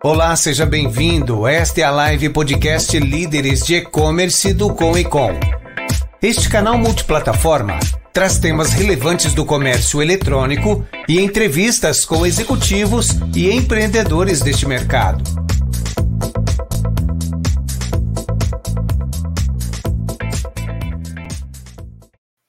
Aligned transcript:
Olá, 0.00 0.36
seja 0.36 0.64
bem-vindo. 0.64 1.44
Esta 1.44 1.80
é 1.80 1.84
a 1.84 1.90
live 1.90 2.28
podcast 2.28 2.96
Líderes 3.00 3.66
de 3.66 3.74
E-Commerce 3.74 4.54
do 4.54 4.72
Com 4.72 4.96
e 4.96 5.04
Com. 5.04 5.32
Este 6.22 6.48
canal 6.48 6.78
multiplataforma 6.78 7.80
traz 8.12 8.38
temas 8.38 8.72
relevantes 8.72 9.34
do 9.34 9.44
comércio 9.44 10.00
eletrônico 10.00 10.86
e 11.08 11.18
entrevistas 11.18 12.04
com 12.04 12.24
executivos 12.24 13.08
e 13.34 13.50
empreendedores 13.50 14.40
deste 14.40 14.68
mercado. 14.68 15.24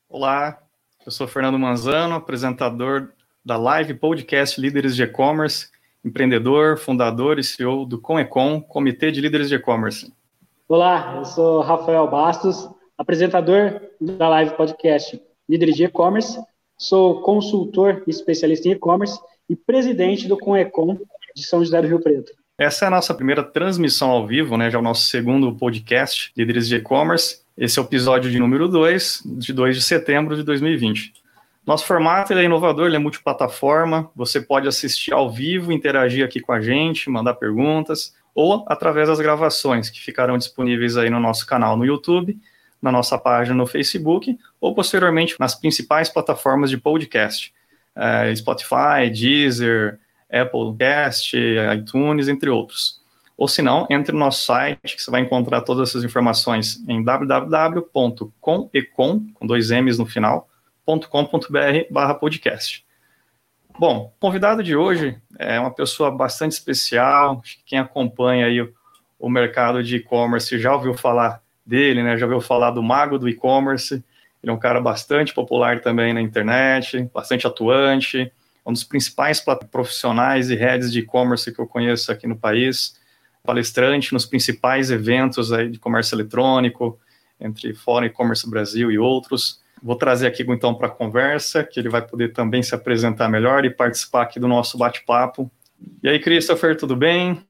Olá, 0.07 0.59
eu 1.03 1.11
sou 1.11 1.27
Fernando 1.27 1.57
Manzano, 1.57 2.13
apresentador 2.13 3.09
da 3.43 3.57
live 3.57 3.95
podcast 3.95 4.61
Líderes 4.61 4.95
de 4.95 5.01
E-Commerce 5.01 5.78
empreendedor, 6.03 6.77
fundador 6.77 7.39
e 7.39 7.43
CEO 7.43 7.85
do 7.85 7.99
Comecom, 7.99 8.61
Comitê 8.61 9.11
de 9.11 9.21
Líderes 9.21 9.49
de 9.49 9.55
E-Commerce. 9.55 10.11
Olá, 10.67 11.15
eu 11.17 11.25
sou 11.25 11.61
Rafael 11.61 12.07
Bastos, 12.07 12.69
apresentador 12.97 13.81
da 13.99 14.29
live 14.29 14.55
podcast 14.55 15.21
Líderes 15.47 15.75
de 15.75 15.85
E-Commerce, 15.85 16.39
sou 16.77 17.21
consultor 17.21 18.03
e 18.07 18.11
especialista 18.11 18.67
em 18.67 18.71
e-commerce 18.71 19.19
e 19.49 19.55
presidente 19.55 20.27
do 20.27 20.37
Comecom 20.37 20.97
de 21.35 21.43
São 21.43 21.63
José 21.63 21.81
do 21.81 21.87
Rio 21.87 21.99
Preto. 21.99 22.31
Essa 22.57 22.85
é 22.85 22.87
a 22.87 22.91
nossa 22.91 23.13
primeira 23.13 23.43
transmissão 23.43 24.09
ao 24.09 24.27
vivo, 24.27 24.57
né? 24.57 24.69
Já 24.69 24.77
é 24.77 24.81
o 24.81 24.83
nosso 24.83 25.07
segundo 25.07 25.55
podcast, 25.55 26.31
Líderes 26.37 26.67
de 26.67 26.75
E-Commerce. 26.75 27.41
Esse 27.57 27.79
é 27.79 27.81
o 27.81 27.85
episódio 27.85 28.29
de 28.29 28.37
número 28.37 28.67
2, 28.67 29.23
de 29.25 29.53
2 29.53 29.75
de 29.75 29.81
setembro 29.81 30.35
de 30.35 30.43
2020. 30.43 31.13
Nosso 31.65 31.85
formato 31.85 32.33
é 32.33 32.43
inovador, 32.43 32.87
ele 32.87 32.95
é 32.95 32.99
multiplataforma. 32.99 34.09
Você 34.15 34.41
pode 34.41 34.67
assistir 34.67 35.13
ao 35.13 35.29
vivo, 35.29 35.71
interagir 35.71 36.25
aqui 36.25 36.39
com 36.39 36.51
a 36.51 36.61
gente, 36.61 37.09
mandar 37.09 37.35
perguntas, 37.35 38.13
ou 38.33 38.65
através 38.67 39.07
das 39.07 39.19
gravações 39.19 39.89
que 39.89 39.99
ficarão 39.99 40.37
disponíveis 40.37 40.97
aí 40.97 41.09
no 41.09 41.19
nosso 41.19 41.45
canal 41.45 41.77
no 41.77 41.85
YouTube, 41.85 42.39
na 42.81 42.91
nossa 42.91 43.17
página 43.17 43.55
no 43.55 43.67
Facebook, 43.67 44.37
ou 44.59 44.73
posteriormente 44.73 45.35
nas 45.39 45.53
principais 45.55 46.09
plataformas 46.09 46.69
de 46.69 46.77
podcast, 46.77 47.53
é, 47.95 48.33
Spotify, 48.35 49.09
Deezer, 49.13 49.99
Apple 50.31 50.75
Cast, 50.77 51.35
iTunes, 51.75 52.27
entre 52.27 52.49
outros. 52.49 52.99
Ou 53.37 53.47
se 53.47 53.61
não, 53.61 53.87
entre 53.89 54.11
no 54.11 54.19
nosso 54.19 54.43
site, 54.43 54.95
que 54.95 55.01
você 55.01 55.09
vai 55.09 55.21
encontrar 55.21 55.61
todas 55.61 55.89
essas 55.89 56.03
informações 56.03 56.83
em 56.87 57.01
www.comecom, 57.03 58.31
com 59.33 59.47
dois 59.47 59.71
M's 59.71 59.97
no 59.97 60.05
final, 60.05 60.48
com.br 60.97 62.19
podcast. 62.19 62.85
Bom, 63.77 64.13
o 64.17 64.19
convidado 64.19 64.63
de 64.63 64.75
hoje 64.75 65.17
é 65.37 65.59
uma 65.59 65.71
pessoa 65.71 66.09
bastante 66.09 66.53
especial, 66.53 67.41
quem 67.65 67.77
acompanha 67.77 68.47
aí 68.47 68.61
o, 68.61 68.73
o 69.19 69.29
mercado 69.29 69.83
de 69.83 69.97
e-commerce 69.97 70.57
já 70.57 70.73
ouviu 70.73 70.93
falar 70.93 71.41
dele, 71.65 72.01
né? 72.01 72.17
Já 72.17 72.25
ouviu 72.25 72.41
falar 72.41 72.71
do 72.71 72.81
mago 72.81 73.19
do 73.19 73.29
e-commerce. 73.29 74.03
Ele 74.41 74.51
é 74.51 74.51
um 74.51 74.57
cara 74.57 74.81
bastante 74.81 75.33
popular 75.33 75.81
também 75.81 76.13
na 76.13 76.21
internet, 76.21 77.09
bastante 77.13 77.45
atuante, 77.45 78.31
um 78.65 78.73
dos 78.73 78.83
principais 78.83 79.43
profissionais 79.69 80.49
e 80.49 80.55
redes 80.55 80.91
de 80.91 80.99
e-commerce 80.99 81.53
que 81.53 81.59
eu 81.59 81.67
conheço 81.67 82.11
aqui 82.11 82.25
no 82.25 82.35
país, 82.35 82.99
palestrante 83.43 84.11
nos 84.13 84.25
principais 84.25 84.91
eventos 84.91 85.53
aí 85.53 85.69
de 85.69 85.79
comércio 85.79 86.15
eletrônico, 86.15 86.99
entre 87.39 87.73
Fórum 87.73 88.05
E-Commerce 88.05 88.49
Brasil 88.49 88.91
e 88.91 88.97
outros. 88.97 89.61
Vou 89.81 89.95
trazer 89.95 90.27
aqui 90.27 90.43
então 90.47 90.75
para 90.75 90.87
a 90.87 90.91
conversa, 90.91 91.63
que 91.63 91.79
ele 91.79 91.89
vai 91.89 92.05
poder 92.05 92.33
também 92.33 92.61
se 92.61 92.75
apresentar 92.75 93.29
melhor 93.29 93.65
e 93.65 93.69
participar 93.69 94.23
aqui 94.23 94.39
do 94.39 94.47
nosso 94.47 94.77
bate-papo. 94.77 95.49
E 96.03 96.09
aí, 96.09 96.19
Christopher, 96.19 96.75
tudo 96.75 96.95
bem? 96.95 97.41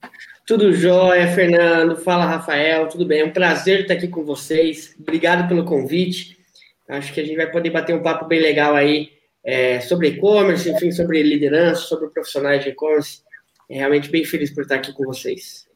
Tudo 0.46 0.74
jóia, 0.74 1.28
Fernando. 1.28 1.96
Fala, 1.96 2.26
Rafael. 2.26 2.88
Tudo 2.88 3.06
bem? 3.06 3.22
É 3.22 3.26
um 3.26 3.32
prazer 3.32 3.82
estar 3.82 3.96
aqui 3.96 4.08
com 4.08 4.24
vocês. 4.24 4.96
Obrigado 5.00 5.48
pelo 5.48 5.66
convite. 5.66 6.38
Acho 6.88 7.14
que 7.14 7.22
a 7.22 7.24
gente 7.24 7.36
vai 7.36 7.52
poder 7.52 7.70
bater 7.70 7.96
um 7.96 8.02
papo 8.02 8.26
bem 8.26 8.40
legal 8.40 8.76
aí 8.76 9.12
é, 9.44 9.80
sobre 9.80 10.08
e-commerce, 10.08 10.70
enfim, 10.70 10.92
sobre 10.92 11.22
liderança, 11.22 11.82
sobre 11.82 12.10
profissionais 12.10 12.64
de 12.64 12.70
e-commerce. 12.70 13.22
É 13.70 13.78
realmente 13.78 14.10
bem 14.10 14.26
feliz 14.26 14.52
por 14.52 14.64
estar 14.64 14.76
aqui 14.76 14.92
com 14.92 15.06
vocês. 15.06 15.68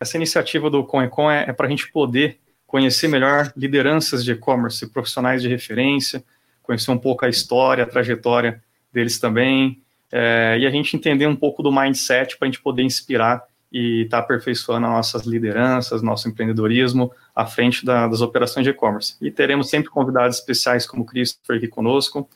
Essa 0.00 0.16
iniciativa 0.16 0.70
do 0.70 0.84
ConEcon 0.84 1.30
é, 1.30 1.44
é 1.48 1.52
para 1.52 1.66
a 1.66 1.70
gente 1.70 1.90
poder 1.92 2.38
conhecer 2.74 3.06
melhor 3.06 3.52
lideranças 3.56 4.24
de 4.24 4.32
e-commerce, 4.32 4.84
profissionais 4.88 5.40
de 5.40 5.48
referência, 5.48 6.24
conhecer 6.60 6.90
um 6.90 6.98
pouco 6.98 7.24
a 7.24 7.28
história, 7.28 7.84
a 7.84 7.86
trajetória 7.86 8.60
deles 8.92 9.16
também, 9.16 9.80
é, 10.10 10.56
e 10.58 10.66
a 10.66 10.70
gente 10.70 10.96
entender 10.96 11.28
um 11.28 11.36
pouco 11.36 11.62
do 11.62 11.70
mindset 11.70 12.36
para 12.36 12.48
a 12.48 12.50
gente 12.50 12.60
poder 12.60 12.82
inspirar 12.82 13.44
e 13.70 14.02
estar 14.02 14.16
tá 14.16 14.24
aperfeiçoando 14.24 14.86
as 14.86 14.92
nossas 14.92 15.24
lideranças, 15.24 16.02
nosso 16.02 16.28
empreendedorismo 16.28 17.12
à 17.32 17.46
frente 17.46 17.86
da, 17.86 18.08
das 18.08 18.20
operações 18.20 18.64
de 18.64 18.70
e-commerce. 18.70 19.14
E 19.20 19.30
teremos 19.30 19.70
sempre 19.70 19.88
convidados 19.88 20.38
especiais 20.38 20.84
como 20.84 21.04
o 21.04 21.06
Christopher 21.06 21.58
aqui 21.58 21.68
conosco. 21.68 22.28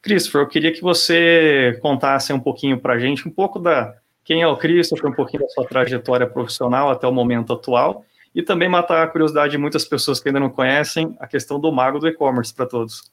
Christopher, 0.00 0.40
eu 0.40 0.48
queria 0.48 0.72
que 0.72 0.80
você 0.80 1.78
contasse 1.82 2.32
um 2.32 2.40
pouquinho 2.40 2.80
para 2.80 2.94
a 2.94 2.98
gente, 2.98 3.28
um 3.28 3.30
pouco 3.30 3.58
da 3.58 3.94
quem 4.24 4.40
é 4.40 4.46
o 4.46 4.56
Christopher, 4.56 5.10
um 5.10 5.14
pouquinho 5.14 5.42
da 5.42 5.50
sua 5.50 5.66
trajetória 5.66 6.26
profissional 6.26 6.88
até 6.90 7.06
o 7.06 7.12
momento 7.12 7.52
atual 7.52 8.06
e 8.36 8.42
também 8.42 8.68
matar 8.68 9.02
a 9.02 9.06
curiosidade 9.06 9.52
de 9.52 9.58
muitas 9.58 9.86
pessoas 9.86 10.20
que 10.20 10.28
ainda 10.28 10.38
não 10.38 10.50
conhecem 10.50 11.16
a 11.18 11.26
questão 11.26 11.58
do 11.58 11.72
mago 11.72 11.98
do 11.98 12.06
e-commerce 12.06 12.52
para 12.52 12.66
todos. 12.66 13.10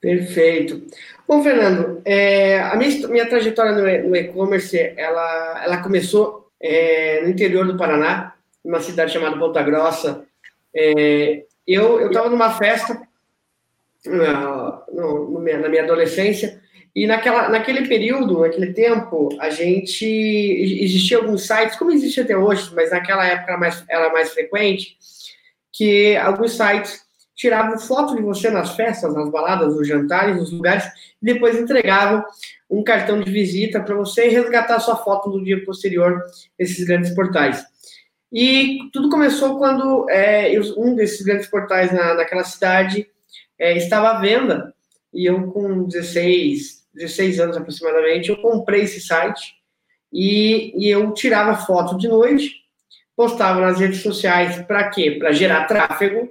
Perfeito. 0.00 0.82
Bom, 1.28 1.44
Fernando, 1.44 2.02
é, 2.04 2.60
a 2.60 2.74
minha, 2.74 3.06
minha 3.06 3.28
trajetória 3.28 4.02
no 4.02 4.16
e-commerce, 4.16 4.76
ela, 4.96 5.62
ela 5.64 5.76
começou 5.80 6.50
é, 6.60 7.20
no 7.22 7.28
interior 7.28 7.64
do 7.64 7.76
Paraná, 7.76 8.34
numa 8.64 8.80
cidade 8.80 9.12
chamada 9.12 9.38
Ponta 9.38 9.62
Grossa. 9.62 10.24
É, 10.74 11.44
eu 11.64 12.08
estava 12.08 12.28
numa 12.28 12.50
festa 12.50 13.00
na, 14.04 14.82
no, 14.92 15.40
na 15.40 15.68
minha 15.68 15.84
adolescência 15.84 16.60
e 16.94 17.06
naquela, 17.06 17.48
naquele 17.48 17.88
período, 17.88 18.40
naquele 18.40 18.72
tempo, 18.74 19.30
a 19.40 19.48
gente 19.48 20.04
existia 20.04 21.16
alguns 21.16 21.46
sites, 21.46 21.76
como 21.76 21.90
existe 21.90 22.20
até 22.20 22.36
hoje, 22.36 22.70
mas 22.74 22.90
naquela 22.90 23.26
época 23.26 23.52
era 23.52 23.58
mais, 23.58 23.84
era 23.88 24.12
mais 24.12 24.32
frequente, 24.32 24.98
que 25.72 26.16
alguns 26.16 26.52
sites 26.52 27.00
tiravam 27.34 27.78
foto 27.78 28.14
de 28.14 28.22
você 28.22 28.50
nas 28.50 28.76
festas, 28.76 29.14
nas 29.14 29.30
baladas, 29.30 29.74
nos 29.74 29.88
jantares, 29.88 30.36
nos 30.36 30.52
lugares, 30.52 30.84
e 31.20 31.24
depois 31.24 31.58
entregavam 31.58 32.22
um 32.68 32.84
cartão 32.84 33.20
de 33.20 33.30
visita 33.30 33.80
para 33.80 33.94
você 33.94 34.28
resgatar 34.28 34.78
sua 34.78 34.96
foto 34.96 35.30
no 35.30 35.42
dia 35.42 35.64
posterior 35.64 36.22
nesses 36.58 36.84
grandes 36.84 37.14
portais. 37.14 37.64
E 38.30 38.78
tudo 38.92 39.08
começou 39.08 39.58
quando 39.58 40.08
é, 40.10 40.52
um 40.76 40.94
desses 40.94 41.22
grandes 41.22 41.46
portais 41.46 41.90
na, 41.90 42.14
naquela 42.14 42.44
cidade 42.44 43.08
é, 43.58 43.76
estava 43.76 44.10
à 44.10 44.20
venda, 44.20 44.74
e 45.12 45.26
eu 45.26 45.50
com 45.50 45.84
16, 45.84 46.81
16 46.94 47.40
anos 47.40 47.56
aproximadamente, 47.56 48.28
eu 48.28 48.36
comprei 48.36 48.82
esse 48.82 49.00
site 49.00 49.54
e, 50.12 50.72
e 50.76 50.90
eu 50.90 51.12
tirava 51.12 51.54
foto 51.54 51.96
de 51.96 52.08
noite, 52.08 52.62
postava 53.16 53.60
nas 53.60 53.80
redes 53.80 54.02
sociais 54.02 54.62
para 54.66 54.88
quê? 54.90 55.12
Para 55.12 55.32
gerar 55.32 55.66
tráfego 55.66 56.30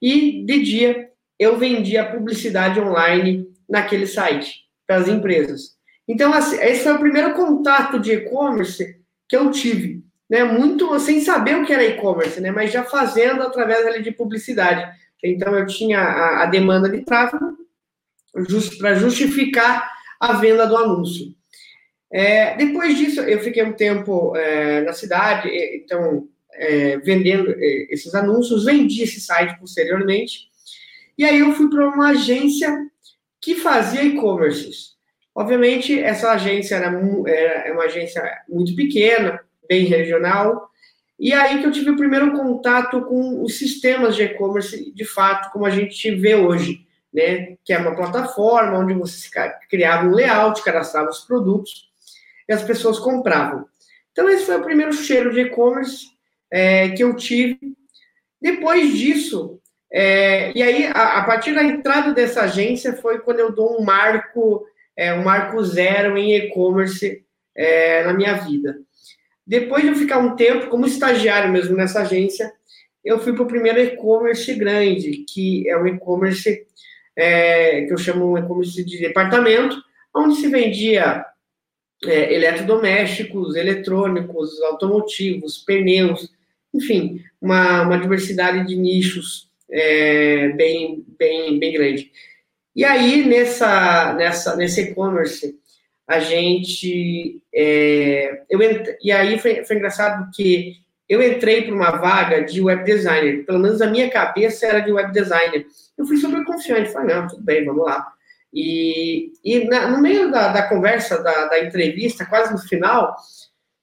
e 0.00 0.44
de 0.44 0.62
dia 0.62 1.10
eu 1.38 1.56
vendia 1.56 2.10
publicidade 2.10 2.80
online 2.80 3.48
naquele 3.68 4.06
site 4.06 4.64
para 4.86 4.96
as 4.96 5.08
empresas. 5.08 5.76
Então, 6.06 6.32
assim, 6.32 6.56
esse 6.60 6.84
foi 6.84 6.94
o 6.94 6.98
primeiro 6.98 7.34
contato 7.34 8.00
de 8.00 8.12
e-commerce 8.12 8.96
que 9.28 9.36
eu 9.36 9.50
tive, 9.50 10.02
né? 10.28 10.42
Muito 10.42 10.98
sem 10.98 11.20
saber 11.20 11.56
o 11.56 11.66
que 11.66 11.72
era 11.72 11.84
e-commerce, 11.84 12.40
né? 12.40 12.50
Mas 12.50 12.72
já 12.72 12.82
fazendo 12.82 13.42
através 13.42 13.86
ali 13.86 14.02
de 14.02 14.10
publicidade. 14.10 14.90
Então, 15.22 15.54
eu 15.54 15.66
tinha 15.66 16.00
a, 16.00 16.42
a 16.44 16.46
demanda 16.46 16.88
de 16.88 17.02
tráfego 17.02 17.58
just, 18.48 18.78
para 18.78 18.94
justificar 18.94 19.90
a 20.20 20.34
venda 20.34 20.66
do 20.66 20.76
anúncio. 20.76 21.34
É, 22.10 22.56
depois 22.56 22.96
disso, 22.96 23.20
eu 23.20 23.40
fiquei 23.40 23.62
um 23.62 23.72
tempo 23.72 24.34
é, 24.36 24.80
na 24.82 24.92
cidade, 24.92 25.48
então, 25.74 26.26
é, 26.54 26.96
vendendo 26.98 27.50
é, 27.50 27.86
esses 27.90 28.14
anúncios, 28.14 28.64
vendi 28.64 29.02
esse 29.02 29.20
site 29.20 29.58
posteriormente, 29.58 30.48
e 31.16 31.24
aí 31.24 31.38
eu 31.40 31.52
fui 31.52 31.68
para 31.68 31.86
uma 31.88 32.10
agência 32.10 32.86
que 33.40 33.56
fazia 33.56 34.02
e-commerces. 34.02 34.96
Obviamente, 35.34 35.98
essa 35.98 36.32
agência 36.32 36.76
era, 36.76 36.88
era 37.26 37.74
uma 37.74 37.84
agência 37.84 38.22
muito 38.48 38.74
pequena, 38.74 39.40
bem 39.68 39.84
regional, 39.84 40.68
e 41.20 41.32
aí 41.32 41.60
que 41.60 41.66
eu 41.66 41.72
tive 41.72 41.90
o 41.90 41.96
primeiro 41.96 42.32
contato 42.32 43.02
com 43.02 43.42
os 43.42 43.58
sistemas 43.58 44.16
de 44.16 44.22
e-commerce, 44.22 44.92
de 44.92 45.04
fato, 45.04 45.52
como 45.52 45.66
a 45.66 45.70
gente 45.70 46.14
vê 46.14 46.34
hoje 46.34 46.87
né, 47.12 47.56
que 47.64 47.72
é 47.72 47.78
uma 47.78 47.94
plataforma 47.94 48.78
onde 48.78 48.94
você 48.94 49.28
criava 49.68 50.06
um 50.06 50.14
layout, 50.14 50.62
cadastrava 50.62 51.10
os 51.10 51.20
produtos 51.20 51.88
e 52.48 52.52
as 52.52 52.62
pessoas 52.62 52.98
compravam. 52.98 53.66
Então, 54.12 54.28
esse 54.28 54.46
foi 54.46 54.56
o 54.56 54.64
primeiro 54.64 54.92
cheiro 54.92 55.32
de 55.32 55.40
e-commerce 55.40 56.06
é, 56.50 56.90
que 56.90 57.04
eu 57.04 57.14
tive. 57.14 57.58
Depois 58.40 58.96
disso, 58.96 59.60
é, 59.90 60.52
e 60.56 60.62
aí, 60.62 60.86
a, 60.86 61.18
a, 61.18 61.24
partir 61.24 61.54
da 61.54 61.62
entrada 61.62 62.12
dessa 62.12 62.42
agência, 62.42 62.94
foi 62.94 63.20
quando 63.20 63.40
eu 63.40 63.52
dou 63.52 63.80
um 63.80 63.84
marco, 63.84 64.66
é, 64.96 65.14
um 65.14 65.24
marco 65.24 65.62
zero 65.64 66.16
em 66.18 66.34
e-commerce 66.34 67.24
é, 67.56 68.04
na 68.04 68.12
minha 68.12 68.34
vida. 68.34 68.78
Depois 69.46 69.82
de 69.82 69.88
eu 69.88 69.94
ficar 69.94 70.18
um 70.18 70.36
tempo 70.36 70.68
como 70.68 70.86
estagiário 70.86 71.50
mesmo 71.50 71.76
nessa 71.76 72.02
agência, 72.02 72.52
eu 73.02 73.18
fui 73.18 73.32
para 73.32 73.44
o 73.44 73.48
primeiro 73.48 73.80
e-commerce 73.80 74.52
grande, 74.54 75.24
que 75.26 75.68
é 75.68 75.78
um 75.78 75.86
e-commerce 75.86 76.66
é, 77.18 77.82
que 77.82 77.92
eu 77.92 77.98
chamo 77.98 78.38
e-commerce 78.38 78.84
de 78.84 78.98
departamento, 78.98 79.82
onde 80.14 80.36
se 80.36 80.46
vendia 80.46 81.24
é, 82.04 82.32
eletrodomésticos, 82.32 83.56
eletrônicos, 83.56 84.62
automotivos, 84.62 85.58
pneus, 85.58 86.32
enfim, 86.72 87.20
uma, 87.40 87.82
uma 87.82 87.98
diversidade 87.98 88.64
de 88.68 88.76
nichos 88.76 89.50
é, 89.68 90.50
bem, 90.50 91.04
bem, 91.18 91.58
bem 91.58 91.72
grande. 91.72 92.12
E 92.76 92.84
aí, 92.84 93.26
nessa, 93.26 94.14
nessa, 94.14 94.54
nesse 94.54 94.82
e-commerce, 94.82 95.58
a 96.06 96.20
gente. 96.20 97.42
É, 97.52 98.42
eu. 98.48 98.60
E 99.02 99.10
aí 99.10 99.38
foi, 99.40 99.64
foi 99.64 99.76
engraçado 99.76 100.30
que 100.32 100.76
eu 101.08 101.22
entrei 101.22 101.62
para 101.62 101.74
uma 101.74 101.90
vaga 101.92 102.44
de 102.44 102.60
web 102.60 102.84
designer, 102.84 103.44
pelo 103.46 103.58
menos 103.58 103.80
a 103.80 103.86
minha 103.86 104.10
cabeça 104.10 104.66
era 104.66 104.80
de 104.80 104.92
web 104.92 105.10
designer. 105.12 105.66
Eu 105.96 106.06
fui 106.06 106.16
super 106.18 106.44
confiante, 106.44 106.92
falei, 106.92 107.16
não, 107.16 107.26
tudo 107.26 107.42
bem, 107.42 107.64
vamos 107.64 107.84
lá. 107.84 108.06
E, 108.52 109.32
e 109.44 109.64
na, 109.68 109.88
no 109.88 110.00
meio 110.00 110.30
da, 110.30 110.48
da 110.48 110.68
conversa, 110.68 111.22
da, 111.22 111.46
da, 111.46 111.64
entrevista, 111.64 112.26
quase 112.26 112.52
no 112.52 112.58
final, 112.58 113.16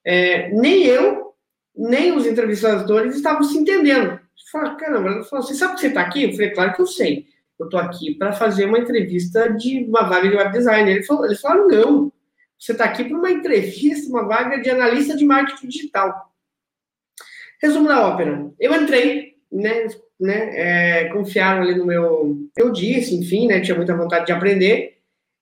é, 0.03 0.49
nem 0.49 0.85
eu, 0.85 1.33
nem 1.75 2.15
os 2.15 2.25
entrevistadores 2.25 3.15
estavam 3.15 3.43
se 3.43 3.57
entendendo. 3.57 4.19
Falei, 4.51 4.75
caramba, 4.75 5.23
você 5.23 5.53
sabe 5.55 5.75
que 5.75 5.81
você 5.81 5.87
está 5.87 6.01
aqui? 6.01 6.23
Eu 6.23 6.31
falei, 6.33 6.51
claro 6.51 6.73
que 6.73 6.81
eu 6.81 6.87
sei. 6.87 7.25
Eu 7.57 7.65
estou 7.65 7.79
aqui 7.79 8.15
para 8.15 8.33
fazer 8.33 8.65
uma 8.65 8.79
entrevista 8.79 9.51
de 9.53 9.85
uma 9.85 10.03
vaga 10.03 10.29
de 10.29 10.35
web 10.35 10.51
designer. 10.51 10.95
Ele 10.95 11.03
falou, 11.03 11.25
eles 11.25 11.41
falaram, 11.41 11.67
não, 11.67 12.13
você 12.59 12.71
está 12.71 12.85
aqui 12.85 13.03
para 13.03 13.17
uma 13.17 13.31
entrevista, 13.31 14.09
uma 14.09 14.27
vaga 14.27 14.59
de 14.59 14.69
analista 14.69 15.15
de 15.15 15.25
marketing 15.25 15.67
digital. 15.67 16.34
Resumo 17.61 17.87
da 17.87 18.07
ópera. 18.07 18.51
Eu 18.59 18.73
entrei, 18.75 19.35
né, 19.51 19.87
né, 20.19 20.51
é, 20.53 21.05
confiaram 21.05 21.61
ali 21.61 21.75
no 21.75 21.85
meu. 21.85 22.37
Eu 22.57 22.71
disse, 22.71 23.15
enfim, 23.15 23.47
né, 23.47 23.61
tinha 23.61 23.75
muita 23.75 23.95
vontade 23.95 24.25
de 24.25 24.31
aprender. 24.31 24.95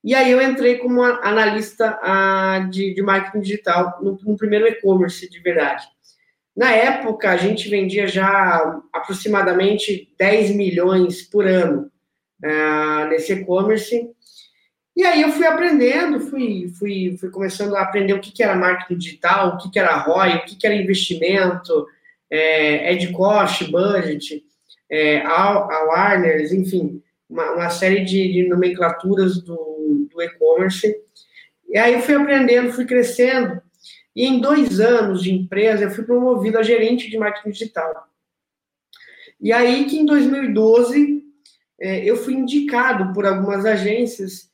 E 0.03 0.13
aí 0.13 0.31
eu 0.31 0.41
entrei 0.41 0.77
como 0.77 1.01
analista 1.01 1.97
a, 2.01 2.67
de, 2.69 2.93
de 2.93 3.01
marketing 3.01 3.39
digital 3.39 3.99
no, 4.01 4.19
no 4.23 4.37
primeiro 4.37 4.67
e-commerce 4.67 5.29
de 5.29 5.39
verdade. 5.39 5.85
Na 6.55 6.71
época, 6.71 7.31
a 7.31 7.37
gente 7.37 7.69
vendia 7.69 8.05
já 8.05 8.81
aproximadamente 8.93 10.13
10 10.19 10.55
milhões 10.55 11.21
por 11.23 11.47
ano 11.47 11.89
uh, 12.43 13.07
nesse 13.09 13.33
e-commerce. 13.33 14.07
E 14.95 15.03
aí 15.03 15.23
eu 15.23 15.31
fui 15.31 15.47
aprendendo, 15.47 16.19
fui, 16.19 16.71
fui, 16.77 17.17
fui 17.19 17.31
começando 17.31 17.75
a 17.75 17.81
aprender 17.81 18.13
o 18.13 18.19
que, 18.19 18.31
que 18.31 18.43
era 18.43 18.55
marketing 18.55 18.97
digital, 18.97 19.49
o 19.49 19.57
que, 19.57 19.71
que 19.71 19.79
era 19.79 19.97
ROI, 19.97 20.35
o 20.35 20.45
que, 20.45 20.55
que 20.55 20.67
era 20.67 20.75
investimento, 20.75 21.87
é, 22.33 22.91
Ed 22.91 23.11
Cost, 23.11 23.69
Budget 23.69 24.43
é, 24.89 25.21
awareness, 25.21 26.51
enfim, 26.51 26.99
uma, 27.29 27.51
uma 27.51 27.69
série 27.69 28.03
de, 28.03 28.33
de, 28.33 28.47
nomenclaturas 28.47 29.39
do, 29.43 30.07
do 30.11 30.21
e-commerce. 30.21 30.95
E 31.69 31.77
aí 31.77 32.01
fui 32.01 32.15
aprendendo, 32.15 32.73
fui 32.73 32.85
crescendo, 32.85 33.61
e 34.15 34.25
em 34.25 34.39
dois 34.39 34.79
anos 34.79 35.21
de 35.21 35.31
empresa 35.31 35.83
eu 35.83 35.91
fui 35.91 36.03
promovido 36.03 36.57
a 36.57 36.63
gerente 36.63 37.07
de 37.07 37.19
marketing 37.19 37.51
digital. 37.51 38.07
E 39.39 39.51
aí 39.51 39.85
que 39.85 39.97
em 39.97 40.05
2012 40.05 41.23
é, 41.79 42.03
eu 42.03 42.17
fui 42.17 42.33
indicado 42.33 43.13
por 43.13 43.27
algumas 43.27 43.63
agências, 43.63 44.51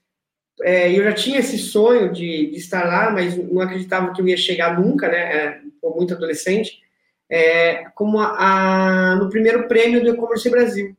é, 0.61 0.91
eu 0.91 1.03
já 1.05 1.13
tinha 1.13 1.39
esse 1.39 1.57
sonho 1.57 2.11
de, 2.11 2.51
de, 2.51 2.57
estar 2.57 2.85
lá, 2.85 3.09
mas 3.09 3.37
não 3.37 3.61
acreditava 3.61 4.13
que 4.13 4.21
eu 4.21 4.27
ia 4.27 4.35
chegar 4.35 4.77
nunca, 4.77 5.07
né, 5.07 5.17
é, 5.17 5.61
muito 5.81 6.13
adolescente, 6.13 6.81
é, 7.29 7.85
como 7.95 8.19
a, 8.19 9.11
a, 9.11 9.15
no 9.15 9.29
primeiro 9.29 9.67
prêmio 9.67 10.01
do 10.01 10.09
E-Commerce 10.09 10.49
Brasil, 10.49 10.95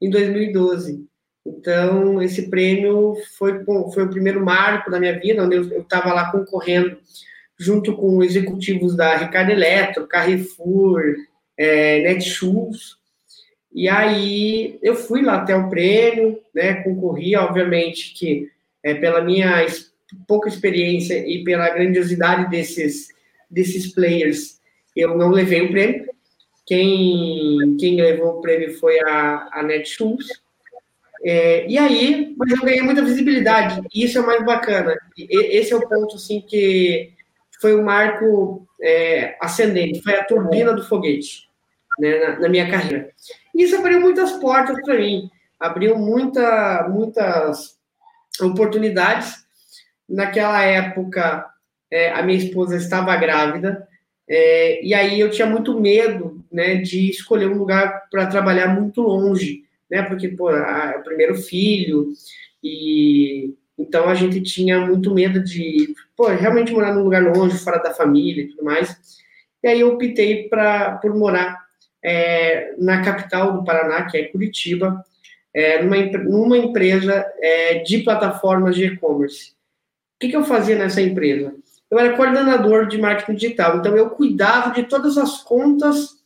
em 0.00 0.10
2012. 0.10 1.06
Então, 1.46 2.22
esse 2.22 2.48
prêmio 2.48 3.16
foi, 3.36 3.64
foi 3.92 4.04
o 4.04 4.10
primeiro 4.10 4.44
marco 4.44 4.90
da 4.90 4.98
minha 4.98 5.18
vida, 5.18 5.42
onde 5.42 5.56
eu 5.56 5.80
estava 5.80 6.12
lá 6.12 6.30
concorrendo 6.30 6.98
junto 7.58 7.96
com 7.96 8.22
executivos 8.22 8.96
da 8.96 9.16
Ricardo 9.16 9.50
Eletro, 9.50 10.06
Carrefour, 10.06 11.02
é, 11.56 12.00
Netshoes. 12.02 12.96
E 13.72 13.88
aí 13.88 14.78
eu 14.82 14.94
fui 14.94 15.22
lá 15.22 15.36
até 15.36 15.54
o 15.54 15.68
prêmio, 15.68 16.40
né, 16.54 16.82
concorri, 16.82 17.36
obviamente 17.36 18.14
que 18.14 18.48
é, 18.82 18.94
pela 18.94 19.20
minha 19.20 19.66
pouca 20.28 20.48
experiência 20.48 21.14
e 21.26 21.42
pela 21.42 21.70
grandiosidade 21.70 22.48
desses, 22.50 23.08
desses 23.50 23.92
players, 23.92 24.60
eu 24.94 25.16
não 25.16 25.30
levei 25.30 25.62
o 25.62 25.70
prêmio. 25.70 26.08
Quem, 26.66 27.76
quem 27.78 28.00
levou 28.00 28.38
o 28.38 28.40
prêmio 28.40 28.78
foi 28.78 28.98
a, 29.00 29.48
a 29.52 29.62
Netshoes. 29.62 30.26
É, 31.24 31.66
e 31.66 31.78
aí, 31.78 32.34
mas 32.36 32.50
eu 32.50 32.62
ganhei 32.62 32.82
muita 32.82 33.02
visibilidade, 33.02 33.80
e 33.94 34.04
isso 34.04 34.18
é 34.18 34.20
o 34.20 34.26
mais 34.26 34.44
bacana. 34.44 34.94
E, 35.16 35.56
esse 35.56 35.72
é 35.72 35.76
o 35.76 35.88
ponto, 35.88 36.16
assim, 36.16 36.42
que 36.42 37.14
foi 37.60 37.74
o 37.74 37.82
marco 37.82 38.66
é, 38.82 39.36
ascendente, 39.40 40.02
foi 40.02 40.14
a 40.16 40.24
turbina 40.24 40.74
do 40.74 40.84
foguete, 40.84 41.48
né, 41.98 42.18
na, 42.18 42.40
na 42.40 42.48
minha 42.50 42.70
carreira. 42.70 43.10
E 43.54 43.62
isso 43.62 43.74
abriu 43.74 44.00
muitas 44.00 44.32
portas 44.32 44.78
para 44.82 44.98
mim, 44.98 45.30
abriu 45.58 45.96
muita, 45.96 46.86
muitas 46.90 47.78
oportunidades. 48.42 49.44
Naquela 50.06 50.62
época, 50.62 51.46
é, 51.90 52.10
a 52.10 52.22
minha 52.22 52.36
esposa 52.36 52.76
estava 52.76 53.16
grávida, 53.16 53.88
é, 54.28 54.84
e 54.84 54.94
aí 54.94 55.20
eu 55.20 55.30
tinha 55.30 55.46
muito 55.46 55.78
medo, 55.78 56.42
né, 56.50 56.76
de 56.76 57.10
escolher 57.10 57.48
um 57.48 57.58
lugar 57.58 58.08
para 58.10 58.26
trabalhar 58.26 58.68
muito 58.68 59.02
longe, 59.02 59.64
né, 59.90 60.02
porque, 60.02 60.28
pô, 60.28 60.50
é 60.50 60.96
o 60.96 61.02
primeiro 61.02 61.34
filho, 61.34 62.12
e 62.62 63.54
então 63.76 64.08
a 64.08 64.14
gente 64.14 64.40
tinha 64.40 64.80
muito 64.80 65.12
medo 65.12 65.42
de, 65.42 65.94
pô, 66.16 66.28
realmente 66.28 66.72
morar 66.72 66.94
num 66.94 67.02
lugar 67.02 67.22
longe, 67.22 67.58
fora 67.58 67.78
da 67.78 67.92
família 67.92 68.44
e 68.44 68.48
tudo 68.48 68.64
mais. 68.64 68.96
E 69.62 69.68
aí 69.68 69.80
eu 69.80 69.94
optei 69.94 70.48
pra, 70.48 70.92
por 70.98 71.14
morar 71.14 71.58
é, 72.02 72.74
na 72.78 73.02
capital 73.02 73.52
do 73.52 73.64
Paraná, 73.64 74.06
que 74.06 74.16
é 74.16 74.24
Curitiba, 74.28 75.02
é, 75.52 75.82
numa, 75.82 75.96
numa 76.18 76.58
empresa 76.58 77.24
é, 77.40 77.78
de 77.78 77.98
plataformas 77.98 78.76
de 78.76 78.86
e-commerce. 78.86 79.52
O 80.16 80.20
que, 80.20 80.28
que 80.28 80.36
eu 80.36 80.44
fazia 80.44 80.76
nessa 80.76 81.00
empresa? 81.00 81.54
Eu 81.94 81.98
era 82.00 82.16
coordenador 82.16 82.88
de 82.88 82.98
marketing 82.98 83.34
digital, 83.34 83.78
então 83.78 83.96
eu 83.96 84.10
cuidava 84.10 84.74
de 84.74 84.82
todas 84.82 85.16
as 85.16 85.42
contas 85.44 86.16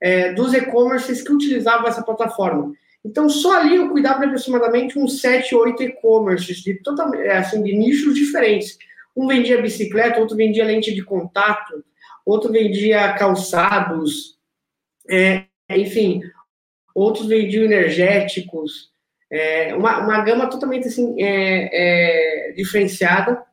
é, 0.00 0.32
dos 0.32 0.54
e-commerces 0.54 1.20
que 1.20 1.30
utilizavam 1.30 1.86
essa 1.86 2.02
plataforma. 2.02 2.72
Então, 3.04 3.28
só 3.28 3.60
ali 3.60 3.76
eu 3.76 3.90
cuidava 3.90 4.20
de 4.20 4.26
aproximadamente 4.26 4.98
uns 4.98 5.20
7, 5.20 5.54
8 5.54 5.82
e-commerces, 5.82 6.58
de, 6.58 6.80
é, 7.16 7.36
assim, 7.36 7.62
de 7.62 7.76
nichos 7.76 8.14
diferentes. 8.14 8.78
Um 9.14 9.26
vendia 9.26 9.60
bicicleta, 9.60 10.20
outro 10.20 10.36
vendia 10.36 10.64
lente 10.64 10.94
de 10.94 11.02
contato, 11.02 11.84
outro 12.24 12.50
vendia 12.50 13.12
calçados, 13.14 14.38
é, 15.08 15.44
enfim, 15.68 16.22
outros 16.94 17.26
vendiam 17.26 17.64
energéticos, 17.64 18.90
é, 19.30 19.74
uma, 19.74 19.98
uma 19.98 20.24
gama 20.24 20.48
totalmente 20.48 20.88
assim, 20.88 21.14
é, 21.22 22.48
é 22.50 22.52
diferenciada. 22.52 23.49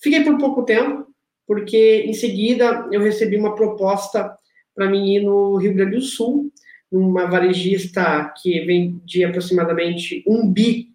Fiquei 0.00 0.22
por 0.22 0.38
pouco 0.38 0.64
tempo, 0.64 1.06
porque 1.46 2.04
em 2.06 2.12
seguida 2.12 2.88
eu 2.90 3.00
recebi 3.00 3.36
uma 3.36 3.54
proposta 3.54 4.36
para 4.74 4.88
mim 4.90 5.14
ir 5.14 5.20
no 5.20 5.56
Rio 5.56 5.74
Grande 5.74 5.96
do 5.96 6.02
Sul, 6.02 6.50
numa 6.90 7.26
varejista 7.26 8.32
que 8.40 8.60
vendia 8.60 9.28
aproximadamente 9.28 10.22
um 10.26 10.50
bi 10.50 10.88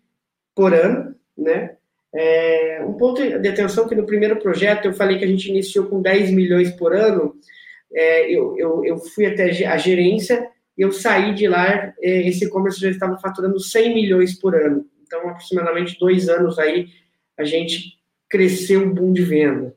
por 0.55 0.73
ano, 0.73 1.15
né? 1.37 1.75
É, 2.13 2.83
um 2.87 2.93
ponto 2.93 3.21
de 3.21 3.47
atenção 3.47 3.87
que 3.87 3.93
no 3.93 4.05
primeiro 4.05 4.37
projeto 4.37 4.85
eu 4.85 4.93
falei 4.93 5.19
que 5.19 5.25
a 5.25 5.27
gente 5.27 5.47
iniciou 5.49 5.85
com 5.85 6.01
10 6.01 6.31
milhões 6.31 6.71
por 6.71 6.93
ano, 6.93 7.35
é, 7.93 8.31
eu, 8.31 8.57
eu, 8.57 8.83
eu, 8.83 8.97
fui 8.97 9.27
até 9.27 9.43
a 9.67 9.77
gerência, 9.77 10.47
eu 10.75 10.91
saí 10.91 11.35
de 11.35 11.47
lá, 11.47 11.93
é, 12.01 12.27
esse 12.27 12.45
e-commerce 12.45 12.79
já 12.79 12.89
estava 12.89 13.17
faturando 13.19 13.59
100 13.59 13.93
milhões 13.93 14.39
por 14.39 14.55
ano, 14.55 14.85
então 15.05 15.29
aproximadamente 15.29 15.99
dois 15.99 16.29
anos 16.29 16.57
aí 16.57 16.87
a 17.37 17.43
gente 17.43 17.98
cresceu 18.29 18.81
um 18.81 18.93
boom 18.93 19.11
de 19.11 19.23
venda. 19.23 19.75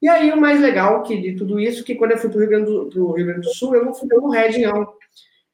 E 0.00 0.08
aí, 0.08 0.30
o 0.32 0.40
mais 0.40 0.60
legal 0.60 1.02
que, 1.02 1.20
de 1.20 1.34
tudo 1.34 1.58
isso, 1.58 1.84
que 1.84 1.94
quando 1.94 2.12
eu 2.12 2.18
fui 2.18 2.28
para 2.28 2.38
o 2.38 2.40
Rio, 2.40 3.26
Grande 3.26 3.40
do, 3.40 3.54
Sul, 3.54 3.74
eu 3.74 3.84
não 3.84 3.94
fui 3.94 4.08
como 4.08 4.30
head, 4.30 4.60
não. 4.60 4.92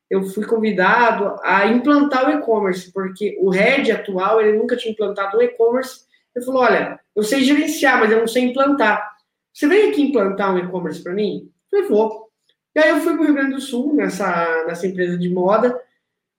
Eu 0.08 0.24
fui 0.24 0.44
convidado 0.44 1.38
a 1.44 1.66
implantar 1.66 2.28
o 2.28 2.32
e-commerce, 2.32 2.92
porque 2.92 3.38
o 3.40 3.50
head 3.50 3.92
atual, 3.92 4.40
ele 4.40 4.58
nunca 4.58 4.76
tinha 4.76 4.92
implantado 4.92 5.36
o 5.36 5.42
e-commerce. 5.42 6.00
Ele 6.34 6.44
falou, 6.44 6.62
olha, 6.62 6.98
eu 7.14 7.22
sei 7.22 7.44
gerenciar, 7.44 8.00
mas 8.00 8.10
eu 8.10 8.18
não 8.18 8.26
sei 8.26 8.42
implantar. 8.44 9.08
Você 9.52 9.68
vem 9.68 9.90
aqui 9.90 10.02
implantar 10.02 10.52
um 10.52 10.58
e-commerce 10.58 11.02
para 11.02 11.12
mim? 11.12 11.48
Eu 11.70 11.78
falei, 11.78 11.88
vou. 11.88 12.28
E 12.74 12.80
aí 12.80 12.90
eu 12.90 13.00
fui 13.00 13.12
para 13.12 13.22
o 13.22 13.24
Rio 13.24 13.34
Grande 13.34 13.54
do 13.54 13.60
Sul, 13.60 13.94
nessa, 13.94 14.64
nessa 14.66 14.86
empresa 14.86 15.16
de 15.16 15.28
moda, 15.28 15.80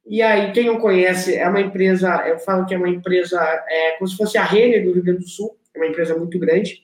e 0.05 0.21
aí, 0.21 0.51
quem 0.51 0.65
não 0.65 0.79
conhece, 0.79 1.35
é 1.35 1.47
uma 1.47 1.61
empresa, 1.61 2.27
eu 2.27 2.39
falo 2.39 2.65
que 2.65 2.73
é 2.73 2.77
uma 2.77 2.89
empresa, 2.89 3.39
é, 3.69 3.91
como 3.97 4.07
se 4.07 4.17
fosse 4.17 4.37
a 4.37 4.43
Renner 4.43 4.83
do 4.83 4.93
Rio 4.93 5.03
Grande 5.03 5.19
do 5.19 5.29
Sul, 5.29 5.55
uma 5.81 5.89
empresa 5.89 6.17
muito 6.17 6.37
grande. 6.39 6.83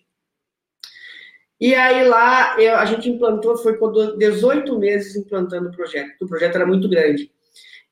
E 1.59 1.73
aí 1.73 2.07
lá 2.07 2.59
eu, 2.59 2.75
a 2.75 2.85
gente 2.85 3.09
implantou, 3.09 3.57
foi 3.57 3.77
com 3.77 3.91
18 4.17 4.77
meses 4.77 5.15
implantando 5.15 5.69
o 5.69 5.71
projeto. 5.71 6.21
O 6.21 6.27
projeto 6.27 6.55
era 6.55 6.65
muito 6.65 6.87
grande. 6.87 7.31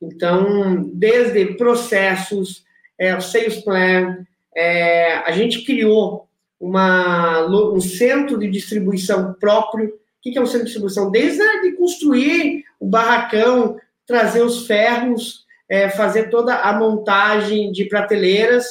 Então, 0.02 0.90
desde 0.94 1.56
processos, 1.56 2.64
é, 3.00 3.16
o 3.16 3.22
Sales 3.22 3.64
Plan, 3.64 4.26
é, 4.56 5.16
a 5.18 5.32
gente 5.32 5.64
criou 5.64 6.28
uma, 6.60 7.46
um 7.48 7.80
centro 7.80 8.38
de 8.38 8.50
distribuição 8.50 9.34
próprio. 9.34 9.90
O 9.90 9.92
que 10.22 10.38
é 10.38 10.42
um 10.42 10.46
centro 10.46 10.62
de 10.62 10.66
distribuição? 10.66 11.12
Desde 11.12 11.42
a 11.42 11.62
de 11.62 11.74
construir 11.74 12.64
o 12.80 12.88
barracão, 12.88 13.78
trazer 14.06 14.42
os 14.42 14.68
ferros, 14.68 15.46
é, 15.70 15.90
fazer 15.90 16.30
toda 16.30 16.56
a 16.56 16.78
montagem 16.78 17.72
de 17.72 17.86
prateleiras, 17.86 18.66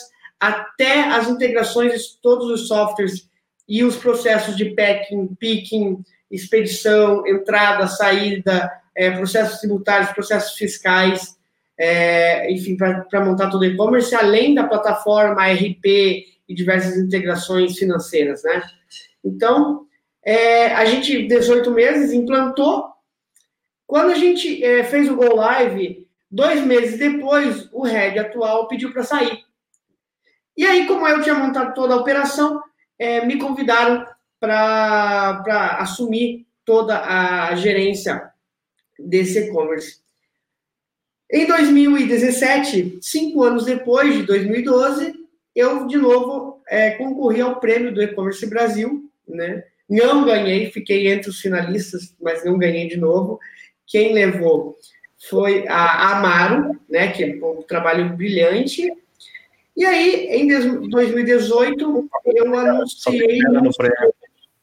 até 0.48 1.04
as 1.04 1.28
integrações 1.28 1.92
de 1.92 2.20
todos 2.20 2.50
os 2.50 2.68
softwares 2.68 3.28
e 3.66 3.82
os 3.82 3.96
processos 3.96 4.56
de 4.56 4.74
packing, 4.74 5.34
picking, 5.36 6.04
expedição, 6.30 7.26
entrada, 7.26 7.86
saída, 7.86 8.70
é, 8.94 9.10
processos 9.10 9.58
tributários, 9.60 10.12
processos 10.12 10.54
fiscais, 10.56 11.36
é, 11.78 12.52
enfim, 12.52 12.76
para 12.76 13.24
montar 13.24 13.48
todo 13.48 13.62
o 13.62 13.64
e-commerce, 13.64 14.14
além 14.14 14.54
da 14.54 14.64
plataforma, 14.64 15.46
RP 15.46 16.26
e 16.46 16.54
diversas 16.54 16.98
integrações 16.98 17.78
financeiras, 17.78 18.42
né? 18.42 18.62
Então, 19.24 19.86
é, 20.22 20.66
a 20.74 20.84
gente, 20.84 21.26
18 21.26 21.70
meses, 21.70 22.12
implantou. 22.12 22.90
Quando 23.86 24.12
a 24.12 24.14
gente 24.14 24.60
fez 24.84 25.10
o 25.10 25.16
Go 25.16 25.34
Live, 25.36 26.06
dois 26.30 26.60
meses 26.64 26.98
depois, 26.98 27.68
o 27.72 27.82
head 27.82 28.18
atual 28.18 28.68
pediu 28.68 28.92
para 28.92 29.02
sair. 29.02 29.44
E 30.56 30.64
aí, 30.64 30.86
como 30.86 31.06
eu 31.06 31.22
tinha 31.22 31.34
montado 31.34 31.74
toda 31.74 31.94
a 31.94 31.98
operação, 31.98 32.62
é, 32.98 33.24
me 33.26 33.38
convidaram 33.38 34.06
para 34.38 35.78
assumir 35.80 36.46
toda 36.64 37.00
a 37.00 37.54
gerência 37.54 38.30
desse 38.98 39.38
e-commerce. 39.38 39.98
Em 41.30 41.46
2017, 41.46 42.98
cinco 43.00 43.42
anos 43.42 43.64
depois 43.64 44.14
de 44.14 44.22
2012, 44.22 45.14
eu 45.54 45.86
de 45.86 45.96
novo 45.96 46.62
é, 46.68 46.92
concorri 46.92 47.40
ao 47.40 47.58
prêmio 47.58 47.92
do 47.92 48.02
e-commerce 48.02 48.46
Brasil, 48.46 49.10
né? 49.26 49.64
Não 49.88 50.24
ganhei, 50.24 50.70
fiquei 50.70 51.08
entre 51.08 51.30
os 51.30 51.40
finalistas, 51.40 52.14
mas 52.20 52.44
não 52.44 52.58
ganhei 52.58 52.88
de 52.88 52.96
novo. 52.96 53.38
Quem 53.86 54.14
levou 54.14 54.78
foi 55.28 55.66
a 55.68 56.16
Amaro, 56.16 56.80
né? 56.88 57.08
Que 57.08 57.24
é 57.24 57.44
um 57.44 57.62
trabalho 57.62 58.16
brilhante 58.16 58.90
e 59.76 59.84
aí, 59.84 60.26
em 60.26 60.46
2018, 60.88 62.08
eu 62.26 62.54
anunciei. 62.56 63.38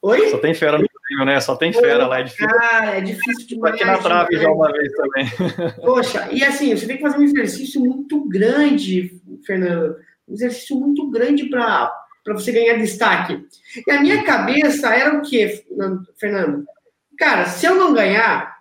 Oi? 0.03 0.29
Só 0.29 0.37
tem 0.39 0.53
fera 0.53 0.79
no 0.79 0.87
prêmio, 0.87 1.25
né? 1.25 1.39
Só 1.39 1.55
tem 1.55 1.71
fera 1.71 2.07
lá, 2.07 2.21
é 2.21 2.23
difícil. 2.23 2.47
Cara, 2.47 2.97
é 2.97 3.01
difícil 3.01 3.47
demais. 3.47 3.75
Aqui 3.75 3.85
na 3.85 3.97
trave 3.99 4.37
já 4.37 4.49
uma 4.49 4.71
vez 4.71 4.91
também. 4.93 5.25
Poxa, 5.79 6.27
e 6.31 6.43
assim, 6.43 6.75
você 6.75 6.87
tem 6.87 6.95
que 6.97 7.03
fazer 7.03 7.19
um 7.19 7.23
exercício 7.23 7.79
muito 7.81 8.27
grande, 8.27 9.21
Fernando. 9.45 9.97
Um 10.27 10.33
exercício 10.33 10.75
muito 10.75 11.09
grande 11.11 11.49
para 11.49 11.93
você 12.27 12.51
ganhar 12.51 12.77
destaque. 12.77 13.45
E 13.85 13.91
a 13.91 14.01
minha 14.01 14.23
cabeça 14.23 14.89
era 14.95 15.15
o 15.15 15.21
quê, 15.21 15.63
Fernando? 16.17 16.65
Cara, 17.17 17.45
se 17.45 17.65
eu 17.67 17.75
não 17.75 17.93
ganhar, 17.93 18.59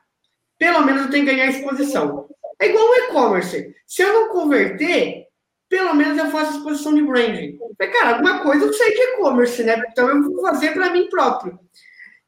pelo 0.58 0.84
menos 0.84 1.02
eu 1.02 1.10
tenho 1.10 1.24
que 1.24 1.32
ganhar 1.32 1.46
exposição. 1.46 2.28
É 2.60 2.68
igual 2.68 2.84
o 2.84 2.94
e-commerce. 2.96 3.74
Se 3.86 4.02
eu 4.02 4.12
não 4.12 4.28
converter, 4.28 5.28
pelo 5.70 5.94
menos 5.94 6.18
eu 6.18 6.30
faço 6.30 6.58
exposição 6.58 6.92
de 6.92 7.00
branding. 7.00 7.56
Cara, 7.78 8.16
alguma 8.16 8.40
coisa 8.40 8.66
eu 8.66 8.72
sei 8.72 8.92
de 8.92 9.00
e-commerce, 9.00 9.62
né? 9.62 9.80
Então 9.90 10.08
eu 10.08 10.20
vou 10.20 10.42
fazer 10.42 10.72
para 10.72 10.90
mim 10.90 11.08
próprio. 11.08 11.58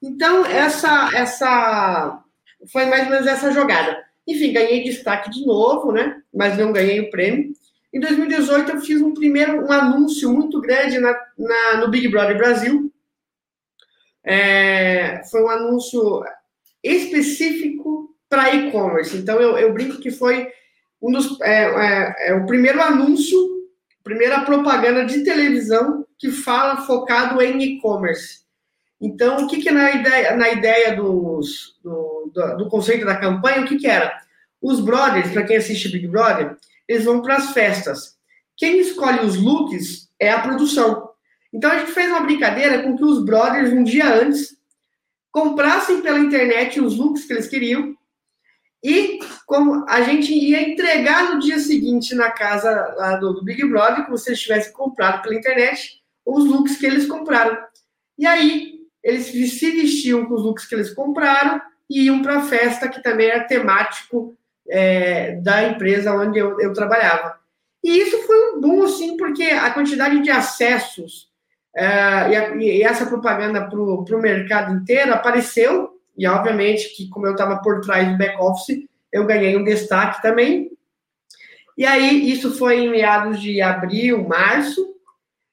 Então, 0.00 0.46
essa, 0.46 1.11
essa 1.12 2.22
foi 2.70 2.87
mais 2.87 3.04
ou 3.04 3.11
menos 3.11 3.26
essa 3.26 3.50
jogada. 3.50 4.00
Enfim, 4.26 4.52
ganhei 4.52 4.84
destaque 4.84 5.28
de 5.28 5.44
novo, 5.44 5.90
né? 5.90 6.22
Mas 6.32 6.56
não 6.56 6.72
ganhei 6.72 7.00
o 7.00 7.11
prêmio. 7.11 7.52
Em 7.92 7.99
2018, 7.99 8.70
eu 8.70 8.80
fiz 8.80 9.02
um 9.02 9.12
primeiro 9.12 9.66
um 9.66 9.72
anúncio 9.72 10.32
muito 10.32 10.61
grande 10.61 10.99
na, 10.99 11.12
na 11.37 11.76
no 11.78 11.88
Big 11.88 12.06
Brother 12.08 12.38
Brasil. 12.38 12.92
É, 14.25 15.20
foi 15.30 15.42
um 15.42 15.49
anúncio 15.49 16.22
específico 16.82 18.16
para 18.28 18.54
e-commerce. 18.54 19.16
Então, 19.16 19.40
eu, 19.40 19.58
eu 19.58 19.72
brinco 19.72 20.00
que 20.00 20.12
foi 20.12 20.49
um 21.02 21.11
dos, 21.11 21.40
é, 21.40 21.64
é, 21.64 22.28
é 22.28 22.35
o 22.35 22.47
primeiro 22.47 22.80
anúncio, 22.80 23.37
primeira 24.04 24.42
propaganda 24.42 25.04
de 25.04 25.25
televisão 25.25 26.06
que 26.16 26.30
fala 26.30 26.82
focado 26.82 27.42
em 27.42 27.61
e-commerce. 27.61 28.42
Então, 29.00 29.44
o 29.44 29.49
que, 29.49 29.61
que 29.61 29.71
na 29.73 29.90
ideia, 29.90 30.37
na 30.37 30.50
ideia 30.50 30.94
dos, 30.94 31.76
do, 31.82 32.30
do, 32.32 32.56
do 32.59 32.68
conceito 32.68 33.04
da 33.04 33.16
campanha, 33.16 33.62
o 33.62 33.66
que, 33.66 33.78
que 33.78 33.88
era? 33.88 34.16
Os 34.61 34.78
brothers, 34.78 35.32
para 35.32 35.42
quem 35.42 35.56
assiste 35.56 35.88
Big 35.88 36.06
Brother, 36.06 36.56
eles 36.87 37.04
vão 37.04 37.21
para 37.21 37.37
as 37.37 37.50
festas. 37.50 38.16
Quem 38.56 38.78
escolhe 38.78 39.26
os 39.26 39.37
looks 39.37 40.09
é 40.21 40.30
a 40.30 40.40
produção. 40.40 41.11
Então, 41.52 41.71
a 41.71 41.78
gente 41.78 41.90
fez 41.90 42.09
uma 42.11 42.21
brincadeira 42.21 42.80
com 42.82 42.97
que 42.97 43.04
os 43.04 43.25
brothers, 43.25 43.73
um 43.73 43.82
dia 43.82 44.14
antes, 44.14 44.56
comprassem 45.32 46.00
pela 46.00 46.21
internet 46.21 46.80
os 46.80 46.97
looks 46.97 47.25
que 47.25 47.32
eles 47.32 47.49
queriam 47.49 47.97
e 48.82 49.12
como 49.52 49.85
a 49.87 50.00
gente 50.00 50.32
ia 50.32 50.66
entregar 50.66 51.35
no 51.35 51.38
dia 51.38 51.59
seguinte 51.59 52.14
na 52.14 52.30
casa 52.30 52.71
lá 52.97 53.16
do, 53.16 53.35
do 53.35 53.44
Big 53.44 53.62
Brother, 53.68 54.06
como 54.06 54.16
se 54.16 54.30
eles 54.30 54.40
tivessem 54.40 54.73
comprado 54.73 55.21
pela 55.21 55.35
internet, 55.35 56.02
os 56.25 56.47
looks 56.47 56.78
que 56.78 56.87
eles 56.87 57.04
compraram. 57.04 57.59
E 58.18 58.26
aí, 58.26 58.80
eles 59.04 59.26
se 59.26 59.71
vestiam 59.71 60.25
com 60.25 60.32
os 60.32 60.42
looks 60.42 60.64
que 60.64 60.75
eles 60.75 60.94
compraram 60.94 61.61
e 61.90 62.04
iam 62.04 62.23
para 62.23 62.38
a 62.38 62.42
festa, 62.44 62.88
que 62.88 63.02
também 63.02 63.28
era 63.28 63.44
temático 63.44 64.35
é, 64.71 65.32
da 65.42 65.64
empresa 65.64 66.14
onde 66.14 66.38
eu, 66.38 66.59
eu, 66.59 66.73
trabalhava. 66.73 67.38
E 67.85 67.99
isso 67.99 68.23
foi 68.26 68.54
um 68.54 68.61
bom, 68.62 68.85
assim, 68.85 69.18
porque 69.18 69.42
a 69.42 69.71
quantidade 69.71 70.23
de 70.23 70.30
acessos 70.30 71.28
é, 71.76 71.85
e, 71.85 72.37
a, 72.37 72.56
e, 72.56 72.82
essa 72.82 73.04
propaganda 73.04 73.68
para 73.68 73.78
o 73.78 74.23
mercado 74.23 74.75
inteiro 74.75 75.12
apareceu 75.12 75.90
e 76.16 76.26
obviamente 76.26 76.97
que 76.97 77.11
como 77.11 77.26
eu 77.26 77.32
estava 77.32 77.59
por 77.59 77.82
trás 77.82 78.09
do 78.09 78.16
back 78.16 78.40
office, 78.40 78.90
eu 79.12 79.26
ganhei 79.26 79.57
um 79.57 79.64
destaque 79.64 80.23
também. 80.23 80.71
E 81.76 81.85
aí 81.85 82.31
isso 82.31 82.57
foi 82.57 82.81
em 82.81 82.90
meados 82.90 83.40
de 83.40 83.61
abril, 83.61 84.26
março. 84.26 84.95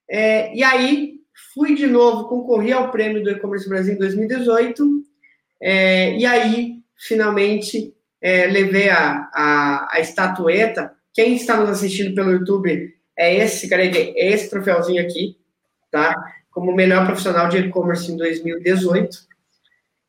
É, 0.10 0.54
e 0.56 0.64
aí 0.64 1.16
fui 1.54 1.76
de 1.76 1.88
novo 1.88 2.28
concorri 2.28 2.72
ao 2.72 2.92
prêmio 2.92 3.24
do 3.24 3.30
E-commerce 3.30 3.68
Brasil 3.68 3.94
em 3.94 3.98
2018. 3.98 5.04
É, 5.62 6.18
e 6.18 6.26
aí 6.26 6.80
finalmente 6.96 7.94
é, 8.22 8.48
levei 8.48 8.90
a, 8.90 9.30
a, 9.34 9.88
a, 9.92 10.00
estatueta. 10.00 10.94
Quem 11.14 11.36
está 11.36 11.58
nos 11.58 11.70
assistindo 11.70 12.14
pelo 12.14 12.32
YouTube 12.32 12.94
é 13.18 13.36
esse, 13.36 13.70
cara, 13.70 13.86
é 13.86 14.34
esse 14.34 14.50
troféuzinho 14.50 15.02
aqui, 15.02 15.38
tá? 15.92 16.16
Como 16.52 16.74
melhor 16.74 17.06
profissional 17.06 17.50
de 17.50 17.58
e-commerce 17.58 18.12
em 18.12 18.18
2018. 18.18 19.10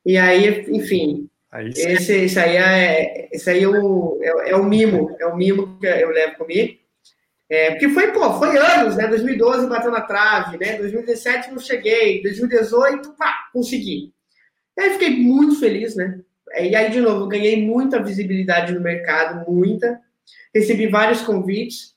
E 0.05 0.17
aí, 0.17 0.65
enfim, 0.69 1.29
aí 1.51 1.69
esse, 1.69 2.13
esse 2.13 2.39
aí, 2.39 2.57
é, 2.57 3.29
esse 3.31 3.49
aí 3.49 3.63
é, 3.63 3.67
o, 3.67 4.19
é, 4.21 4.51
é, 4.51 4.55
o 4.55 4.63
mimo, 4.63 5.15
é 5.19 5.25
o 5.25 5.35
mimo 5.35 5.77
que 5.79 5.85
eu 5.85 6.09
levo 6.09 6.37
comigo. 6.37 6.79
É, 7.49 7.71
porque 7.71 7.89
foi, 7.89 8.13
pô, 8.13 8.33
foi 8.39 8.57
anos, 8.57 8.95
né? 8.95 9.07
2012 9.07 9.67
bateu 9.67 9.91
na 9.91 10.01
trave, 10.01 10.57
né? 10.57 10.77
2017 10.77 11.51
não 11.51 11.59
cheguei, 11.59 12.21
2018, 12.23 13.13
pá, 13.17 13.49
consegui. 13.51 14.13
E 14.77 14.81
aí 14.81 14.91
fiquei 14.91 15.09
muito 15.09 15.59
feliz, 15.59 15.95
né? 15.95 16.21
E 16.57 16.75
aí, 16.75 16.89
de 16.89 17.01
novo, 17.01 17.27
ganhei 17.27 17.61
muita 17.61 18.01
visibilidade 18.01 18.73
no 18.73 18.79
mercado, 18.79 19.49
muita. 19.49 19.99
Recebi 20.55 20.87
vários 20.87 21.21
convites. 21.21 21.93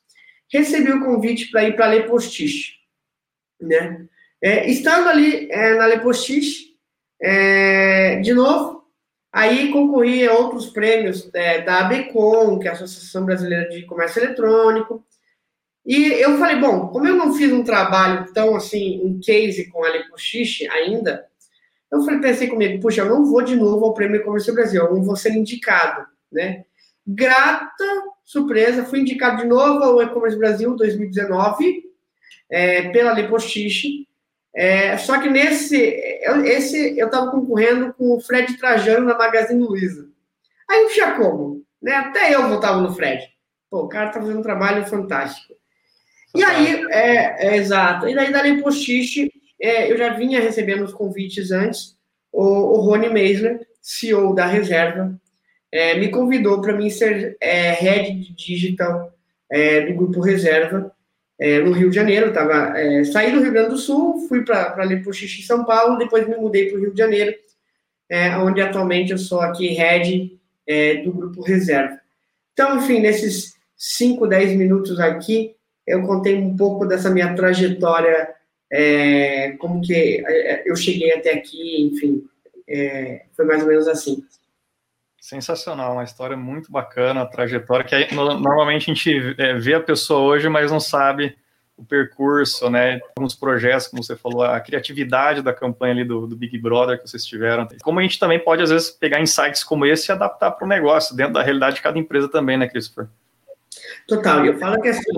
Recebi 0.53 0.93
o 0.93 1.05
convite 1.05 1.51
para 1.51 1.65
ir 1.65 1.75
para 1.75 1.87
a 1.87 1.89
Lepostiche, 1.89 2.75
né? 3.61 4.07
É, 4.43 4.69
estando 4.69 5.09
ali 5.09 5.49
é, 5.51 5.75
na 5.75 5.87
Lepostiche, 5.87 6.77
é, 7.21 8.17
de 8.21 8.35
novo, 8.35 8.74
aí 9.35 9.73
concorri 9.73 10.25
a 10.29 10.33
outros 10.33 10.67
prêmios 10.67 11.29
é, 11.35 11.61
da 11.61 11.81
ABCOM, 11.81 12.61
que 12.61 12.69
é 12.69 12.71
a 12.71 12.75
Associação 12.75 13.25
Brasileira 13.25 13.69
de 13.69 13.85
Comércio 13.85 14.23
Eletrônico. 14.23 15.05
E 15.85 16.05
eu 16.13 16.39
falei, 16.39 16.57
bom, 16.57 16.87
como 16.87 17.09
eu 17.09 17.17
não 17.17 17.35
fiz 17.35 17.53
um 17.53 17.65
trabalho 17.65 18.33
tão 18.33 18.55
assim, 18.55 19.01
um 19.03 19.19
case 19.21 19.69
com 19.71 19.85
a 19.85 19.89
Lepuxixe 19.89 20.69
ainda, 20.69 21.27
eu 21.91 22.03
falei, 22.03 22.21
pensei 22.21 22.47
comigo, 22.47 22.81
puxa, 22.81 23.01
eu 23.01 23.09
não 23.09 23.25
vou 23.27 23.43
de 23.43 23.57
novo 23.57 23.85
ao 23.85 23.93
Prêmio 23.93 24.23
Comércio 24.23 24.55
Brasil, 24.55 24.85
eu 24.85 24.95
não 24.95 25.03
vou 25.03 25.17
ser 25.17 25.33
indicado, 25.33 26.07
né? 26.31 26.65
Grata 27.05 27.85
surpresa, 28.25 28.85
fui 28.85 29.01
indicado 29.01 29.43
de 29.43 29.49
novo 29.49 29.83
ao 29.83 30.01
E-Commerce 30.01 30.39
Brasil 30.39 30.77
2019 30.77 31.85
é, 32.49 32.89
pela 32.91 33.13
Lepostiche. 33.13 34.07
É, 34.55 34.97
só 34.99 35.21
que 35.21 35.29
nesse, 35.29 35.77
eu, 36.23 36.45
esse 36.45 36.97
eu 36.97 37.07
estava 37.07 37.31
concorrendo 37.31 37.93
com 37.95 38.17
o 38.17 38.21
Fred 38.21 38.57
Trajano 38.57 39.07
na 39.07 39.19
Magazine 39.19 39.61
Luiza. 39.61 40.09
Aí 40.71 40.83
não 40.83 40.91
tinha 40.91 41.13
como, 41.17 41.63
né? 41.83 41.93
Até 41.93 42.35
eu 42.35 42.49
votava 42.49 42.81
no 42.81 42.95
Fred. 42.95 43.29
Pô, 43.69 43.83
o 43.83 43.89
cara 43.89 44.11
tá 44.11 44.21
fazendo 44.21 44.39
um 44.39 44.43
trabalho 44.43 44.87
fantástico. 44.87 45.55
E 46.35 46.43
aí, 46.45 46.87
é, 46.91 47.49
é 47.49 47.57
exato. 47.57 48.09
E 48.09 48.15
daí, 48.15 48.33
dali 48.33 48.63
Postiche, 48.63 49.31
é, 49.61 49.91
eu 49.91 49.97
já 49.97 50.11
vinha 50.11 50.41
recebendo 50.41 50.85
os 50.85 50.93
convites 50.93 51.51
antes. 51.51 51.97
O, 52.33 52.43
o 52.43 52.81
Rony 52.81 53.09
Meisler, 53.09 53.67
CEO 53.83 54.35
da 54.35 54.47
Reserva, 54.47 55.19
é, 55.71 55.99
me 55.99 56.09
convidou 56.09 56.61
para 56.61 56.77
mim 56.77 56.91
ser 56.91 57.37
é, 57.41 57.73
head 57.73 58.33
digital 58.35 59.13
é, 59.51 59.81
do 59.87 59.95
grupo 59.95 60.21
Reserva 60.21 60.94
é, 61.39 61.61
no 61.61 61.73
Rio 61.73 61.91
de 61.91 61.97
Janeiro. 61.97 62.33
Tava, 62.33 62.79
é, 62.79 63.05
saí 63.05 63.33
do 63.33 63.41
Rio 63.41 63.53
Grande 63.53 63.71
do 63.71 63.77
Sul, 63.77 64.27
fui 64.29 64.45
para 64.45 64.85
Lepuxixi, 64.85 65.43
São 65.43 65.65
Paulo, 65.65 65.99
depois 65.99 66.29
me 66.29 66.37
mudei 66.37 66.69
para 66.69 66.79
o 66.79 66.81
Rio 66.81 66.93
de 66.93 66.99
Janeiro, 66.99 67.35
é, 68.09 68.37
onde 68.37 68.61
atualmente 68.61 69.13
eu 69.13 69.19
sou 69.19 69.41
aqui 69.41 69.69
head 69.69 70.39
é, 70.67 70.97
do 70.97 71.13
grupo 71.13 71.43
Reserva. 71.43 71.99
Então, 72.53 72.79
enfim, 72.79 73.01
nesses 73.01 73.55
5, 73.77 74.27
10 74.27 74.57
minutos 74.57 75.01
aqui, 75.01 75.55
eu 75.87 76.03
contei 76.03 76.35
um 76.37 76.57
pouco 76.57 76.87
dessa 76.87 77.11
minha 77.11 77.35
trajetória, 77.35 78.29
é, 78.73 79.53
como 79.59 79.81
que 79.83 80.25
é, 80.27 80.63
eu 80.65 80.77
cheguei 80.77 81.13
até 81.13 81.35
aqui, 81.35 81.83
enfim, 81.83 82.25
foi 83.35 83.45
mais 83.45 83.63
ou 83.63 83.69
menos 83.69 83.87
assim. 83.87 84.25
Sensacional, 85.25 85.95
uma 85.95 86.05
história 86.05 86.37
muito 86.37 86.71
bacana, 86.71 87.23
a 87.23 87.27
trajetória 87.27 87.83
que 87.83 87.95
aí, 87.95 88.15
normalmente 88.15 88.91
a 88.91 88.95
gente 88.95 89.35
é, 89.39 89.55
vê 89.55 89.73
a 89.73 89.81
pessoa 89.81 90.21
hoje, 90.21 90.51
mas 90.51 90.71
não 90.71 90.79
sabe 90.79 91.35
o 91.79 91.83
percurso, 91.83 92.69
né? 92.69 93.01
Alguns 93.17 93.35
projetos, 93.35 93.87
como 93.87 94.05
você 94.05 94.15
falou, 94.17 94.43
a 94.43 94.61
criatividade 94.61 95.41
da 95.41 95.55
campanha 95.55 95.95
ali 95.95 96.05
do, 96.05 96.27
do, 96.27 96.37
Big 96.37 96.59
Brother 96.59 97.01
que 97.01 97.09
vocês 97.09 97.25
tiveram. 97.25 97.67
Como 97.83 98.01
a 98.01 98.03
gente 98.03 98.19
também 98.19 98.39
pode, 98.39 98.65
às 98.65 98.69
vezes, 98.69 98.91
pegar 98.91 99.19
insights 99.19 99.65
como 99.65 99.87
esse 99.87 100.11
e 100.11 100.13
adaptar 100.13 100.51
para 100.51 100.67
o 100.67 100.69
negócio, 100.69 101.17
dentro 101.17 101.33
da 101.33 101.43
realidade 101.43 101.77
de 101.77 101.83
cada 101.83 101.99
empresa 101.99 102.29
também, 102.29 102.59
né, 102.59 102.69
Christopher? 102.69 103.09
Total, 104.07 104.45
eu 104.45 104.59
falo 104.59 104.79
que 104.83 104.89
assim, 104.89 105.11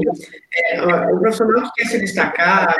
é, 0.70 0.82
o 0.84 1.18
profissional 1.18 1.64
que 1.64 1.82
quer 1.82 1.88
se 1.88 1.98
destacar, 1.98 2.76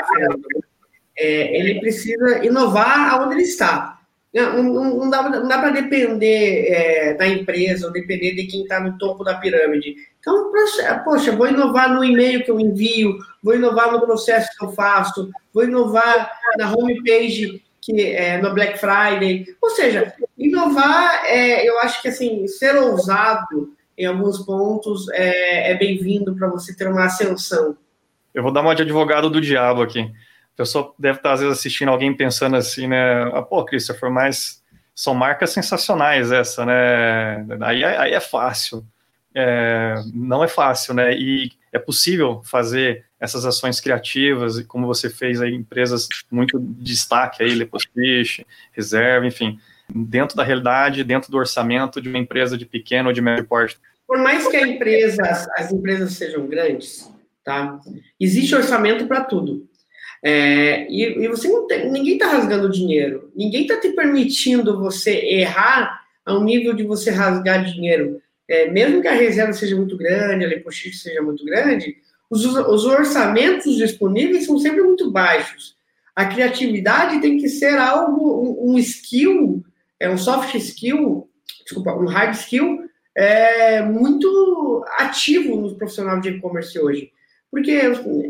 é, 1.17 1.59
ele 1.59 1.81
precisa 1.81 2.45
inovar 2.45 3.15
aonde 3.15 3.35
ele 3.35 3.43
está. 3.43 3.96
Não, 4.37 4.61
não, 4.61 5.09
dá, 5.09 5.29
não 5.29 5.47
dá 5.47 5.57
para 5.57 5.71
depender 5.71 6.67
é, 6.67 7.13
da 7.15 7.27
empresa 7.27 7.87
ou 7.87 7.93
depender 7.93 8.35
de 8.35 8.45
quem 8.45 8.61
está 8.61 8.79
no 8.79 8.95
topo 8.97 9.23
da 9.23 9.35
pirâmide. 9.35 9.95
Então, 10.19 10.51
poxa, 11.03 11.35
vou 11.35 11.47
inovar 11.47 11.91
no 11.91 12.03
e-mail 12.03 12.43
que 12.43 12.51
eu 12.51 12.59
envio, 12.59 13.17
vou 13.41 13.55
inovar 13.55 13.91
no 13.91 13.99
processo 13.99 14.49
que 14.55 14.63
eu 14.63 14.71
faço, 14.73 15.31
vou 15.51 15.63
inovar 15.63 16.31
na 16.57 16.71
homepage 16.71 17.63
que 17.81 17.99
é, 18.01 18.37
no 18.39 18.53
Black 18.53 18.77
Friday. 18.77 19.45
Ou 19.59 19.71
seja, 19.71 20.13
inovar, 20.37 21.25
é, 21.25 21.67
eu 21.67 21.79
acho 21.79 22.01
que 22.01 22.09
assim, 22.09 22.47
ser 22.47 22.75
ousado 22.75 23.73
em 23.97 24.05
alguns 24.05 24.39
pontos 24.45 25.09
é, 25.09 25.71
é 25.71 25.75
bem-vindo 25.75 26.35
para 26.35 26.47
você 26.47 26.75
ter 26.75 26.87
uma 26.87 27.05
ascensão. 27.05 27.75
Eu 28.35 28.43
vou 28.43 28.51
dar 28.51 28.61
uma 28.61 28.75
de 28.75 28.83
advogado 28.83 29.31
do 29.31 29.41
diabo 29.41 29.81
aqui 29.81 30.11
pessoa 30.57 30.93
deve 30.97 31.19
estar, 31.19 31.33
às 31.33 31.39
vezes, 31.39 31.59
assistindo 31.59 31.89
alguém 31.89 32.13
pensando 32.13 32.57
assim, 32.57 32.87
né? 32.87 33.23
Ah, 33.33 33.43
pô, 33.43 33.63
Christopher, 33.63 34.09
mas 34.09 34.63
são 34.93 35.13
marcas 35.13 35.51
sensacionais 35.51 36.31
essa, 36.31 36.65
né? 36.65 37.45
Aí, 37.61 37.83
aí 37.83 38.13
é 38.13 38.19
fácil. 38.19 38.83
É, 39.35 39.93
não 40.11 40.43
é 40.43 40.47
fácil, 40.47 40.95
né? 40.95 41.13
E 41.15 41.51
é 41.71 41.77
possível 41.77 42.41
fazer 42.43 43.05
essas 43.19 43.45
ações 43.45 43.79
criativas, 43.79 44.59
como 44.63 44.87
você 44.87 45.09
fez 45.09 45.39
aí, 45.39 45.53
empresas 45.53 46.07
muito 46.31 46.59
de 46.59 46.83
destaque 46.83 47.43
aí, 47.43 47.53
Lepostiche, 47.53 48.45
Reserva, 48.71 49.27
enfim, 49.27 49.59
dentro 49.87 50.35
da 50.35 50.43
realidade, 50.43 51.03
dentro 51.03 51.31
do 51.31 51.37
orçamento 51.37 52.01
de 52.01 52.09
uma 52.09 52.17
empresa 52.17 52.57
de 52.57 52.65
pequeno 52.65 53.09
ou 53.09 53.13
de 53.13 53.21
médio 53.21 53.45
porte. 53.45 53.77
Por 54.07 54.17
mais 54.17 54.47
que 54.47 54.57
a 54.57 54.67
empresa, 54.67 55.21
as 55.55 55.71
empresas 55.71 56.13
sejam 56.13 56.47
grandes, 56.47 57.11
tá? 57.43 57.79
Existe 58.19 58.55
orçamento 58.55 59.05
para 59.05 59.23
tudo. 59.23 59.67
É, 60.23 60.89
e, 60.89 61.23
e, 61.23 61.27
você 61.27 61.47
não 61.47 61.67
tem, 61.67 61.91
ninguém 61.91 62.13
está 62.13 62.27
rasgando 62.27 62.71
dinheiro, 62.71 63.31
ninguém 63.35 63.61
está 63.61 63.79
te 63.79 63.89
permitindo 63.89 64.79
você 64.79 65.11
errar 65.11 66.01
ao 66.25 66.43
nível 66.43 66.73
de 66.73 66.83
você 66.83 67.11
rasgar 67.11 67.63
dinheiro. 67.63 68.21
É, 68.47 68.69
mesmo 68.69 69.01
que 69.01 69.07
a 69.07 69.13
reserva 69.13 69.53
seja 69.53 69.75
muito 69.75 69.97
grande, 69.97 70.45
a 70.45 70.47
Lepochite 70.47 70.97
seja 70.97 71.21
muito 71.21 71.43
grande, 71.45 71.97
os, 72.29 72.45
os 72.45 72.85
orçamentos 72.85 73.75
disponíveis 73.75 74.45
são 74.45 74.57
sempre 74.57 74.81
muito 74.81 75.11
baixos. 75.11 75.75
A 76.15 76.25
criatividade 76.25 77.21
tem 77.21 77.37
que 77.37 77.47
ser 77.47 77.77
algo, 77.77 78.41
um, 78.41 78.73
um 78.73 78.77
skill, 78.79 79.63
é 79.99 80.09
um 80.09 80.17
soft 80.17 80.55
skill, 80.55 81.29
desculpa, 81.63 81.93
um 81.93 82.07
hard 82.07 82.33
skill 82.33 82.79
é, 83.15 83.81
muito 83.81 84.85
ativo 84.97 85.55
no 85.59 85.75
profissional 85.75 86.19
de 86.19 86.29
e-commerce 86.29 86.77
hoje. 86.79 87.11
Porque 87.51 87.81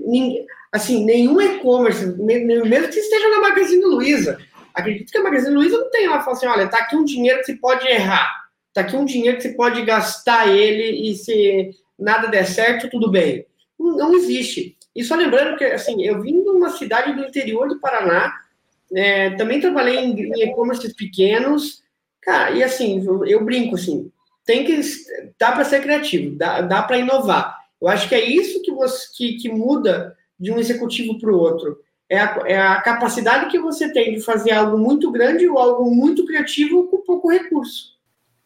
ninguém, 0.06 0.46
assim, 0.72 1.06
nenhum 1.06 1.40
e-commerce, 1.42 2.06
mesmo 2.18 2.90
que 2.90 3.00
esteja 3.00 3.30
na 3.30 3.42
Magazine 3.42 3.84
Luiza, 3.84 4.38
acredito 4.74 5.12
que 5.12 5.18
a 5.18 5.24
Magazine 5.24 5.56
Luiza 5.56 5.78
não 5.78 5.90
tem 5.90 6.08
lá, 6.08 6.22
fala 6.22 6.38
assim, 6.38 6.48
olha, 6.48 6.68
tá 6.68 6.78
aqui 6.78 6.96
um 6.96 7.04
dinheiro 7.04 7.40
que 7.40 7.46
você 7.46 7.56
pode 7.56 7.88
errar, 7.88 8.48
tá 8.74 8.82
aqui 8.82 8.96
um 8.96 9.06
dinheiro 9.06 9.38
que 9.38 9.44
você 9.44 9.54
pode 9.54 9.84
gastar 9.84 10.48
ele 10.48 11.10
e 11.10 11.16
se 11.16 11.72
nada 11.98 12.28
der 12.28 12.46
certo, 12.46 12.90
tudo 12.90 13.10
bem. 13.10 13.46
Não, 13.80 13.98
não 13.98 14.14
existe. 14.14 14.78
E 14.96 15.04
só 15.04 15.16
lembrando 15.16 15.58
que, 15.58 15.64
assim, 15.64 16.04
eu 16.04 16.22
vim 16.22 16.44
de 16.44 16.50
uma 16.50 16.70
cidade 16.70 17.14
do 17.14 17.24
interior 17.24 17.68
do 17.68 17.80
Paraná, 17.80 18.34
é, 18.96 19.32
também 19.32 19.60
trabalhei 19.60 19.98
em 19.98 20.44
e-commerces 20.44 20.94
pequenos, 20.94 21.84
cara, 22.22 22.52
e 22.52 22.64
assim, 22.64 23.04
eu, 23.06 23.26
eu 23.26 23.44
brinco, 23.44 23.76
assim, 23.76 24.12
tem 24.46 24.64
que, 24.64 24.80
dá 25.40 25.52
para 25.52 25.66
ser 25.66 25.82
criativo, 25.82 26.36
dá, 26.36 26.62
dá 26.62 26.82
para 26.84 26.98
inovar. 26.98 27.58
Eu 27.82 27.88
acho 27.88 28.08
que 28.08 28.16
é 28.16 28.24
isso 28.24 28.62
que, 28.62 28.72
você, 28.72 29.08
que, 29.16 29.38
que 29.38 29.50
muda 29.50 30.16
de 30.40 30.52
um 30.52 30.60
executivo 30.60 31.20
para 31.20 31.32
o 31.32 31.38
outro. 31.38 31.80
É 32.10 32.20
a, 32.20 32.42
é 32.46 32.60
a, 32.60 32.82
capacidade 32.82 33.50
que 33.52 33.60
você 33.60 33.92
tem 33.92 34.14
de 34.14 34.22
fazer 34.22 34.52
algo 34.52 34.78
muito 34.78 35.12
grande 35.12 35.48
ou 35.48 35.58
algo 35.58 35.94
muito 35.94 36.26
criativo 36.26 36.88
com 36.88 37.04
pouco 37.04 37.30
recurso. 37.30 37.98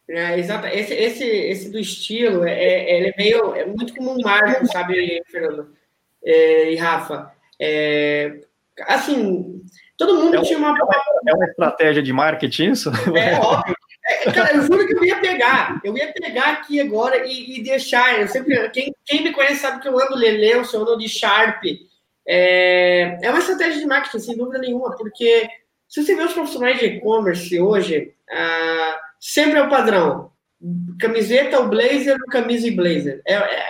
É, 0.09 0.37
exato. 0.39 0.67
Esse, 0.67 0.93
esse, 0.93 1.23
esse 1.23 1.71
do 1.71 1.79
estilo 1.79 2.43
é, 2.43 2.53
é, 2.53 3.09
é 3.09 3.13
meio 3.17 3.55
é 3.55 3.65
muito 3.65 3.93
como 3.93 4.11
um 4.11 4.21
marco, 4.21 4.65
sabe, 4.67 5.21
Fernando 5.27 5.69
é, 6.23 6.73
e 6.73 6.75
Rafa. 6.75 7.31
É, 7.59 8.41
assim, 8.81 9.61
todo 9.97 10.15
mundo 10.15 10.37
é 10.37 10.41
tinha 10.41 10.57
uma. 10.57 10.75
É 11.27 11.33
uma 11.33 11.45
estratégia 11.45 12.01
de 12.03 12.13
marketing 12.13 12.71
isso? 12.71 12.91
É 13.15 13.39
óbvio. 13.39 13.75
Cara, 14.33 14.55
eu 14.55 14.61
juro 14.63 14.85
que 14.85 14.93
eu 14.93 15.05
ia 15.05 15.19
pegar. 15.19 15.79
Eu 15.83 15.97
ia 15.97 16.11
pegar 16.13 16.49
aqui 16.51 16.79
agora 16.79 17.25
e, 17.25 17.59
e 17.59 17.63
deixar. 17.63 18.19
Eu 18.19 18.27
sempre, 18.27 18.69
quem, 18.69 18.95
quem, 19.05 19.23
me 19.23 19.31
conhece 19.31 19.61
sabe 19.61 19.81
que 19.81 19.87
eu 19.87 19.99
ando 19.99 20.15
Leleu, 20.15 20.63
eu 20.73 20.81
ando 20.81 20.97
de 20.97 21.09
Sharp. 21.09 21.63
É, 22.27 23.17
é 23.21 23.29
uma 23.29 23.39
estratégia 23.39 23.79
de 23.79 23.85
marketing, 23.85 24.19
sem 24.19 24.37
dúvida 24.37 24.59
nenhuma, 24.59 24.95
porque 24.95 25.49
se 25.87 26.03
você 26.03 26.15
vê 26.15 26.23
os 26.23 26.33
profissionais 26.33 26.79
de 26.79 26.85
e-commerce 26.85 27.59
hoje, 27.59 28.13
ah, 28.31 28.99
sempre 29.19 29.59
é 29.59 29.63
o 29.63 29.69
padrão. 29.69 30.31
Camiseta, 30.99 31.59
o 31.59 31.67
blazer, 31.67 32.17
o 32.17 32.29
camisa 32.29 32.67
e 32.67 32.71
blazer. 32.71 33.21
É, 33.25 33.33
é 33.33 33.65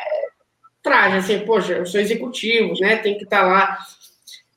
traje, 0.83 1.17
assim, 1.17 1.45
poxa, 1.45 1.73
eu 1.73 1.85
sou 1.85 1.99
executivo, 1.99 2.73
né? 2.79 2.97
Tem 2.97 3.17
que 3.17 3.23
estar 3.23 3.41
tá 3.41 3.47
lá. 3.47 3.77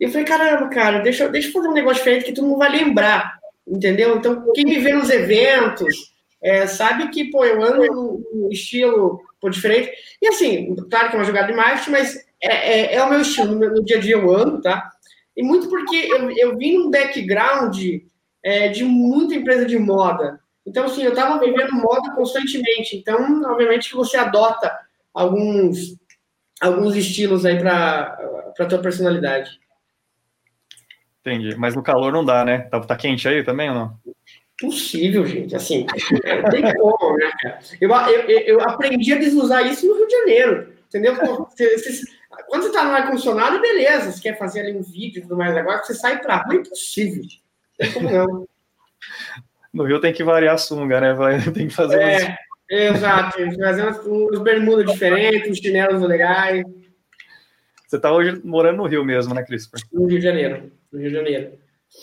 Eu 0.01 0.09
falei, 0.09 0.25
caramba, 0.25 0.69
cara, 0.69 0.99
deixa, 1.01 1.29
deixa 1.29 1.49
eu 1.49 1.53
fazer 1.53 1.69
um 1.69 1.75
negócio 1.75 1.99
diferente 1.99 2.25
que 2.25 2.33
tu 2.33 2.43
não 2.43 2.59
vai 2.59 2.71
lembrar 2.71 3.39
entendeu? 3.67 4.17
Então, 4.17 4.53
quem 4.55 4.65
me 4.65 4.79
vê 4.79 4.93
nos 4.93 5.11
eventos 5.11 6.15
é, 6.43 6.67
sabe 6.67 7.09
que, 7.09 7.31
pô, 7.31 7.45
eu 7.45 7.63
ando 7.63 8.25
num 8.33 8.49
estilo 8.51 9.21
pô, 9.41 9.49
diferente. 9.49 9.93
E 10.21 10.29
assim, 10.29 10.75
claro 10.91 11.09
que 11.09 11.17
é 11.17 11.19
uma 11.19 11.25
jogada 11.25 11.47
de 11.47 11.55
marketing, 11.55 11.91
mas 11.91 12.17
é, 12.43 12.49
é, 12.49 12.95
é 12.97 13.03
o 13.03 13.09
meu 13.09 13.21
estilo, 13.21 13.55
no, 13.55 13.71
no, 13.71 13.85
dia 13.85 13.97
a 13.97 14.01
dia 14.01 14.15
eu 14.17 14.35
ando, 14.35 14.61
tá? 14.61 14.91
E 15.37 15.43
muito 15.43 15.69
porque 15.69 15.97
eu, 15.97 16.31
eu 16.37 16.57
vim 16.57 16.79
num 16.79 16.91
background 16.91 17.77
é, 18.43 18.69
de 18.69 18.85
muita 18.85 19.35
empresa 19.35 19.65
de 19.65 19.79
moda. 19.79 20.39
Então, 20.67 20.85
assim, 20.85 21.03
eu 21.03 21.11
estava 21.11 21.41
vivendo 21.41 21.73
moda 21.73 22.15
constantemente. 22.15 22.97
Então, 22.97 23.43
obviamente 23.45 23.89
que 23.89 23.97
você 23.97 24.17
adota 24.17 24.75
alguns, 25.13 25.97
alguns 26.61 26.95
estilos 26.97 27.45
aí 27.45 27.59
para 27.59 28.17
a 28.59 28.67
tua 28.67 28.79
personalidade. 28.79 29.59
Entendi. 31.25 31.57
Mas 31.57 31.75
no 31.75 31.83
calor 31.83 32.13
não 32.13 32.23
dá, 32.23 32.45
né? 32.45 32.59
Tá, 32.71 32.79
tá 32.81 32.97
quente 32.97 33.27
aí 33.27 33.43
também 33.43 33.71
ou 33.71 33.75
não? 33.75 33.99
Possível, 34.61 35.27
gente. 35.27 35.57
Assim, 35.57 35.87
não 36.43 36.51
tem 36.51 36.63
como, 36.75 37.17
né, 37.17 37.33
cara? 37.41 37.59
Eu, 37.81 37.91
eu, 37.91 38.41
eu 38.41 38.61
aprendi 38.61 39.13
a 39.15 39.19
desusar 39.19 39.63
isso 39.67 39.87
no 39.87 39.97
Rio 39.97 40.07
de 40.07 40.13
Janeiro. 40.13 40.75
Entendeu? 40.87 41.17
Você, 41.17 41.79
você, 41.79 42.03
quando 42.47 42.65
você 42.65 42.73
tá 42.73 42.85
no 42.85 42.93
ar-condicionado, 42.93 43.61
beleza. 43.61 44.13
Você 44.13 44.21
quer 44.21 44.39
fazer 44.39 44.61
ali 44.61 44.77
um 44.77 44.83
vídeo 44.83 45.19
e 45.19 45.23
tudo 45.23 45.37
mais. 45.37 45.57
Agora 45.57 45.83
você 45.83 45.95
sai 45.95 46.21
pra 46.21 46.37
rua, 46.37 46.57
é 46.57 46.59
impossível. 46.59 47.23
Não 47.23 47.31
tem 47.79 47.93
como 47.93 48.11
não. 48.11 48.49
No 49.73 49.85
Rio 49.85 50.01
tem 50.01 50.13
que 50.13 50.23
variar 50.23 50.55
a 50.55 50.59
sunga, 50.59 51.01
né? 51.01 51.15
Tem 51.53 51.67
que 51.67 51.75
fazer. 51.75 52.01
É, 52.71 52.91
umas... 52.91 52.97
exato. 52.97 53.39
Fazer 53.57 53.89
uns, 53.89 53.99
uns 54.07 54.39
bermudas 54.41 54.93
diferentes, 54.93 55.51
uns 55.51 55.59
chinelos 55.59 56.01
legais. 56.03 56.63
Você 57.89 57.99
tá 57.99 58.13
hoje 58.13 58.41
morando 58.45 58.77
no 58.77 58.87
Rio 58.87 59.05
mesmo, 59.05 59.35
né, 59.35 59.43
Christopher? 59.43 59.85
No 59.93 60.07
Rio 60.07 60.19
de 60.19 60.25
Janeiro 60.25 60.71
no 60.95 61.01
Rio 61.01 61.11
de 61.11 61.17
Janeiro. 61.17 61.53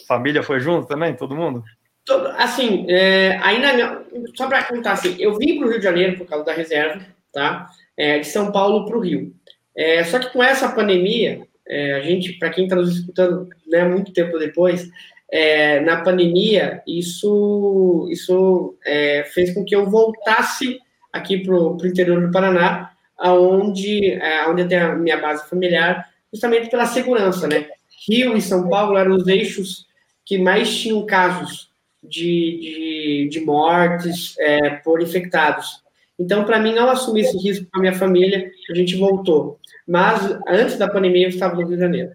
Família 0.08 0.43
foi 0.43 0.60
junto 0.60 0.88
também? 0.88 1.15
Todo 1.15 1.36
mundo? 1.36 1.63
Todo, 2.06 2.27
assim, 2.38 2.86
é, 2.89 3.38
ainda 3.41 4.04
só 4.36 4.47
para 4.47 4.63
contar 4.63 4.93
assim, 4.93 5.15
eu 5.19 5.38
vim 5.38 5.58
para 5.58 5.67
o 5.67 5.69
Rio 5.69 5.80
de 5.80 5.84
Janeiro 5.84 6.17
por 6.17 6.27
causa 6.27 6.45
da 6.45 6.54
reserva, 6.54 7.06
tá? 7.32 7.69
É, 7.95 8.19
de 8.19 8.27
São 8.27 8.51
Paulo 8.51 8.86
para 8.86 8.97
o 8.97 9.01
Rio. 9.01 9.34
É, 9.75 10.04
só 10.04 10.19
que 10.19 10.32
com 10.32 10.43
essa 10.43 10.69
pandemia, 10.69 11.41
é, 11.67 11.93
a 11.93 12.01
gente, 12.01 12.34
para 12.34 12.49
quem 12.49 12.65
está 12.65 12.75
nos 12.75 12.97
escutando 12.97 13.47
né, 13.67 13.84
muito 13.86 14.12
tempo 14.12 14.38
depois, 14.38 14.89
é, 15.32 15.80
na 15.80 16.01
pandemia, 16.01 16.82
isso, 16.86 18.08
isso 18.12 18.75
é, 18.86 19.23
fez 19.34 19.54
com 19.54 19.63
que 19.63 19.75
eu 19.75 19.89
voltasse 19.89 20.80
aqui 21.13 21.38
para 21.38 21.56
o 21.56 21.77
interior 21.86 22.25
do 22.25 22.32
Paraná, 22.32 22.91
aonde, 23.17 24.12
é, 24.13 24.47
onde 24.49 24.65
tem 24.65 24.80
a 24.80 24.95
minha 24.95 25.17
base 25.17 25.47
familiar, 25.47 26.10
justamente 26.34 26.69
pela 26.69 26.86
segurança, 26.86 27.47
né? 27.47 27.67
Rio 28.08 28.36
e 28.36 28.42
São 28.42 28.68
Paulo 28.70 28.98
eram 28.98 29.16
os 29.16 29.28
eixos 29.28 29.86
que 30.26 30.38
mais 30.38 30.76
tinham 30.76 31.06
casos 31.06 31.70
de, 32.04 33.28
de, 33.30 33.30
de 33.32 33.46
mortes 33.46 34.36
é, 34.40 34.70
por 34.78 35.02
infectados. 35.02 35.82
Então, 36.18 36.46
para 36.46 36.60
mim, 36.60 36.74
não 36.74 36.90
assumir 36.90 37.22
esse 37.22 37.38
risco 37.38 37.66
com 37.72 37.80
a 37.80 37.82
minha 37.82 37.94
família, 37.94 38.52
a 38.70 38.76
gente 38.76 38.96
voltou. 38.96 39.60
Mas, 39.88 40.38
antes 40.48 40.78
da 40.78 40.88
pandemia, 40.88 41.26
eu 41.26 41.30
estava 41.30 41.56
no 41.56 41.62
Rio 41.62 41.76
de 41.76 41.82
Janeiro. 41.82 42.12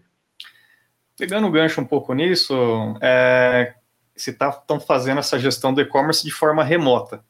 Pegando 1.19 1.47
o 1.47 1.51
gancho 1.51 1.81
um 1.81 1.85
pouco 1.85 2.15
nisso, 2.15 2.55
é, 3.01 3.75
você 4.15 4.31
está 4.31 4.53
fazendo 4.87 5.19
essa 5.19 5.39
gestão 5.39 5.73
do 5.73 5.81
e-commerce 5.81 6.25
de 6.25 6.31
forma 6.31 6.63
remota. 6.63 7.25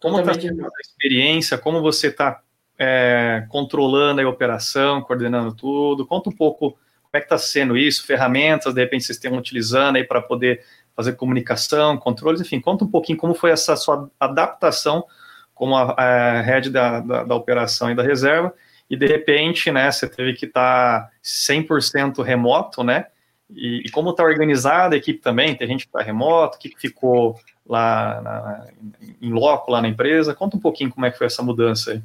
Como 0.00 0.18
está 0.18 0.32
a 0.32 0.80
experiência? 0.80 1.58
Como 1.58 1.82
você 1.82 2.08
está 2.08 2.42
é, 2.78 3.44
controlando 3.48 4.20
a 4.20 4.28
operação, 4.28 5.02
coordenando 5.02 5.54
tudo? 5.54 6.06
Conta 6.06 6.30
um 6.30 6.34
pouco 6.34 6.78
é 7.12 7.20
que 7.20 7.26
está 7.26 7.38
sendo 7.38 7.76
isso, 7.76 8.06
ferramentas, 8.06 8.74
de 8.74 8.80
repente 8.80 9.04
vocês 9.04 9.16
estão 9.16 9.36
utilizando 9.36 9.96
aí 9.96 10.04
para 10.04 10.22
poder 10.22 10.62
fazer 10.94 11.14
comunicação, 11.14 11.96
controles, 11.96 12.40
enfim, 12.40 12.60
conta 12.60 12.84
um 12.84 12.90
pouquinho 12.90 13.18
como 13.18 13.34
foi 13.34 13.50
essa 13.50 13.74
sua 13.76 14.10
adaptação 14.18 15.04
como 15.60 15.76
a, 15.76 15.92
a 15.92 16.40
head 16.40 16.70
da, 16.70 17.00
da, 17.00 17.24
da, 17.24 17.34
operação 17.34 17.90
e 17.90 17.94
da 17.94 18.02
reserva, 18.02 18.54
e 18.88 18.96
de 18.96 19.06
repente, 19.06 19.70
né, 19.70 19.90
você 19.90 20.08
teve 20.08 20.32
que 20.32 20.46
estar 20.46 21.02
tá 21.02 21.10
100% 21.22 22.22
remoto, 22.22 22.82
né, 22.82 23.06
e, 23.50 23.82
e 23.84 23.90
como 23.90 24.10
está 24.10 24.22
organizada 24.22 24.94
a 24.94 24.98
equipe 24.98 25.20
também, 25.20 25.54
tem 25.54 25.68
gente 25.68 25.84
que 25.84 25.88
está 25.88 26.02
remoto, 26.02 26.58
que 26.58 26.72
ficou 26.78 27.38
lá 27.66 28.20
na, 28.22 28.66
em 29.20 29.30
loco, 29.30 29.70
lá 29.70 29.82
na 29.82 29.88
empresa, 29.88 30.34
conta 30.34 30.56
um 30.56 30.60
pouquinho 30.60 30.90
como 30.90 31.04
é 31.04 31.10
que 31.10 31.18
foi 31.18 31.26
essa 31.26 31.42
mudança 31.42 31.92
aí. 31.92 32.02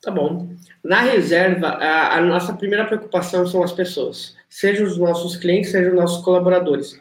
Tá 0.00 0.10
bom. 0.10 0.48
Na 0.82 1.00
reserva, 1.00 1.68
a, 1.68 2.16
a 2.16 2.20
nossa 2.20 2.54
primeira 2.54 2.84
preocupação 2.84 3.46
são 3.46 3.62
as 3.62 3.72
pessoas, 3.72 4.36
seja 4.54 4.84
os 4.84 4.96
nossos 4.96 5.36
clientes, 5.36 5.72
seja 5.72 5.88
os 5.88 5.96
nossos 5.96 6.24
colaboradores. 6.24 6.96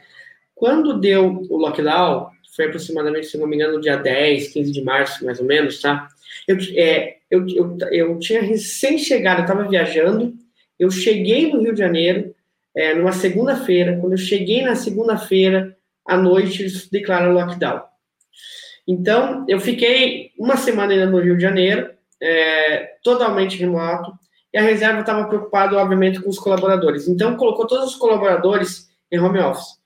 Quando 0.55 0.99
deu 0.99 1.45
o 1.51 1.55
lockdown, 1.55 2.31
foi 2.55 2.65
aproximadamente, 2.65 3.27
se 3.27 3.37
não 3.37 3.45
me 3.45 3.55
engano, 3.55 3.79
dia 3.79 3.95
10, 3.95 4.47
15 4.47 4.71
de 4.71 4.83
março, 4.83 5.23
mais 5.23 5.39
ou 5.39 5.45
menos, 5.45 5.79
tá? 5.79 6.07
Eu, 6.47 6.57
é, 6.75 7.17
eu, 7.29 7.47
eu, 7.47 7.77
eu 7.91 8.19
tinha 8.19 8.41
recém-chegado, 8.41 9.41
eu 9.41 9.43
estava 9.43 9.69
viajando, 9.69 10.33
eu 10.79 10.89
cheguei 10.89 11.51
no 11.51 11.61
Rio 11.61 11.73
de 11.73 11.79
Janeiro, 11.79 12.33
é, 12.75 12.95
numa 12.95 13.11
segunda-feira, 13.11 13.99
quando 14.01 14.13
eu 14.13 14.17
cheguei 14.17 14.63
na 14.63 14.75
segunda-feira, 14.75 15.77
à 16.07 16.17
noite, 16.17 16.63
eles 16.63 16.89
declararam 16.89 17.33
lockdown. 17.33 17.83
Então, 18.87 19.45
eu 19.47 19.59
fiquei 19.59 20.31
uma 20.39 20.57
semana 20.57 20.91
ainda 20.91 21.05
no 21.05 21.19
Rio 21.19 21.37
de 21.37 21.43
Janeiro, 21.43 21.91
é, 22.19 22.95
totalmente 23.03 23.59
remoto, 23.59 24.11
e 24.53 24.57
a 24.57 24.61
reserva 24.61 24.99
estava 24.99 25.27
preocupada, 25.27 25.75
obviamente, 25.77 26.21
com 26.21 26.29
os 26.29 26.37
colaboradores. 26.37 27.07
Então, 27.07 27.35
colocou 27.35 27.65
todos 27.65 27.91
os 27.91 27.95
colaboradores 27.95 28.89
em 29.11 29.19
home 29.19 29.39
office. 29.39 29.81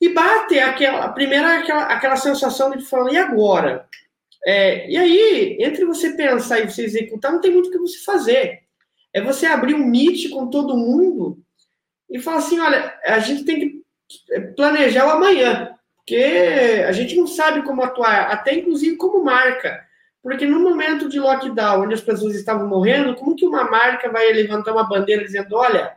E 0.00 0.08
bate 0.08 0.58
aquela, 0.58 1.04
a 1.04 1.08
primeira, 1.10 1.58
aquela, 1.58 1.82
aquela 1.84 2.16
sensação 2.16 2.70
de 2.70 2.84
falar, 2.84 3.12
e 3.12 3.18
agora? 3.18 3.86
É, 4.46 4.88
e 4.90 4.96
aí, 4.96 5.56
entre 5.60 5.84
você 5.84 6.14
pensar 6.14 6.60
e 6.60 6.70
você 6.70 6.84
executar, 6.84 7.32
não 7.32 7.40
tem 7.40 7.50
muito 7.50 7.68
o 7.68 7.72
que 7.72 7.78
você 7.78 7.98
fazer. 7.98 8.60
É 9.12 9.20
você 9.20 9.46
abrir 9.46 9.74
um 9.74 9.86
meet 9.86 10.30
com 10.30 10.48
todo 10.48 10.76
mundo 10.76 11.38
e 12.08 12.18
falar 12.18 12.38
assim, 12.38 12.58
olha, 12.58 12.94
a 13.04 13.18
gente 13.18 13.44
tem 13.44 13.60
que 13.60 13.82
planejar 14.54 15.06
o 15.06 15.10
amanhã, 15.10 15.74
porque 15.96 16.84
a 16.86 16.92
gente 16.92 17.16
não 17.16 17.26
sabe 17.26 17.62
como 17.62 17.82
atuar, 17.82 18.30
até 18.30 18.54
inclusive 18.54 18.96
como 18.96 19.24
marca. 19.24 19.85
Porque 20.26 20.44
no 20.44 20.58
momento 20.58 21.08
de 21.08 21.20
lockdown, 21.20 21.82
onde 21.82 21.94
as 21.94 22.00
pessoas 22.00 22.34
estavam 22.34 22.66
morrendo, 22.66 23.14
como 23.14 23.36
que 23.36 23.46
uma 23.46 23.62
marca 23.70 24.10
vai 24.10 24.32
levantar 24.32 24.72
uma 24.72 24.82
bandeira 24.82 25.22
dizendo, 25.22 25.54
olha, 25.54 25.96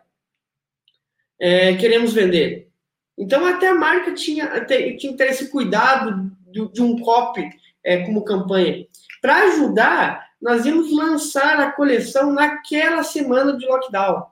é, 1.40 1.76
queremos 1.78 2.14
vender? 2.14 2.70
Então, 3.18 3.44
até 3.44 3.70
a 3.70 3.74
marca 3.74 4.14
tinha, 4.14 4.64
tinha 4.66 4.96
que 4.96 5.14
ter 5.16 5.30
esse 5.30 5.50
cuidado 5.50 6.32
de, 6.46 6.80
um 6.80 7.00
copy 7.00 7.50
é, 7.84 8.06
como 8.06 8.24
campanha. 8.24 8.86
Para 9.20 9.46
ajudar, 9.46 10.30
nós 10.40 10.64
íamos 10.64 10.96
lançar 10.96 11.60
a 11.60 11.72
coleção 11.72 12.32
naquela 12.32 13.02
semana 13.02 13.58
de 13.58 13.66
lockdown. 13.66 14.28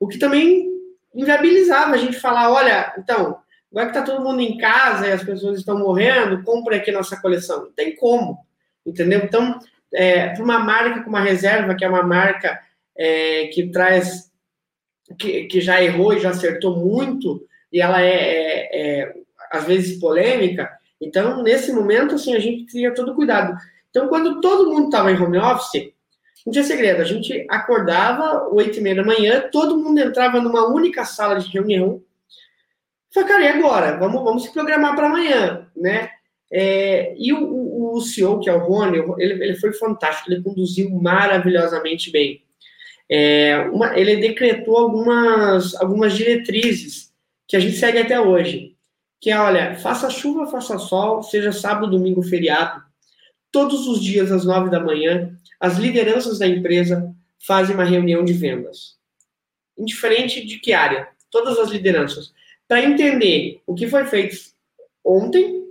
O 0.00 0.08
que 0.08 0.18
também 0.18 0.70
inviabilizava 1.14 1.92
a 1.92 1.98
gente 1.98 2.18
falar: 2.18 2.50
olha, 2.50 2.94
então, 2.96 3.36
agora 3.70 3.90
que 3.90 3.98
está 3.98 4.02
todo 4.02 4.24
mundo 4.24 4.40
em 4.40 4.56
casa 4.56 5.06
e 5.06 5.12
as 5.12 5.22
pessoas 5.22 5.58
estão 5.58 5.78
morrendo, 5.78 6.42
compre 6.44 6.76
aqui 6.76 6.90
nossa 6.90 7.20
coleção. 7.20 7.64
Não 7.64 7.72
tem 7.72 7.94
como, 7.94 8.38
entendeu? 8.86 9.20
Então, 9.24 9.58
é, 9.92 10.28
para 10.28 10.42
uma 10.42 10.58
marca 10.58 11.02
como 11.02 11.16
a 11.16 11.20
Reserva, 11.20 11.74
que 11.74 11.84
é 11.84 11.88
uma 11.88 12.02
marca 12.02 12.60
é, 12.96 13.46
que 13.48 13.68
traz, 13.68 14.30
que, 15.18 15.44
que 15.44 15.60
já 15.60 15.82
errou 15.82 16.12
e 16.12 16.20
já 16.20 16.30
acertou 16.30 16.76
muito, 16.76 17.46
e 17.72 17.80
ela 17.80 18.02
é, 18.02 18.08
é, 18.08 19.00
é, 19.00 19.14
às 19.50 19.64
vezes 19.64 19.98
polêmica. 19.98 20.70
Então, 21.00 21.42
nesse 21.42 21.72
momento, 21.72 22.14
assim, 22.14 22.34
a 22.34 22.38
gente 22.38 22.66
tinha 22.66 22.94
todo 22.94 23.14
cuidado. 23.14 23.56
Então, 23.90 24.08
quando 24.08 24.40
todo 24.40 24.70
mundo 24.70 24.86
estava 24.86 25.10
em 25.12 25.20
home 25.20 25.38
office, 25.38 25.92
não 26.44 26.52
tinha 26.52 26.64
segredo. 26.64 27.00
A 27.00 27.04
gente 27.04 27.46
acordava 27.48 28.48
oito 28.48 28.78
e 28.78 28.82
meia 28.82 28.96
da 28.96 29.04
manhã, 29.04 29.48
todo 29.50 29.78
mundo 29.78 29.98
entrava 29.98 30.40
numa 30.40 30.66
única 30.68 31.04
sala 31.04 31.38
de 31.38 31.48
reunião. 31.48 32.02
Falei, 33.12 33.28
cara, 33.28 33.44
e 33.44 33.48
agora? 33.48 33.96
Vamos, 33.96 34.22
vamos 34.22 34.42
se 34.44 34.52
programar 34.52 34.94
para 34.94 35.06
amanhã, 35.06 35.66
né? 35.76 36.10
É, 36.52 37.14
e 37.16 37.32
o, 37.32 37.63
o, 37.96 38.00
CEO, 38.00 38.40
que 38.40 38.48
é 38.48 38.54
o 38.54 38.58
Rony, 38.58 38.98
ele, 39.18 39.44
ele 39.44 39.56
foi 39.56 39.72
fantástico, 39.72 40.30
ele 40.30 40.42
conduziu 40.42 40.90
maravilhosamente 40.90 42.10
bem. 42.10 42.42
É, 43.08 43.68
uma, 43.72 43.98
ele 43.98 44.16
decretou 44.16 44.76
algumas, 44.76 45.74
algumas 45.76 46.14
diretrizes 46.14 47.12
que 47.46 47.56
a 47.56 47.60
gente 47.60 47.76
segue 47.76 47.98
até 47.98 48.20
hoje, 48.20 48.76
que 49.20 49.30
é, 49.30 49.38
olha, 49.38 49.74
faça 49.76 50.10
chuva, 50.10 50.46
faça 50.46 50.78
sol, 50.78 51.22
seja 51.22 51.52
sábado, 51.52 51.90
domingo, 51.90 52.22
feriado, 52.22 52.82
todos 53.50 53.86
os 53.86 54.02
dias 54.02 54.32
às 54.32 54.44
nove 54.44 54.70
da 54.70 54.80
manhã, 54.80 55.36
as 55.60 55.78
lideranças 55.78 56.38
da 56.38 56.46
empresa 56.46 57.14
fazem 57.38 57.74
uma 57.74 57.84
reunião 57.84 58.24
de 58.24 58.32
vendas. 58.32 58.96
Indiferente 59.78 60.44
de 60.44 60.58
que 60.58 60.72
área, 60.72 61.08
todas 61.30 61.58
as 61.58 61.70
lideranças, 61.70 62.32
para 62.66 62.82
entender 62.82 63.60
o 63.66 63.74
que 63.74 63.86
foi 63.86 64.04
feito 64.06 64.36
ontem, 65.04 65.63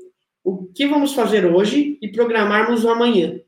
o 0.44 0.66
que 0.66 0.88
vamos 0.88 1.14
fazer 1.14 1.46
hoje 1.46 1.98
e 2.02 2.08
programarmos 2.08 2.84
o 2.84 2.90
amanhã. 2.90 3.40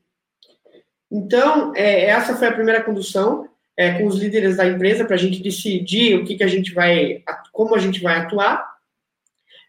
Então, 1.10 1.72
é, 1.76 2.06
essa 2.06 2.34
foi 2.36 2.48
a 2.48 2.52
primeira 2.52 2.82
condução 2.82 3.48
é, 3.76 3.98
com 3.98 4.06
os 4.06 4.16
líderes 4.18 4.56
da 4.56 4.66
empresa 4.66 5.04
para 5.04 5.14
a 5.14 5.18
gente 5.18 5.42
decidir 5.42 6.16
o 6.16 6.24
que, 6.24 6.36
que 6.36 6.44
a 6.44 6.48
gente 6.48 6.72
vai, 6.72 7.22
como 7.52 7.74
a 7.74 7.78
gente 7.78 8.00
vai 8.00 8.18
atuar. 8.18 8.66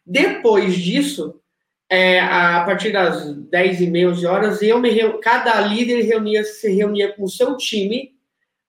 Depois 0.06 0.76
disso, 0.76 1.40
é, 1.90 2.20
a 2.20 2.64
partir 2.66 2.92
das 2.92 3.36
10 3.36 3.82
e 3.82 3.88
meia, 3.88 4.10
11 4.10 4.26
horas, 4.26 4.62
eu 4.62 4.80
me 4.80 5.20
cada 5.20 5.60
líder 5.62 6.04
reunia, 6.04 6.44
se 6.44 6.72
reunia 6.74 7.14
com 7.14 7.24
o 7.24 7.30
seu 7.30 7.58
time 7.58 8.14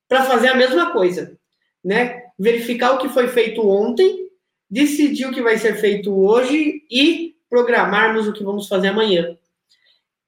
para 0.09 0.25
fazer 0.25 0.49
a 0.49 0.57
mesma 0.57 0.90
coisa, 0.90 1.37
né? 1.85 2.25
Verificar 2.38 2.92
o 2.92 2.99
que 2.99 3.09
foi 3.09 3.29
feito 3.29 3.68
ontem, 3.68 4.29
decidir 4.71 5.27
o 5.27 5.33
que 5.33 5.42
vai 5.42 5.59
ser 5.59 5.77
feito 5.77 6.12
hoje 6.12 6.85
e 6.90 7.27
programarmos 7.48 8.26
o 8.26 8.32
que 8.32 8.44
vamos 8.44 8.68
fazer 8.68 8.88
amanhã. 8.88 9.37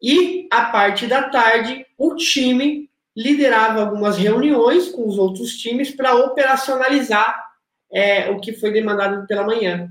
E 0.02 0.48
a 0.50 0.66
parte 0.66 1.06
da 1.06 1.24
tarde, 1.24 1.86
o 1.98 2.14
time 2.16 2.88
liderava 3.16 3.80
algumas 3.80 4.16
reuniões 4.16 4.88
com 4.88 5.06
os 5.06 5.18
outros 5.18 5.56
times 5.56 5.90
para 5.90 6.14
operacionalizar 6.14 7.50
é, 7.92 8.30
o 8.30 8.40
que 8.40 8.52
foi 8.52 8.72
demandado 8.72 9.26
pela 9.26 9.44
manhã. 9.44 9.90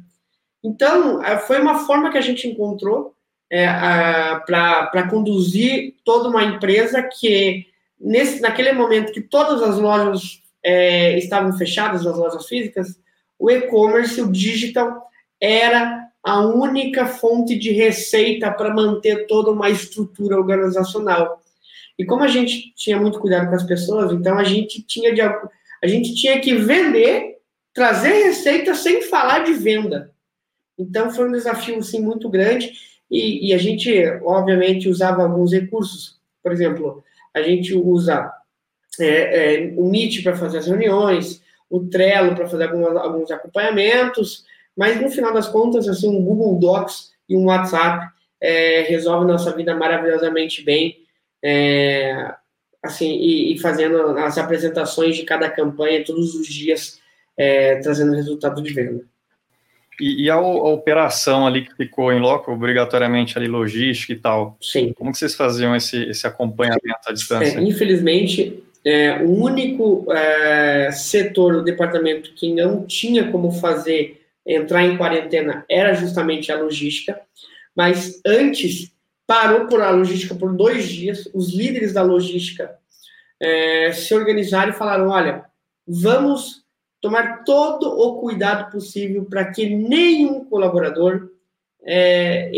Então, 0.64 1.24
é, 1.24 1.38
foi 1.38 1.62
uma 1.62 1.86
forma 1.86 2.12
que 2.12 2.18
a 2.18 2.22
gente 2.22 2.48
encontrou 2.48 3.14
é, 3.52 3.68
para 4.46 5.08
conduzir 5.10 5.96
toda 6.04 6.30
uma 6.30 6.44
empresa 6.44 7.04
que, 7.04 7.66
nesse, 8.00 8.42
naquele 8.42 8.72
momento 8.72 9.12
que 9.12 9.22
todas 9.22 9.62
as 9.62 9.78
lojas 9.78 10.42
é, 10.64 11.18
estavam 11.18 11.58
fechadas, 11.58 12.06
as 12.06 12.18
lojas 12.18 12.48
físicas, 12.48 13.00
o 13.38 13.50
e-commerce, 13.50 14.22
o 14.22 14.32
digital, 14.32 15.08
era 15.40 16.09
a 16.24 16.42
única 16.42 17.06
fonte 17.06 17.58
de 17.58 17.72
receita 17.72 18.52
para 18.52 18.74
manter 18.74 19.26
toda 19.28 19.52
uma 19.52 19.70
estrutura 19.70 20.38
organizacional. 20.38 21.42
E 21.98 22.06
como 22.06 22.24
a 22.24 22.28
gente 22.28 22.74
tinha 22.76 23.00
muito 23.00 23.20
cuidado 23.20 23.50
com 23.50 23.56
as 23.56 23.64
pessoas, 23.64 24.12
então 24.12 24.38
a 24.38 24.44
gente 24.44 24.82
tinha 24.82 25.14
de, 25.14 25.22
a 25.22 25.88
gente 25.88 26.14
tinha 26.16 26.40
que 26.40 26.56
vender, 26.56 27.38
trazer 27.74 28.26
receita 28.26 28.74
sem 28.74 29.02
falar 29.04 29.40
de 29.40 29.54
venda. 29.54 30.12
Então 30.78 31.12
foi 31.12 31.28
um 31.28 31.32
desafio 31.32 31.78
assim 31.78 32.02
muito 32.02 32.30
grande 32.30 32.72
e, 33.10 33.50
e 33.50 33.54
a 33.54 33.58
gente 33.58 33.92
obviamente 34.24 34.88
usava 34.88 35.24
alguns 35.24 35.52
recursos. 35.52 36.20
Por 36.42 36.52
exemplo, 36.52 37.04
a 37.34 37.42
gente 37.42 37.74
usa 37.74 38.32
é, 39.00 39.66
é, 39.66 39.74
o 39.76 39.90
Meet 39.90 40.24
para 40.24 40.36
fazer 40.36 40.60
as 40.60 40.68
reuniões, 40.68 41.42
o 41.70 41.82
Trello 41.82 42.36
para 42.36 42.48
fazer 42.48 42.64
algumas, 42.66 42.96
alguns 42.96 43.32
acompanhamentos, 43.32 44.46
mas 44.78 45.00
no 45.02 45.10
final 45.10 45.34
das 45.34 45.48
contas, 45.48 45.88
assim, 45.88 46.08
um 46.08 46.24
Google 46.24 46.58
Docs 46.60 47.12
e 47.28 47.36
um 47.36 47.46
WhatsApp 47.46 48.08
é, 48.42 48.82
resolve 48.84 49.26
nossa 49.26 49.54
vida 49.56 49.76
maravilhosamente 49.76 50.64
bem, 50.64 50.98
é, 51.44 52.34
assim, 52.84 53.18
e, 53.18 53.54
e, 53.54 53.60
fazendo 53.60 53.98
as 54.18 54.38
apresentações 54.38 55.16
de 55.16 55.24
cada 55.24 55.50
campanha 55.50 56.04
todos 56.04 56.34
os 56.36 56.48
dias, 56.48 57.00
é, 57.38 57.76
trazendo 57.78 58.16
resultado 58.16 58.62
de 58.62 58.74
venda. 58.74 59.04
E, 60.00 60.24
e 60.24 60.30
a, 60.30 60.36
a, 60.36 60.40
operação 60.40 61.46
ali 61.46 61.66
que 61.66 61.76
ficou 61.76 62.12
em 62.14 62.20
loco, 62.20 62.52
obrigatoriamente 62.52 63.38
ali 63.38 63.48
logística 63.48 64.14
e 64.14 64.16
tal. 64.16 64.58
Sim. 64.62 64.94
Como 64.94 65.12
que 65.12 65.18
vocês 65.18 65.36
faziam 65.36 65.76
esse, 65.76 66.04
esse 66.04 66.26
acompanhamento 66.26 67.00
à 67.08 67.12
distância? 67.12 67.60
É, 67.60 67.62
infelizmente, 67.62 68.64
é, 68.86 69.22
o 69.22 69.30
único 69.30 70.12
é, 70.12 70.90
setor 70.92 71.54
do 71.54 71.64
departamento 71.64 72.34
que 72.34 72.54
não 72.54 72.86
tinha 72.86 73.30
como 73.30 73.52
fazer 73.52 74.19
entrar 74.46 74.84
em 74.84 74.98
quarentena 74.98 75.66
era 75.70 75.94
justamente 75.94 76.52
a 76.52 76.60
logística, 76.60 77.20
mas 77.76 78.20
antes 78.26 78.92
parou 79.28 79.68
por 79.68 79.82
a 79.82 79.92
logística 79.92 80.34
por 80.34 80.56
dois 80.56 80.88
dias, 80.88 81.30
os 81.34 81.54
líderes 81.54 81.94
da 81.94 82.02
logística 82.02 82.76
é, 83.40 83.92
se 83.94 84.14
organizaram 84.14 84.72
e 84.72 84.76
falaram, 84.76 85.10
olha, 85.10 85.46
vamos 85.88 86.64
tomar 87.00 87.44
todo 87.44 87.88
o 87.88 88.20
cuidado 88.20 88.72
possível 88.72 89.26
para 89.26 89.46
que 89.52 89.70
nenhum 89.70 90.46
colaborador 90.46 91.30
é, 91.84 92.52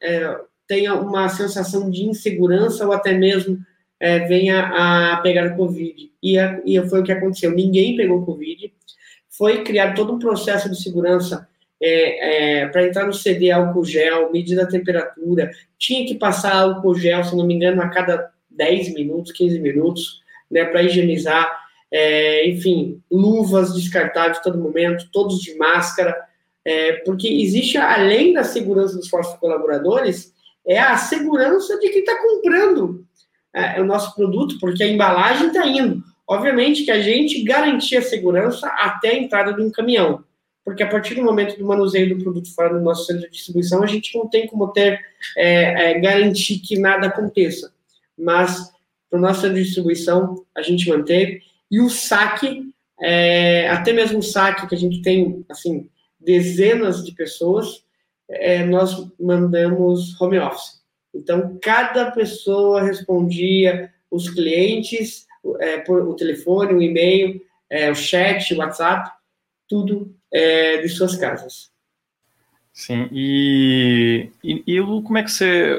é, 0.00 0.40
tenha 0.66 0.94
uma 0.94 1.28
sensação 1.28 1.90
de 1.90 2.04
insegurança 2.04 2.86
ou 2.86 2.92
até 2.92 3.12
mesmo 3.12 3.58
é, 3.98 4.20
venha 4.20 4.66
a 4.66 5.16
pegar 5.18 5.56
Covid. 5.56 6.12
E, 6.22 6.38
a, 6.38 6.60
e 6.64 6.80
foi 6.88 7.00
o 7.00 7.02
que 7.02 7.12
aconteceu. 7.12 7.50
Ninguém 7.50 7.96
pegou 7.96 8.24
Covid. 8.24 8.72
Foi 9.38 9.62
criado 9.62 9.94
todo 9.94 10.12
um 10.12 10.18
processo 10.18 10.68
de 10.68 10.82
segurança 10.82 11.48
é, 11.80 12.62
é, 12.62 12.66
para 12.66 12.86
entrar 12.86 13.06
no 13.06 13.14
CD 13.14 13.50
álcool 13.50 13.84
gel, 13.84 14.32
medir 14.32 14.60
a 14.60 14.66
temperatura. 14.66 15.50
Tinha 15.78 16.04
que 16.04 16.16
passar 16.16 16.56
álcool 16.56 16.96
gel, 16.96 17.24
se 17.24 17.36
não 17.36 17.46
me 17.46 17.54
engano, 17.54 17.80
a 17.80 17.88
cada 17.88 18.30
10 18.50 18.92
minutos, 18.94 19.32
15 19.32 19.60
minutos, 19.60 20.20
né, 20.50 20.64
para 20.64 20.82
higienizar 20.82 21.48
é, 21.90 22.48
enfim, 22.48 23.02
luvas 23.10 23.74
descartáveis 23.74 24.40
todo 24.40 24.58
momento, 24.58 25.08
todos 25.12 25.40
de 25.40 25.56
máscara, 25.56 26.16
é, 26.64 26.94
porque 27.04 27.26
existe, 27.28 27.78
além 27.78 28.34
da 28.34 28.44
segurança 28.44 28.96
dos 28.96 29.10
nossos 29.10 29.38
colaboradores, 29.38 30.32
é 30.66 30.78
a 30.78 30.96
segurança 30.96 31.78
de 31.78 31.88
quem 31.88 32.00
está 32.00 32.20
comprando 32.20 33.06
é, 33.54 33.80
o 33.80 33.86
nosso 33.86 34.14
produto, 34.14 34.58
porque 34.60 34.82
a 34.82 34.88
embalagem 34.88 35.48
está 35.48 35.66
indo. 35.66 36.02
Obviamente 36.28 36.84
que 36.84 36.90
a 36.90 37.00
gente 37.00 37.42
garantia 37.42 38.00
a 38.00 38.02
segurança 38.02 38.68
até 38.68 39.12
a 39.12 39.18
entrada 39.18 39.54
de 39.54 39.62
um 39.62 39.70
caminhão, 39.70 40.22
porque 40.62 40.82
a 40.82 40.88
partir 40.88 41.14
do 41.14 41.22
momento 41.22 41.58
do 41.58 41.64
manuseio 41.64 42.14
do 42.14 42.22
produto 42.22 42.54
fora 42.54 42.74
do 42.74 42.84
nosso 42.84 43.06
centro 43.06 43.22
de 43.22 43.30
distribuição, 43.30 43.82
a 43.82 43.86
gente 43.86 44.14
não 44.14 44.28
tem 44.28 44.46
como 44.46 44.68
ter, 44.68 45.00
é, 45.34 45.92
é, 45.92 45.98
garantir 45.98 46.58
que 46.58 46.78
nada 46.78 47.06
aconteça. 47.06 47.72
Mas, 48.18 48.70
para 49.08 49.18
o 49.18 49.22
nosso 49.22 49.40
centro 49.40 49.56
de 49.56 49.62
distribuição, 49.62 50.44
a 50.54 50.60
gente 50.60 50.86
manteve. 50.90 51.40
E 51.70 51.80
o 51.80 51.88
saque, 51.88 52.70
é, 53.00 53.66
até 53.70 53.94
mesmo 53.94 54.18
o 54.18 54.22
saque 54.22 54.66
que 54.66 54.74
a 54.74 54.78
gente 54.78 55.00
tem, 55.00 55.42
assim, 55.48 55.88
dezenas 56.20 57.02
de 57.02 57.12
pessoas, 57.12 57.82
é, 58.28 58.62
nós 58.66 59.08
mandamos 59.18 60.20
home 60.20 60.38
office. 60.38 60.82
Então, 61.14 61.58
cada 61.62 62.10
pessoa 62.10 62.82
respondia 62.82 63.90
os 64.10 64.28
clientes 64.28 65.26
é, 65.60 65.78
por 65.78 66.00
o 66.02 66.14
telefone, 66.14 66.74
o 66.74 66.82
e-mail, 66.82 67.40
é, 67.70 67.90
o 67.90 67.94
chat, 67.94 68.54
o 68.54 68.58
WhatsApp, 68.58 69.10
tudo 69.68 70.14
é, 70.32 70.78
de 70.78 70.88
suas 70.88 71.16
casas. 71.16 71.70
Sim, 72.72 73.08
e, 73.10 74.30
e, 74.42 74.62
e, 74.66 74.80
como 74.80 75.18
é 75.18 75.22
que 75.24 75.32
você 75.32 75.78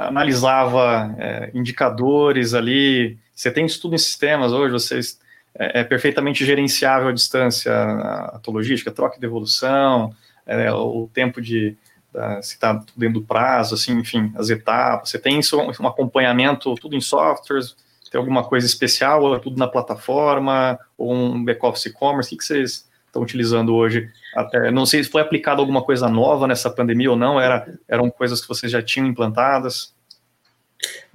analisava 0.00 1.14
é, 1.18 1.50
indicadores 1.54 2.54
ali? 2.54 3.18
Você 3.34 3.52
tem 3.52 3.64
estudo 3.64 3.94
em 3.94 3.98
sistemas 3.98 4.52
hoje, 4.52 4.72
vocês 4.72 5.20
é, 5.54 5.80
é 5.80 5.84
perfeitamente 5.84 6.44
gerenciável 6.44 7.08
à 7.08 7.12
distância 7.12 7.72
a, 7.72 8.40
a 8.44 8.50
logística, 8.50 8.90
troca 8.90 9.18
de 9.18 9.26
evolução, 9.26 10.12
é, 10.44 10.72
o 10.72 11.08
tempo 11.12 11.40
de 11.40 11.76
da, 12.12 12.42
se 12.42 12.54
está 12.54 12.84
dentro 12.96 13.20
do 13.20 13.26
prazo, 13.26 13.74
assim, 13.74 13.92
enfim, 13.98 14.32
as 14.36 14.50
etapas. 14.50 15.10
Você 15.10 15.18
tem 15.18 15.38
isso, 15.38 15.56
um 15.56 15.86
acompanhamento, 15.86 16.74
tudo 16.74 16.96
em 16.96 17.00
softwares, 17.00 17.76
tem 18.10 18.18
alguma 18.18 18.42
coisa 18.42 18.66
especial, 18.66 19.22
ou 19.22 19.36
é 19.36 19.38
tudo 19.38 19.56
na 19.56 19.68
plataforma, 19.68 20.78
ou 20.98 21.14
um 21.14 21.44
back-office 21.44 21.86
e-commerce, 21.86 22.34
o 22.34 22.38
que, 22.38 22.44
vocês 22.44 22.88
estão 23.06 23.22
utilizando 23.22 23.74
hoje? 23.74 24.08
Até, 24.34 24.70
não 24.70 24.84
sei 24.84 25.04
se 25.04 25.10
foi 25.10 25.22
aplicado 25.22 25.60
alguma 25.60 25.82
coisa 25.82 26.08
nova 26.08 26.46
nessa 26.46 26.68
pandemia 26.68 27.10
ou 27.10 27.16
não, 27.16 27.40
era, 27.40 27.72
eram 27.88 28.10
coisas 28.10 28.40
que 28.40 28.48
vocês 28.48 28.70
já 28.70 28.82
tinham 28.82 29.06
implantadas? 29.06 29.94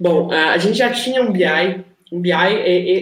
Bom, 0.00 0.30
a 0.30 0.56
gente 0.58 0.78
já 0.78 0.90
tinha 0.90 1.22
um 1.22 1.32
BI, 1.32 1.84
um 2.12 2.20
BI, 2.20 2.30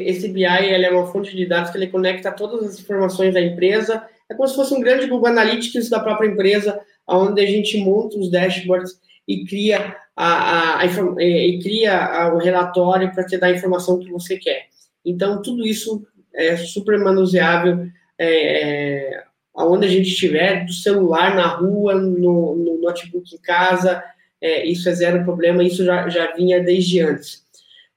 esse 0.07 0.29
BI 0.29 0.45
ele 0.45 0.87
é 0.87 0.91
uma 0.91 1.07
fonte 1.07 1.37
de 1.37 1.47
dados 1.47 1.71
que 1.71 1.79
ele 1.79 1.89
conecta 1.89 2.33
todas 2.33 2.67
as 2.67 2.81
informações 2.81 3.35
da 3.35 3.41
empresa. 3.41 4.03
É 4.29 4.35
como 4.35 4.49
se 4.49 4.57
fosse 4.57 4.75
um 4.75 4.81
grande 4.81 5.07
Google 5.07 5.29
Analytics 5.29 5.91
da 5.91 6.01
própria 6.01 6.29
empresa, 6.29 6.81
onde 7.07 7.41
a 7.41 7.47
gente 7.47 7.77
monta 7.79 8.19
os 8.19 8.31
dashboards 8.31 8.99
e 9.27 9.45
cria, 9.45 9.97
a, 10.17 10.27
a, 10.27 10.81
a 10.81 10.87
e 11.23 11.59
cria 11.63 12.33
o 12.35 12.39
relatório 12.39 13.13
para 13.13 13.25
te 13.25 13.37
dar 13.39 13.49
a 13.49 13.53
informação 13.53 13.99
que 13.99 14.11
você 14.11 14.37
quer. 14.37 14.67
Então, 15.05 15.43
tudo 15.43 15.67
isso 15.67 16.07
é 16.35 16.57
super 16.57 16.99
manuseável 16.99 17.87
é, 18.19 18.29
é, 18.29 19.25
aonde 19.55 19.87
a 19.87 19.91
gente 19.91 20.09
estiver, 20.09 20.65
do 20.65 20.73
celular 20.73 21.35
na 21.35 21.47
rua, 21.47 21.95
no, 21.95 22.57
no 22.57 22.79
notebook 22.81 23.35
em 23.35 23.39
casa, 23.39 24.03
é, 24.41 24.67
isso 24.67 24.89
é 24.89 24.93
zero 24.93 25.25
problema, 25.25 25.63
isso 25.63 25.85
já, 25.85 26.09
já 26.09 26.33
vinha 26.33 26.63
desde 26.63 27.01
antes. 27.01 27.45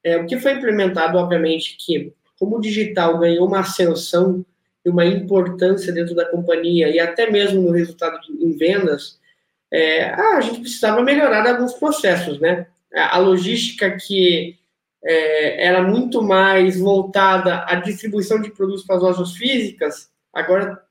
É, 0.03 0.17
o 0.17 0.25
que 0.25 0.39
foi 0.39 0.53
implementado, 0.53 1.17
obviamente, 1.17 1.75
que 1.77 2.13
como 2.39 2.57
o 2.57 2.61
digital 2.61 3.17
ganhou 3.17 3.47
uma 3.47 3.59
ascensão 3.59 4.45
e 4.85 4.89
uma 4.89 5.05
importância 5.05 5.91
dentro 5.91 6.15
da 6.15 6.25
companhia 6.25 6.87
e 6.89 6.99
até 6.99 7.29
mesmo 7.29 7.61
no 7.61 7.71
resultado 7.71 8.19
de, 8.21 8.31
em 8.45 8.55
vendas, 8.55 9.16
é, 9.71 10.09
ah, 10.11 10.37
a 10.37 10.41
gente 10.41 10.61
precisava 10.61 11.01
melhorar 11.01 11.47
alguns 11.47 11.73
processos, 11.73 12.39
né? 12.39 12.67
A 12.93 13.17
logística 13.17 13.91
que 13.91 14.57
é, 15.03 15.65
era 15.65 15.81
muito 15.81 16.21
mais 16.21 16.79
voltada 16.79 17.65
à 17.67 17.75
distribuição 17.75 18.41
de 18.41 18.51
produtos 18.51 18.85
para 18.85 18.95
as 18.95 19.01
lojas 19.01 19.33
físicas, 19.33 20.09
agora 20.33 20.81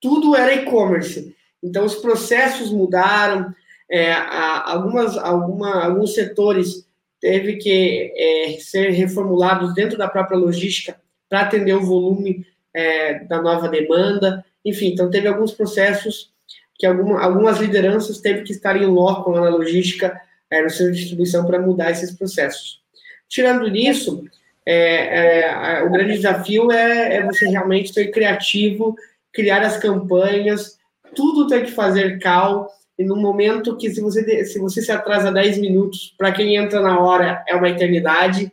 tudo 0.00 0.34
era 0.34 0.54
e-commerce. 0.54 1.34
Então, 1.62 1.84
os 1.84 1.96
processos 1.96 2.72
mudaram, 2.72 3.54
é, 3.90 4.12
algumas, 4.12 5.16
alguma, 5.18 5.84
alguns 5.84 6.14
setores 6.14 6.86
teve 7.20 7.56
que 7.56 8.12
é, 8.16 8.58
ser 8.60 8.90
reformulados 8.90 9.74
dentro 9.74 9.98
da 9.98 10.08
própria 10.08 10.38
logística 10.38 10.98
para 11.28 11.42
atender 11.42 11.74
o 11.74 11.84
volume 11.84 12.46
é, 12.72 13.24
da 13.24 13.42
nova 13.42 13.68
demanda. 13.68 14.44
Enfim, 14.64 14.88
então 14.88 15.10
teve 15.10 15.28
alguns 15.28 15.52
processos 15.52 16.32
que 16.80 16.86
alguma, 16.86 17.20
algumas 17.20 17.58
lideranças 17.58 18.20
teve 18.20 18.42
que 18.42 18.52
estar 18.52 18.74
em 18.74 18.86
loco 18.86 19.30
na 19.32 19.50
logística, 19.50 20.18
é, 20.50 20.62
no 20.62 20.70
centro 20.70 20.94
de 20.94 21.00
distribuição, 21.00 21.44
para 21.44 21.60
mudar 21.60 21.90
esses 21.90 22.10
processos. 22.10 22.80
Tirando 23.28 23.68
isso, 23.76 24.24
é, 24.64 25.80
é, 25.80 25.82
o 25.82 25.90
grande 25.90 26.14
desafio 26.14 26.72
é, 26.72 27.16
é, 27.16 27.22
você 27.22 27.46
realmente 27.46 27.92
ser 27.92 28.10
criativo, 28.10 28.96
criar 29.30 29.60
as 29.60 29.76
campanhas, 29.76 30.78
tudo 31.14 31.46
tem 31.46 31.64
que 31.64 31.70
fazer 31.70 32.18
cal, 32.18 32.72
e 32.98 33.04
no 33.04 33.14
momento 33.14 33.76
que 33.76 33.90
se 33.90 34.00
você 34.00 34.44
se, 34.46 34.58
você 34.58 34.80
se 34.80 34.90
atrasa 34.90 35.30
10 35.30 35.58
minutos, 35.58 36.14
para 36.16 36.32
quem 36.32 36.56
entra 36.56 36.80
na 36.80 36.98
hora 36.98 37.44
é 37.46 37.54
uma 37.54 37.68
eternidade, 37.68 38.50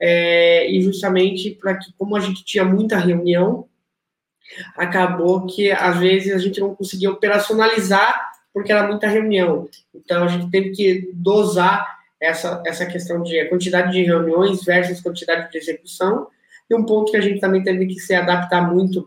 é, 0.00 0.68
e 0.68 0.82
justamente 0.82 1.52
para 1.52 1.76
que, 1.76 1.92
como 1.96 2.16
a 2.16 2.20
gente 2.20 2.44
tinha 2.44 2.64
muita 2.64 2.98
reunião, 2.98 3.66
acabou 4.76 5.46
que 5.46 5.70
às 5.70 5.98
vezes 5.98 6.32
a 6.32 6.38
gente 6.38 6.60
não 6.60 6.74
conseguia 6.74 7.10
operacionalizar 7.10 8.32
porque 8.52 8.72
era 8.72 8.86
muita 8.86 9.08
reunião. 9.08 9.68
Então 9.94 10.24
a 10.24 10.28
gente 10.28 10.50
teve 10.50 10.70
que 10.70 11.10
dosar 11.14 11.86
essa, 12.20 12.62
essa 12.66 12.86
questão 12.86 13.22
de 13.22 13.44
quantidade 13.46 13.92
de 13.92 14.02
reuniões 14.02 14.64
versus 14.64 15.00
quantidade 15.00 15.50
de 15.50 15.58
execução. 15.58 16.26
E 16.68 16.74
um 16.74 16.84
ponto 16.84 17.12
que 17.12 17.16
a 17.16 17.20
gente 17.20 17.40
também 17.40 17.62
teve 17.62 17.86
que 17.86 18.00
se 18.00 18.14
adaptar 18.14 18.72
muito 18.72 19.06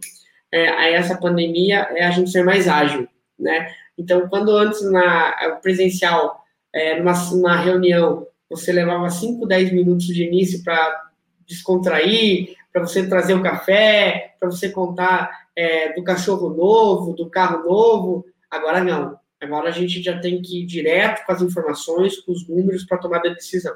é, 0.52 0.70
a 0.70 0.90
essa 0.90 1.18
pandemia 1.18 1.88
é 1.96 2.06
a 2.06 2.12
gente 2.12 2.32
ser 2.32 2.44
mais 2.44 2.68
ágil, 2.68 3.08
né? 3.40 3.72
Então, 3.98 4.28
quando 4.30 4.52
antes 4.52 4.82
na 4.90 5.60
presencial, 5.62 6.44
é, 6.74 6.98
numa, 6.98 7.14
numa 7.32 7.56
reunião, 7.58 8.26
você 8.50 8.72
levava 8.72 9.10
5, 9.10 9.46
10 9.46 9.72
minutos 9.72 10.08
de 10.08 10.24
início 10.24 10.64
para 10.64 11.10
descontrair, 11.48 12.56
para 12.72 12.82
você 12.82 13.08
trazer 13.08 13.34
o 13.34 13.44
café, 13.44 14.36
para 14.40 14.50
você 14.50 14.70
contar 14.70 15.48
é, 15.56 15.94
do 15.94 16.04
cachorro 16.04 16.50
novo, 16.50 17.14
do 17.14 17.30
carro 17.30 17.68
novo, 17.68 18.26
agora 18.50 18.84
não. 18.84 19.20
Agora 19.42 19.70
a 19.70 19.72
gente 19.72 20.02
já 20.02 20.20
tem 20.20 20.42
que 20.42 20.62
ir 20.62 20.66
direto 20.66 21.26
com 21.26 21.32
as 21.32 21.42
informações, 21.42 22.20
com 22.20 22.32
os 22.32 22.48
números 22.48 22.86
para 22.86 23.00
tomar 23.00 23.18
a 23.18 23.34
decisão. 23.34 23.76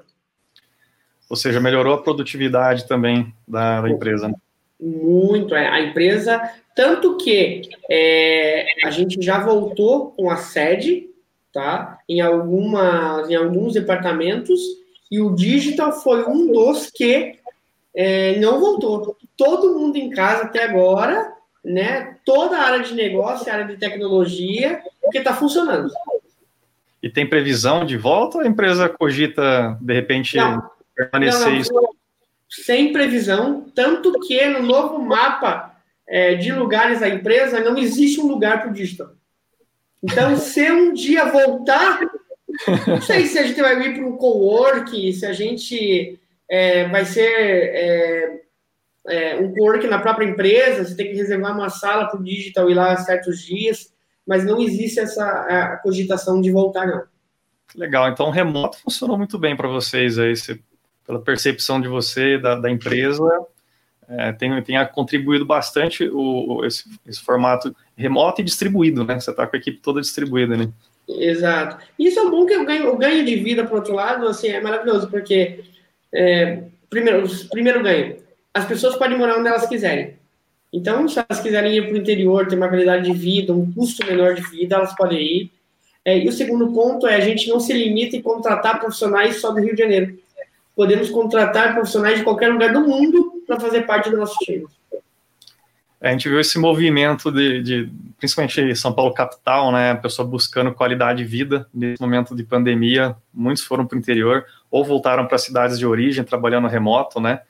Ou 1.29 1.36
seja, 1.36 1.60
melhorou 1.60 1.95
a 1.95 2.01
produtividade 2.01 2.88
também 2.88 3.34
da, 3.47 3.81
da 3.81 3.89
empresa. 3.89 4.27
Né? 4.27 4.36
Muito. 4.79 5.55
É, 5.55 5.67
a 5.67 5.81
empresa, 5.81 6.39
tanto 6.75 7.17
que 7.17 7.63
é, 7.89 8.65
a 8.84 8.91
gente 8.91 9.19
já 9.21 9.39
voltou 9.39 10.12
com 10.12 10.29
a 10.29 10.38
sede, 10.38 11.10
tá? 11.51 11.97
Em, 12.08 12.21
algumas, 12.21 13.29
em 13.29 13.36
alguns 13.36 13.73
departamentos, 13.73 14.62
e 15.10 15.19
o 15.19 15.34
digital 15.34 15.91
foi 15.93 16.25
um 16.25 16.51
dos 16.51 16.91
que 16.91 17.39
é, 17.95 18.38
não 18.39 18.60
voltou. 18.60 19.17
Todo 19.38 19.79
mundo 19.79 19.95
em 19.95 20.10
casa 20.10 20.43
até 20.43 20.65
agora, 20.65 21.34
né? 21.63 22.17
Toda 22.25 22.58
a 22.58 22.63
área 22.63 22.84
de 22.84 22.93
negócio, 22.93 23.49
a 23.49 23.55
área 23.55 23.65
de 23.65 23.77
tecnologia, 23.77 24.81
porque 25.01 25.19
está 25.19 25.34
funcionando. 25.34 25.89
E 27.01 27.10
tem 27.10 27.27
previsão 27.27 27.86
de 27.86 27.97
volta 27.97 28.38
ou 28.38 28.43
a 28.43 28.47
empresa 28.47 28.89
cogita, 28.89 29.77
de 29.79 29.93
repente, 29.93 30.36
não, 30.38 30.69
permanecer 30.95 31.71
não, 31.71 31.81
não, 31.81 31.89
Sem 32.49 32.91
previsão, 32.91 33.65
tanto 33.73 34.19
que 34.21 34.43
no 34.47 34.63
novo 34.63 34.99
mapa 34.99 35.75
é, 36.08 36.36
de 36.36 36.51
lugares 36.51 36.99
da 36.99 37.08
empresa 37.08 37.60
não 37.62 37.77
existe 37.77 38.19
um 38.19 38.27
lugar 38.27 38.62
para 38.62 38.71
o 38.71 38.73
digital. 38.73 39.12
Então, 40.03 40.36
se 40.38 40.69
um 40.71 40.93
dia 40.93 41.25
voltar, 41.25 41.99
não 42.88 43.01
sei 43.01 43.25
se 43.27 43.39
a 43.39 43.43
gente 43.43 43.62
vai 43.62 43.79
ir 43.88 43.93
para 43.93 44.05
um 44.05 44.17
co-work, 44.17 45.13
se 45.13 45.25
a 45.25 45.34
gente 45.34 46.19
é, 46.49 46.88
vai 46.89 47.05
ser 47.05 47.29
é, 47.29 48.41
é, 49.08 49.36
um 49.38 49.53
co-work 49.53 49.88
na 49.88 49.99
própria 49.99 50.25
empresa, 50.25 50.84
você 50.84 50.95
tem 50.95 51.08
que 51.08 51.17
reservar 51.17 51.53
uma 51.53 51.69
sala 51.69 52.08
para 52.08 52.19
o 52.19 52.23
digital 52.23 52.69
ir 52.69 52.75
lá 52.75 52.95
certos 52.97 53.41
dias 53.41 53.95
mas 54.25 54.43
não 54.43 54.62
existe 54.62 54.99
essa 54.99 55.79
cogitação 55.84 56.41
de 56.41 56.51
voltar, 56.51 56.88
não. 56.88 57.03
Legal, 57.75 58.10
então 58.10 58.27
o 58.27 58.31
remoto 58.31 58.77
funcionou 58.79 59.17
muito 59.17 59.38
bem 59.38 59.55
para 59.55 59.67
vocês 59.67 60.17
aí, 60.17 60.34
pela 61.05 61.21
percepção 61.21 61.79
de 61.79 61.88
você, 61.88 62.38
da, 62.38 62.55
da 62.55 62.71
empresa, 62.71 63.23
é, 64.08 64.31
tem, 64.31 64.62
tem 64.63 64.88
contribuído 64.88 65.45
bastante 65.45 66.08
o, 66.12 66.63
esse, 66.65 66.86
esse, 67.05 67.21
formato 67.21 67.75
remoto 67.95 68.41
e 68.41 68.43
distribuído, 68.43 69.03
né? 69.03 69.19
Você 69.19 69.31
está 69.31 69.45
com 69.45 69.55
a 69.55 69.60
equipe 69.60 69.79
toda 69.79 70.01
distribuída, 70.01 70.55
né? 70.55 70.69
Exato. 71.08 71.84
Isso 71.99 72.19
é 72.19 72.29
bom 72.29 72.45
que 72.45 72.55
o 72.55 72.65
ganho, 72.65 72.91
o 72.91 72.97
ganho 72.97 73.25
de 73.25 73.36
vida, 73.36 73.65
por 73.65 73.77
outro 73.77 73.93
lado, 73.93 74.27
assim, 74.27 74.47
é 74.47 74.62
maravilhoso, 74.62 75.10
porque, 75.10 75.63
é, 76.15 76.63
primeiro, 76.89 77.28
primeiro 77.49 77.84
ganho, 77.84 78.17
as 78.54 78.65
pessoas 78.65 78.95
podem 78.95 79.17
morar 79.17 79.38
onde 79.38 79.49
elas 79.49 79.67
quiserem. 79.67 80.15
Então, 80.71 81.08
se 81.08 81.19
elas 81.19 81.41
quiserem 81.41 81.75
ir 81.75 81.88
para 81.88 81.93
o 81.93 81.97
interior, 81.97 82.47
ter 82.47 82.56
uma 82.56 82.67
qualidade 82.67 83.06
de 83.06 83.17
vida, 83.17 83.54
um 83.54 83.71
custo 83.71 84.06
menor 84.06 84.34
de 84.34 84.41
vida, 84.41 84.75
elas 84.75 84.95
podem 84.95 85.19
ir. 85.21 85.51
É, 86.04 86.19
e 86.19 86.28
o 86.28 86.32
segundo 86.32 86.71
ponto 86.71 87.08
é 87.08 87.15
a 87.15 87.19
gente 87.19 87.49
não 87.49 87.60
se 87.60 87.73
limita 87.73 88.15
em 88.15 88.21
contratar 88.21 88.80
profissionais 88.80 89.38
só 89.38 89.51
do 89.51 89.60
Rio 89.60 89.75
de 89.75 89.82
Janeiro. 89.82 90.17
Podemos 90.75 91.10
contratar 91.10 91.73
profissionais 91.73 92.17
de 92.17 92.23
qualquer 92.23 92.51
lugar 92.51 92.71
do 92.73 92.82
mundo 92.82 93.43
para 93.47 93.60
fazer 93.60 93.82
parte 93.84 94.10
do 94.10 94.17
nosso 94.17 94.38
time. 94.39 94.65
A 96.06 96.12
gente 96.12 96.30
viu 96.30 96.39
esse 96.39 96.60
movimento 96.60 97.32
de, 97.32 97.63
de, 97.63 97.89
principalmente 98.20 98.76
São 98.76 98.94
Paulo 98.94 99.12
capital, 99.12 99.72
né, 99.72 99.89
a 99.89 99.96
pessoa 99.96 100.28
buscando 100.28 100.72
qualidade 100.72 101.24
de 101.24 101.26
vida 101.28 101.68
nesse 101.74 102.00
momento 102.00 102.36
de 102.36 102.44
pandemia. 102.44 103.15
Muitos 103.34 103.63
foram 103.63 103.88
para 103.88 103.96
o 103.96 104.00
interior 104.00 104.46
ou 104.70 104.86
voltaram 104.86 105.26
para 105.26 105.39
cidades 105.39 105.80
de 105.80 105.86
origem, 105.86 106.24
trabalhando 106.24 106.68
remoto, 106.68 107.20
né? 107.20 107.41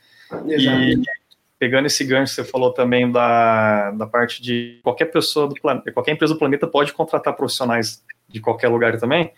Exato. 0.47 0.77
E 0.77 1.03
pegando 1.59 1.87
esse 1.87 2.01
gancho, 2.05 2.33
você 2.33 2.45
falou 2.45 2.71
também 2.71 3.11
da, 3.11 3.91
da 3.91 4.07
parte 4.07 4.41
de 4.41 4.79
qualquer 4.81 5.11
pessoa 5.11 5.49
do 5.49 5.55
planeta, 5.55 5.91
qualquer 5.91 6.13
empresa 6.13 6.33
do 6.33 6.39
planeta 6.39 6.65
pode 6.65 6.93
contratar 6.93 7.35
profissionais 7.35 8.01
de 8.29 8.39
qualquer 8.39 8.69
lugar 8.69 8.97
também. 8.97 9.33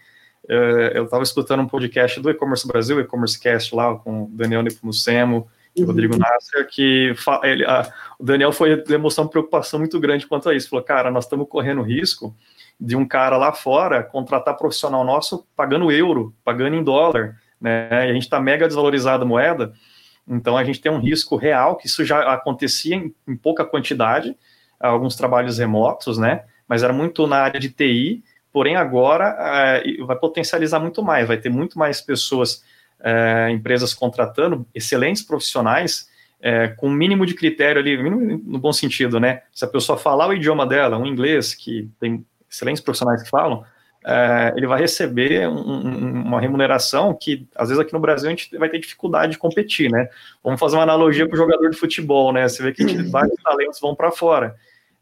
É, 0.47 0.91
eu 0.93 1.05
estava 1.05 1.23
escutando 1.23 1.63
um 1.63 1.67
podcast 1.67 2.19
do 2.19 2.29
E-Commerce 2.29 2.67
Brasil, 2.67 2.99
E-Commerce 2.99 3.39
Cast 3.39 3.73
lá, 3.73 3.95
com 3.95 4.25
o 4.25 4.29
Daniel 4.31 4.61
Nepomucemo 4.61 5.49
o 5.81 5.81
uhum. 5.81 5.87
Rodrigo 5.87 6.17
Nasser, 6.17 6.67
que 6.67 7.13
ele, 7.43 7.65
a, 7.65 7.91
o 8.19 8.23
Daniel 8.23 8.51
foi 8.51 8.83
demonstrar 8.83 9.25
uma 9.25 9.31
preocupação 9.31 9.79
muito 9.79 9.99
grande 9.99 10.27
quanto 10.27 10.49
a 10.49 10.55
isso. 10.55 10.69
Falou, 10.69 10.83
cara, 10.83 11.11
nós 11.11 11.25
estamos 11.25 11.47
correndo 11.47 11.81
risco 11.81 12.35
de 12.79 12.95
um 12.95 13.07
cara 13.07 13.37
lá 13.37 13.51
fora 13.51 14.03
contratar 14.03 14.55
profissional 14.55 15.03
nosso 15.03 15.45
pagando 15.55 15.91
euro, 15.91 16.33
pagando 16.43 16.75
em 16.75 16.83
dólar, 16.83 17.35
né? 17.59 18.07
E 18.07 18.09
a 18.09 18.13
gente 18.13 18.23
está 18.23 18.39
mega 18.39 18.67
desvalorizada 18.67 19.23
a 19.23 19.27
moeda, 19.27 19.73
então 20.27 20.57
a 20.57 20.63
gente 20.63 20.81
tem 20.81 20.91
um 20.91 20.99
risco 20.99 21.35
real, 21.35 21.75
que 21.75 21.87
isso 21.87 22.03
já 22.05 22.33
acontecia 22.33 22.95
em, 22.95 23.13
em 23.27 23.35
pouca 23.35 23.65
quantidade, 23.65 24.37
alguns 24.79 25.15
trabalhos 25.15 25.57
remotos, 25.57 26.17
né? 26.17 26.43
Mas 26.67 26.83
era 26.83 26.93
muito 26.93 27.25
na 27.25 27.37
área 27.37 27.59
de 27.59 27.69
TI, 27.69 28.23
porém 28.51 28.75
agora 28.75 29.35
é, 29.39 30.03
vai 30.03 30.17
potencializar 30.17 30.79
muito 30.79 31.01
mais, 31.01 31.27
vai 31.27 31.37
ter 31.37 31.49
muito 31.49 31.79
mais 31.79 32.01
pessoas, 32.01 32.63
é, 33.01 33.49
empresas 33.51 33.93
contratando 33.93 34.65
excelentes 34.73 35.23
profissionais 35.23 36.09
é, 36.39 36.67
com 36.69 36.89
mínimo 36.89 37.25
de 37.25 37.33
critério 37.33 37.81
ali, 37.81 37.97
no 37.97 38.59
bom 38.59 38.71
sentido, 38.71 39.19
né? 39.19 39.41
Se 39.51 39.65
a 39.65 39.67
pessoa 39.67 39.97
falar 39.97 40.27
o 40.27 40.33
idioma 40.33 40.65
dela, 40.65 40.97
um 40.97 41.05
inglês, 41.05 41.53
que 41.55 41.89
tem 41.99 42.25
excelentes 42.49 42.81
profissionais 42.81 43.23
que 43.23 43.29
falam, 43.29 43.63
é, 44.05 44.53
ele 44.55 44.67
vai 44.67 44.79
receber 44.79 45.47
um, 45.49 46.23
uma 46.25 46.39
remuneração 46.39 47.13
que, 47.13 47.47
às 47.55 47.69
vezes, 47.69 47.81
aqui 47.81 47.91
no 47.91 47.99
Brasil 47.99 48.27
a 48.27 48.29
gente 48.29 48.55
vai 48.57 48.69
ter 48.69 48.79
dificuldade 48.79 49.33
de 49.33 49.37
competir, 49.37 49.91
né? 49.91 50.07
Vamos 50.43 50.59
fazer 50.59 50.75
uma 50.75 50.83
analogia 50.83 51.27
com 51.27 51.33
o 51.33 51.37
jogador 51.37 51.69
de 51.69 51.77
futebol, 51.77 52.31
né? 52.31 52.47
Você 52.47 52.61
vê 52.63 52.71
que 52.71 52.83
vários 53.09 53.35
talentos 53.43 53.79
vão 53.79 53.95
para 53.95 54.11
fora. 54.11 54.55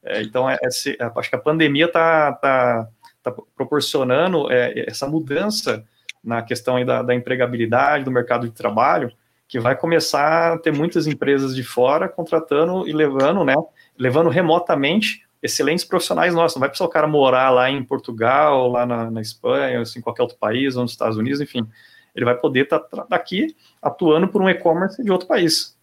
É, 0.03 0.21
então, 0.21 0.49
é, 0.49 0.55
é, 0.55 0.67
acho 0.67 1.29
que 1.29 1.36
a 1.36 1.39
pandemia 1.39 1.86
está 1.86 2.31
tá, 2.34 2.88
tá 3.21 3.31
proporcionando 3.55 4.51
é, 4.51 4.86
essa 4.88 5.08
mudança 5.08 5.84
na 6.25 6.41
questão 6.41 6.83
da, 6.83 7.01
da 7.01 7.13
empregabilidade, 7.13 8.03
do 8.03 8.11
mercado 8.11 8.47
de 8.47 8.53
trabalho, 8.53 9.11
que 9.47 9.59
vai 9.59 9.75
começar 9.75 10.53
a 10.53 10.57
ter 10.57 10.73
muitas 10.73 11.05
empresas 11.05 11.55
de 11.55 11.63
fora 11.63 12.09
contratando 12.09 12.88
e 12.88 12.91
levando, 12.91 13.43
né? 13.43 13.53
Levando 13.97 14.29
remotamente 14.29 15.23
excelentes 15.41 15.85
profissionais 15.85 16.33
nossos. 16.33 16.55
Não 16.55 16.61
vai 16.61 16.69
precisar 16.69 16.88
o 16.88 16.91
cara 16.91 17.07
morar 17.07 17.51
lá 17.51 17.69
em 17.69 17.83
Portugal, 17.83 18.67
lá 18.67 18.85
na, 18.85 19.11
na 19.11 19.21
Espanha, 19.21 19.81
assim, 19.81 20.01
qualquer 20.01 20.23
outro 20.23 20.38
país, 20.38 20.75
ou 20.75 20.81
nos 20.81 20.91
Estados 20.91 21.17
Unidos, 21.17 21.39
enfim. 21.39 21.67
Ele 22.15 22.25
vai 22.25 22.35
poder 22.35 22.63
estar 22.63 22.79
tá, 22.79 23.05
daqui 23.07 23.55
atuando 23.81 24.27
por 24.27 24.41
um 24.41 24.49
e-commerce 24.49 25.03
de 25.03 25.11
outro 25.11 25.27
país. 25.27 25.77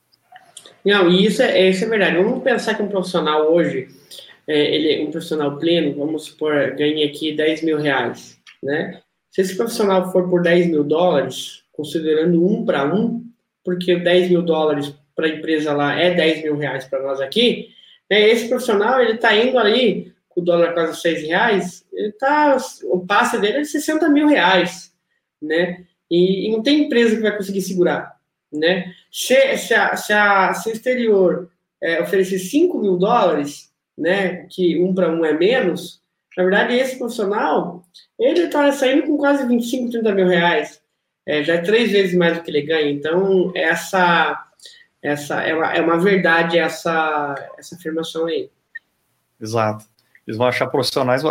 Não, 0.84 1.08
e 1.08 1.26
isso 1.26 1.42
é, 1.42 1.68
isso 1.68 1.84
é 1.84 1.88
verdade. 1.88 2.16
Vamos 2.16 2.42
pensar 2.42 2.74
que 2.74 2.82
um 2.82 2.88
profissional 2.88 3.52
hoje, 3.52 3.88
é, 4.48 4.74
ele, 4.74 5.06
um 5.06 5.10
profissional 5.10 5.56
pleno, 5.56 5.94
vamos 5.94 6.24
supor, 6.24 6.74
ganha 6.74 7.06
aqui 7.06 7.32
10 7.36 7.62
mil 7.62 7.78
reais, 7.78 8.40
né? 8.62 9.01
Se 9.32 9.40
esse 9.40 9.56
profissional 9.56 10.12
for 10.12 10.28
por 10.28 10.42
10 10.42 10.68
mil 10.68 10.84
dólares, 10.84 11.64
considerando 11.72 12.46
um 12.46 12.64
para 12.66 12.94
um, 12.94 13.24
porque 13.64 13.96
10 13.96 14.28
mil 14.28 14.42
dólares 14.42 14.94
para 15.16 15.26
a 15.26 15.30
empresa 15.30 15.72
lá 15.72 15.98
é 15.98 16.14
10 16.14 16.44
mil 16.44 16.56
reais 16.58 16.84
para 16.84 17.02
nós 17.02 17.18
aqui, 17.18 17.70
né? 18.10 18.28
Esse 18.28 18.46
profissional, 18.46 19.00
ele 19.00 19.14
está 19.14 19.34
indo 19.34 19.58
ali, 19.58 20.12
com 20.28 20.42
o 20.42 20.44
dólar 20.44 20.74
quase 20.74 21.00
6 21.00 21.22
reais, 21.22 21.84
ele 21.90 22.12
tá, 22.12 22.58
o 22.84 23.00
passe 23.06 23.40
dele 23.40 23.58
é 23.58 23.60
de 23.62 23.68
60 23.68 24.06
mil 24.10 24.26
reais, 24.26 24.92
né? 25.40 25.86
E, 26.10 26.46
e 26.46 26.52
não 26.52 26.62
tem 26.62 26.84
empresa 26.84 27.16
que 27.16 27.22
vai 27.22 27.34
conseguir 27.34 27.62
segurar, 27.62 28.20
né? 28.52 28.92
Se, 29.10 29.56
se, 29.56 29.72
a, 29.72 29.96
se, 29.96 30.12
a, 30.12 30.52
se 30.52 30.68
o 30.68 30.72
exterior 30.72 31.50
é, 31.80 32.02
oferecer 32.02 32.38
5 32.38 32.78
mil 32.78 32.98
dólares, 32.98 33.72
né, 33.96 34.46
que 34.50 34.78
um 34.78 34.94
para 34.94 35.10
um 35.10 35.24
é 35.24 35.32
menos, 35.32 36.01
na 36.36 36.44
verdade, 36.44 36.74
esse 36.74 36.96
profissional, 36.96 37.84
ele 38.18 38.44
está 38.44 38.70
saindo 38.72 39.06
com 39.06 39.16
quase 39.16 39.46
25, 39.46 39.90
30 39.90 40.14
mil 40.14 40.28
reais, 40.28 40.80
é, 41.26 41.42
já 41.42 41.54
é 41.54 41.58
três 41.58 41.92
vezes 41.92 42.16
mais 42.16 42.36
do 42.36 42.42
que 42.42 42.50
ele 42.50 42.62
ganha. 42.62 42.90
Então, 42.90 43.52
essa 43.54 44.48
essa 45.02 45.42
é 45.42 45.52
uma, 45.52 45.74
é 45.74 45.80
uma 45.80 45.98
verdade 45.98 46.58
essa, 46.58 47.34
essa 47.58 47.74
afirmação 47.74 48.26
aí. 48.26 48.48
Exato. 49.40 49.84
Eles 50.24 50.38
vão 50.38 50.46
achar 50.46 50.68
profissionais, 50.68 51.22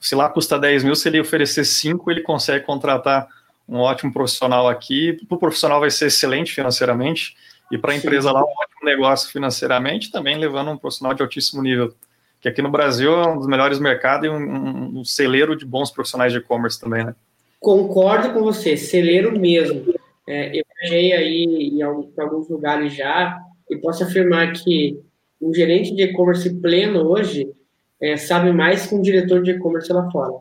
se 0.00 0.14
lá 0.14 0.28
custa 0.28 0.58
10 0.58 0.84
mil, 0.84 0.94
se 0.94 1.08
ele 1.08 1.20
oferecer 1.20 1.64
5, 1.64 2.08
ele 2.10 2.22
consegue 2.22 2.64
contratar 2.64 3.26
um 3.68 3.78
ótimo 3.78 4.12
profissional 4.12 4.68
aqui. 4.68 5.14
Para 5.26 5.34
o 5.34 5.38
profissional 5.38 5.80
vai 5.80 5.90
ser 5.90 6.06
excelente 6.06 6.54
financeiramente, 6.54 7.36
e 7.70 7.76
para 7.76 7.92
a 7.92 7.96
empresa 7.96 8.30
lá, 8.30 8.40
um 8.40 8.44
ótimo 8.44 8.84
negócio 8.84 9.30
financeiramente, 9.30 10.12
também 10.12 10.38
levando 10.38 10.70
um 10.70 10.76
profissional 10.76 11.12
de 11.12 11.22
altíssimo 11.22 11.60
nível. 11.62 11.92
Que 12.40 12.48
aqui 12.48 12.62
no 12.62 12.70
Brasil 12.70 13.12
é 13.12 13.28
um 13.28 13.36
dos 13.36 13.46
melhores 13.46 13.78
mercados 13.78 14.26
e 14.26 14.30
um, 14.30 15.00
um 15.00 15.04
celeiro 15.04 15.54
de 15.54 15.66
bons 15.66 15.90
profissionais 15.90 16.32
de 16.32 16.38
e-commerce 16.38 16.80
também, 16.80 17.04
né? 17.04 17.14
Concordo 17.58 18.32
com 18.32 18.42
você, 18.42 18.76
celeiro 18.76 19.38
mesmo. 19.38 19.94
É, 20.26 20.58
eu 20.58 20.64
viajei 20.80 21.12
aí 21.12 21.70
em 21.74 21.82
alguns 21.82 22.48
lugares 22.48 22.94
já 22.94 23.38
e 23.68 23.76
posso 23.76 24.04
afirmar 24.04 24.52
que 24.52 24.98
um 25.40 25.52
gerente 25.52 25.94
de 25.94 26.02
e-commerce 26.04 26.48
pleno 26.60 27.02
hoje 27.06 27.48
é, 28.00 28.16
sabe 28.16 28.52
mais 28.52 28.86
que 28.86 28.94
um 28.94 29.02
diretor 29.02 29.42
de 29.42 29.52
e-commerce 29.52 29.92
lá 29.92 30.10
fora. 30.10 30.32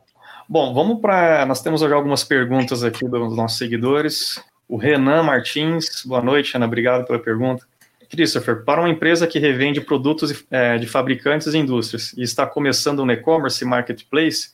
Bom, 0.48 0.74
vamos 0.74 1.00
para. 1.00 1.46
Nós 1.46 1.62
temos 1.62 1.82
hoje 1.82 1.94
algumas 1.94 2.24
perguntas 2.24 2.84
aqui 2.84 3.08
dos 3.08 3.36
nossos 3.36 3.58
seguidores. 3.58 4.42
O 4.68 4.78
Renan 4.78 5.24
Martins, 5.24 6.04
boa 6.06 6.22
noite, 6.22 6.56
Ana, 6.56 6.66
obrigado 6.66 7.06
pela 7.06 7.20
pergunta. 7.20 7.66
Christopher, 8.10 8.64
para 8.64 8.82
uma 8.82 8.90
empresa 8.90 9.28
que 9.28 9.40
revende 9.40 9.82
produtos 9.82 10.44
é, 10.50 10.78
de 10.78 10.88
fabricantes 10.88 11.54
e 11.54 11.58
indústrias 11.58 12.14
e 12.18 12.24
está 12.24 12.46
começando 12.46 13.04
um 13.04 13.12
e-commerce 13.12 13.64
marketplace, 13.64 14.50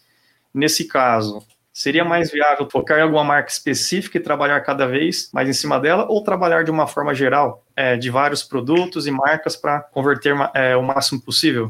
nesse 0.53 0.85
caso, 0.85 1.45
Seria 1.77 2.05
mais 2.05 2.31
viável 2.31 2.69
focar 2.71 2.99
em 2.99 3.01
alguma 3.01 3.25
marca 3.25 3.51
específica 3.51 4.17
e 4.17 4.21
trabalhar 4.21 4.61
cada 4.61 4.87
vez 4.87 5.29
mais 5.33 5.49
em 5.49 5.51
cima 5.51 5.77
dela, 5.77 6.07
ou 6.09 6.23
trabalhar 6.23 6.63
de 6.63 6.71
uma 6.71 6.87
forma 6.87 7.13
geral, 7.13 7.65
é, 7.75 7.97
de 7.97 8.09
vários 8.09 8.41
produtos 8.41 9.05
e 9.05 9.11
marcas 9.11 9.57
para 9.57 9.81
converter 9.81 10.33
é, 10.53 10.77
o 10.77 10.81
máximo 10.81 11.21
possível? 11.21 11.69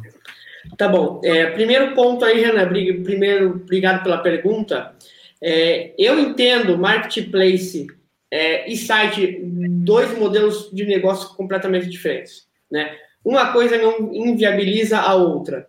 Tá 0.78 0.88
bom. 0.88 1.20
É, 1.24 1.48
primeiro 1.48 1.96
ponto 1.96 2.24
aí, 2.24 2.40
Renan, 2.40 2.68
primeiro, 3.04 3.50
obrigado 3.50 4.04
pela 4.04 4.20
pergunta. 4.20 4.94
É, 5.42 5.96
eu 5.98 6.20
entendo 6.20 6.78
marketplace 6.78 7.88
é, 8.30 8.72
e 8.72 8.78
site 8.78 9.42
dois 9.86 10.18
modelos 10.18 10.70
de 10.74 10.86
negócio 10.86 11.36
completamente 11.36 11.88
diferentes. 11.88 12.48
Né? 12.70 12.98
Uma 13.24 13.54
coisa 13.54 13.78
não 13.78 14.14
inviabiliza 14.14 15.00
a 15.00 15.14
outra. 15.16 15.68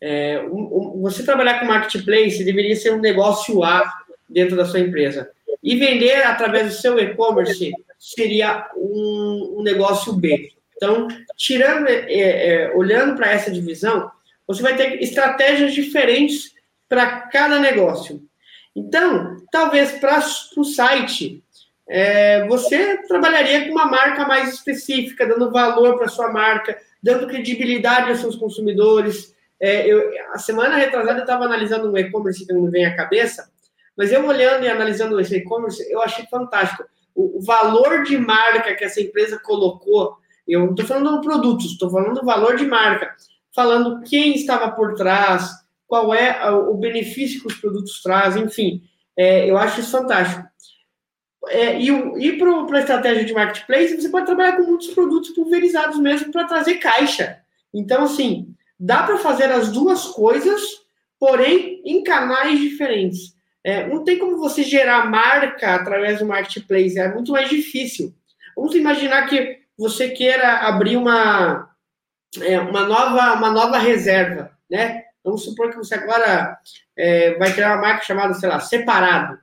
É, 0.00 0.40
um, 0.50 0.96
um, 0.96 1.02
você 1.02 1.24
trabalhar 1.24 1.60
com 1.60 1.66
marketplace 1.66 2.44
deveria 2.44 2.76
ser 2.76 2.92
um 2.92 3.00
negócio 3.00 3.64
A 3.64 3.92
dentro 4.28 4.56
da 4.56 4.64
sua 4.64 4.80
empresa. 4.80 5.30
E 5.62 5.76
vender 5.76 6.22
através 6.24 6.66
do 6.66 6.80
seu 6.80 6.98
e-commerce 6.98 7.72
seria 7.98 8.70
um, 8.76 9.56
um, 9.58 9.62
negócio 9.62 10.12
B. 10.12 10.52
Então, 10.76 11.08
tirando, 11.36 11.88
é, 11.88 12.04
é, 12.08 12.72
olhando 12.74 13.16
para 13.16 13.32
essa 13.32 13.50
divisão, 13.50 14.10
você 14.46 14.62
vai 14.62 14.76
ter 14.76 15.02
estratégias 15.02 15.74
diferentes 15.74 16.52
para 16.88 17.22
cada 17.22 17.58
negócio. 17.58 18.22
Então, 18.74 19.36
talvez 19.50 19.92
para 19.92 20.22
o 20.56 20.64
site, 20.64 21.42
é, 21.88 22.46
você 22.46 22.98
trabalharia 23.08 23.66
com 23.66 23.72
uma 23.72 23.86
marca 23.86 24.26
mais 24.26 24.52
específica, 24.52 25.26
dando 25.26 25.50
valor 25.50 25.96
para 25.96 26.08
sua 26.08 26.30
marca, 26.32 26.78
dando 27.02 27.26
credibilidade 27.26 28.10
aos 28.10 28.20
seus 28.20 28.36
consumidores, 28.36 29.34
é, 29.60 29.86
eu, 29.86 30.10
a 30.32 30.38
semana 30.38 30.76
retrasada 30.76 31.18
eu 31.18 31.22
estava 31.22 31.44
analisando 31.44 31.90
um 31.90 31.96
e-commerce 31.96 32.46
que 32.46 32.52
não 32.52 32.62
me 32.62 32.70
vem 32.70 32.86
à 32.86 32.96
cabeça, 32.96 33.50
mas 33.96 34.12
eu 34.12 34.24
olhando 34.24 34.64
e 34.64 34.68
analisando 34.68 35.18
esse 35.18 35.36
e-commerce, 35.36 35.84
eu 35.90 36.00
achei 36.00 36.24
fantástico. 36.26 36.84
O, 37.14 37.38
o, 37.38 37.42
valor 37.42 38.04
de 38.04 38.16
marca 38.16 38.74
que 38.76 38.84
essa 38.84 39.00
empresa 39.00 39.40
colocou, 39.42 40.16
eu 40.46 40.60
não 40.60 40.70
estou 40.70 40.86
falando 40.86 41.20
de 41.20 41.26
produtos, 41.26 41.72
estou 41.72 41.90
falando 41.90 42.20
do 42.20 42.24
valor 42.24 42.56
de 42.56 42.64
marca, 42.64 43.12
falando 43.52 44.02
quem 44.02 44.34
estava 44.36 44.70
por 44.70 44.94
trás, 44.94 45.50
qual 45.86 46.14
é 46.14 46.48
o 46.50 46.74
benefício 46.74 47.40
que 47.40 47.48
os 47.48 47.54
produtos 47.54 48.00
trazem, 48.00 48.44
enfim, 48.44 48.82
é, 49.16 49.50
eu 49.50 49.58
acho 49.58 49.80
isso 49.80 49.90
fantástico. 49.90 50.46
É, 51.50 51.80
e 51.80 51.88
e 51.88 52.38
para 52.38 52.76
a 52.76 52.80
estratégia 52.80 53.24
de 53.24 53.32
marketplace, 53.32 54.00
você 54.00 54.08
pode 54.08 54.26
trabalhar 54.26 54.56
com 54.56 54.62
muitos 54.62 54.88
produtos 54.88 55.30
pulverizados 55.30 55.98
mesmo 55.98 56.30
para 56.32 56.44
trazer 56.44 56.74
caixa. 56.74 57.40
Então, 57.72 58.04
assim, 58.04 58.54
Dá 58.78 59.02
para 59.02 59.18
fazer 59.18 59.50
as 59.50 59.72
duas 59.72 60.06
coisas, 60.06 60.62
porém 61.18 61.82
em 61.84 62.04
canais 62.04 62.60
diferentes. 62.60 63.36
É, 63.64 63.86
não 63.88 64.04
tem 64.04 64.18
como 64.18 64.38
você 64.38 64.62
gerar 64.62 65.10
marca 65.10 65.74
através 65.74 66.20
do 66.20 66.26
marketplace, 66.26 66.98
é 66.98 67.12
muito 67.12 67.32
mais 67.32 67.50
difícil. 67.50 68.14
Vamos 68.54 68.74
imaginar 68.76 69.26
que 69.26 69.58
você 69.76 70.10
queira 70.10 70.58
abrir 70.58 70.96
uma, 70.96 71.70
é, 72.40 72.60
uma, 72.60 72.86
nova, 72.86 73.34
uma 73.34 73.50
nova 73.50 73.78
reserva, 73.78 74.52
né? 74.70 75.04
Vamos 75.24 75.42
supor 75.42 75.70
que 75.70 75.76
você 75.76 75.96
agora 75.96 76.56
é, 76.96 77.34
vai 77.34 77.52
criar 77.52 77.74
uma 77.74 77.82
marca 77.82 78.04
chamada, 78.04 78.34
sei 78.34 78.48
lá, 78.48 78.60
Separado. 78.60 79.38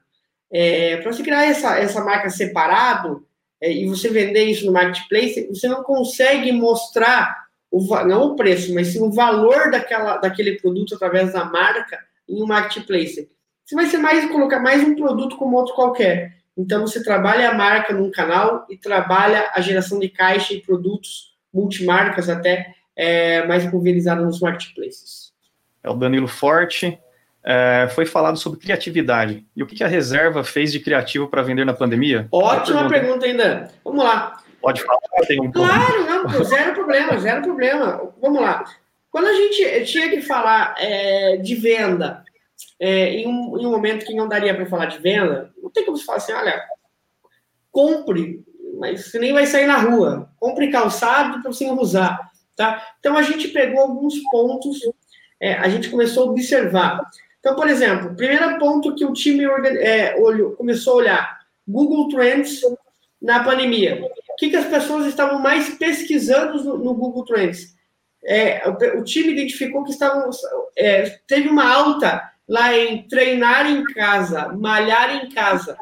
É, 0.58 0.96
para 0.98 1.12
você 1.12 1.22
criar 1.22 1.44
essa, 1.44 1.78
essa 1.78 2.02
marca 2.02 2.30
Separado 2.30 3.28
é, 3.60 3.70
e 3.70 3.90
você 3.90 4.08
vender 4.08 4.46
isso 4.46 4.66
no 4.66 4.72
marketplace, 4.72 5.50
você 5.50 5.68
não 5.68 5.84
consegue 5.84 6.50
mostrar 6.54 7.48
o, 7.70 7.84
não 8.06 8.28
o 8.28 8.36
preço, 8.38 8.74
mas 8.74 8.88
sim 8.88 9.04
o 9.04 9.12
valor 9.12 9.70
daquela, 9.70 10.16
daquele 10.16 10.54
produto 10.54 10.96
através 10.96 11.34
da 11.34 11.44
marca 11.44 12.00
em 12.30 12.42
um 12.42 12.46
marketplace. 12.48 13.30
Você 13.66 13.76
vai 13.76 13.88
ser 13.88 13.98
mais 13.98 14.32
colocar 14.32 14.62
mais 14.62 14.82
um 14.82 14.96
produto 14.96 15.36
como 15.36 15.58
outro 15.58 15.76
qualquer. 15.76 16.38
Então 16.58 16.88
você 16.88 17.04
trabalha 17.04 17.50
a 17.50 17.54
marca 17.54 17.94
num 17.94 18.10
canal 18.10 18.66
e 18.70 18.78
trabalha 18.78 19.52
a 19.54 19.60
geração 19.60 20.00
de 20.00 20.08
caixa 20.08 20.54
e 20.54 20.62
produtos 20.62 21.36
multimarcas 21.54 22.30
até 22.30 22.74
é, 22.96 23.46
mais 23.46 23.70
pulverizado 23.70 24.24
nos 24.24 24.40
marketplaces. 24.40 25.34
É 25.84 25.90
o 25.90 25.96
Danilo 25.96 26.30
Forte. 26.30 26.98
É, 27.48 27.88
foi 27.94 28.06
falado 28.06 28.38
sobre 28.38 28.60
criatividade. 28.60 29.46
E 29.56 29.62
o 29.62 29.68
que 29.68 29.84
a 29.84 29.88
reserva 29.88 30.44
fez 30.44 30.72
de 30.72 30.80
criativo 30.80 31.28
para 31.28 31.44
vender 31.44 31.64
na 31.64 31.74
pandemia? 31.74 32.28
Ótima 32.32 32.88
pergunta. 32.90 33.26
ainda. 33.26 33.72
Vamos 33.84 34.04
lá. 34.04 34.42
Pode 34.60 34.82
falar, 34.82 35.00
tem 35.28 35.40
um 35.40 35.52
Claro, 35.52 36.06
não, 36.06 36.44
zero 36.44 36.74
problema, 36.74 37.20
zero 37.20 37.44
problema. 37.44 38.12
Vamos 38.20 38.42
lá. 38.42 38.66
Quando 39.12 39.28
a 39.28 39.34
gente 39.34 39.86
tinha 39.86 40.10
que 40.10 40.22
falar 40.22 40.74
é, 40.80 41.38
de 41.38 41.54
venda, 41.54 42.24
é, 42.80 43.12
em, 43.12 43.28
um, 43.28 43.60
em, 43.60 43.66
um, 43.68 43.72
momento 43.72 44.06
que 44.06 44.16
não 44.16 44.28
daria 44.28 44.56
para 44.56 44.66
falar 44.66 44.88
de 44.88 44.98
venda, 44.98 45.52
não 45.62 45.70
tem 45.70 45.86
como 45.86 45.96
se 45.96 46.04
falar 46.04 46.18
assim, 46.18 46.34
olha, 46.34 46.60
compre, 47.72 48.44
mas 48.80 49.06
você 49.06 49.20
nem 49.20 49.32
vai 49.32 49.46
sair 49.46 49.68
na 49.68 49.78
rua. 49.78 50.30
Compre 50.40 50.72
calçado 50.72 51.42
para 51.42 51.52
você 51.52 51.70
usar. 51.70 52.20
Tá? 52.56 52.82
Então 53.00 53.16
a 53.16 53.22
gente 53.22 53.50
pegou 53.50 53.82
alguns 53.82 54.18
pontos, 54.32 54.80
é, 55.40 55.54
a 55.54 55.70
gente 55.70 55.90
começou 55.90 56.24
a 56.24 56.32
observar. 56.32 57.02
Então, 57.46 57.56
por 57.56 57.70
exemplo, 57.70 58.16
primeiro 58.16 58.58
ponto 58.58 58.96
que 58.96 59.06
o 59.06 59.14
time 59.14 59.46
é, 59.46 60.16
olhou, 60.18 60.54
começou 60.54 60.94
a 60.94 60.96
olhar, 60.96 61.40
Google 61.68 62.10
Trends 62.10 62.62
na 63.22 63.44
pandemia 63.44 64.04
o 64.36 64.38
que, 64.38 64.50
que 64.50 64.58
as 64.58 64.66
pessoas 64.66 65.06
estavam 65.06 65.40
mais 65.40 65.70
pesquisando 65.76 66.62
no, 66.62 66.78
no 66.78 66.94
Google 66.96 67.24
Trends? 67.24 67.74
É, 68.26 68.68
o, 68.68 69.00
o, 69.00 69.04
time 69.04 69.32
identificou 69.32 69.84
que 69.86 69.92
estavam 69.92 70.30
é, 70.76 71.04
teve 71.26 71.48
uma 71.48 71.72
alta 71.72 72.22
lá 72.50 72.76
em 72.76 73.08
treinar 73.08 73.66
em 73.66 73.84
casa, 73.86 74.50
malhar 74.50 75.24
em 75.24 75.30
casa. 75.30 75.78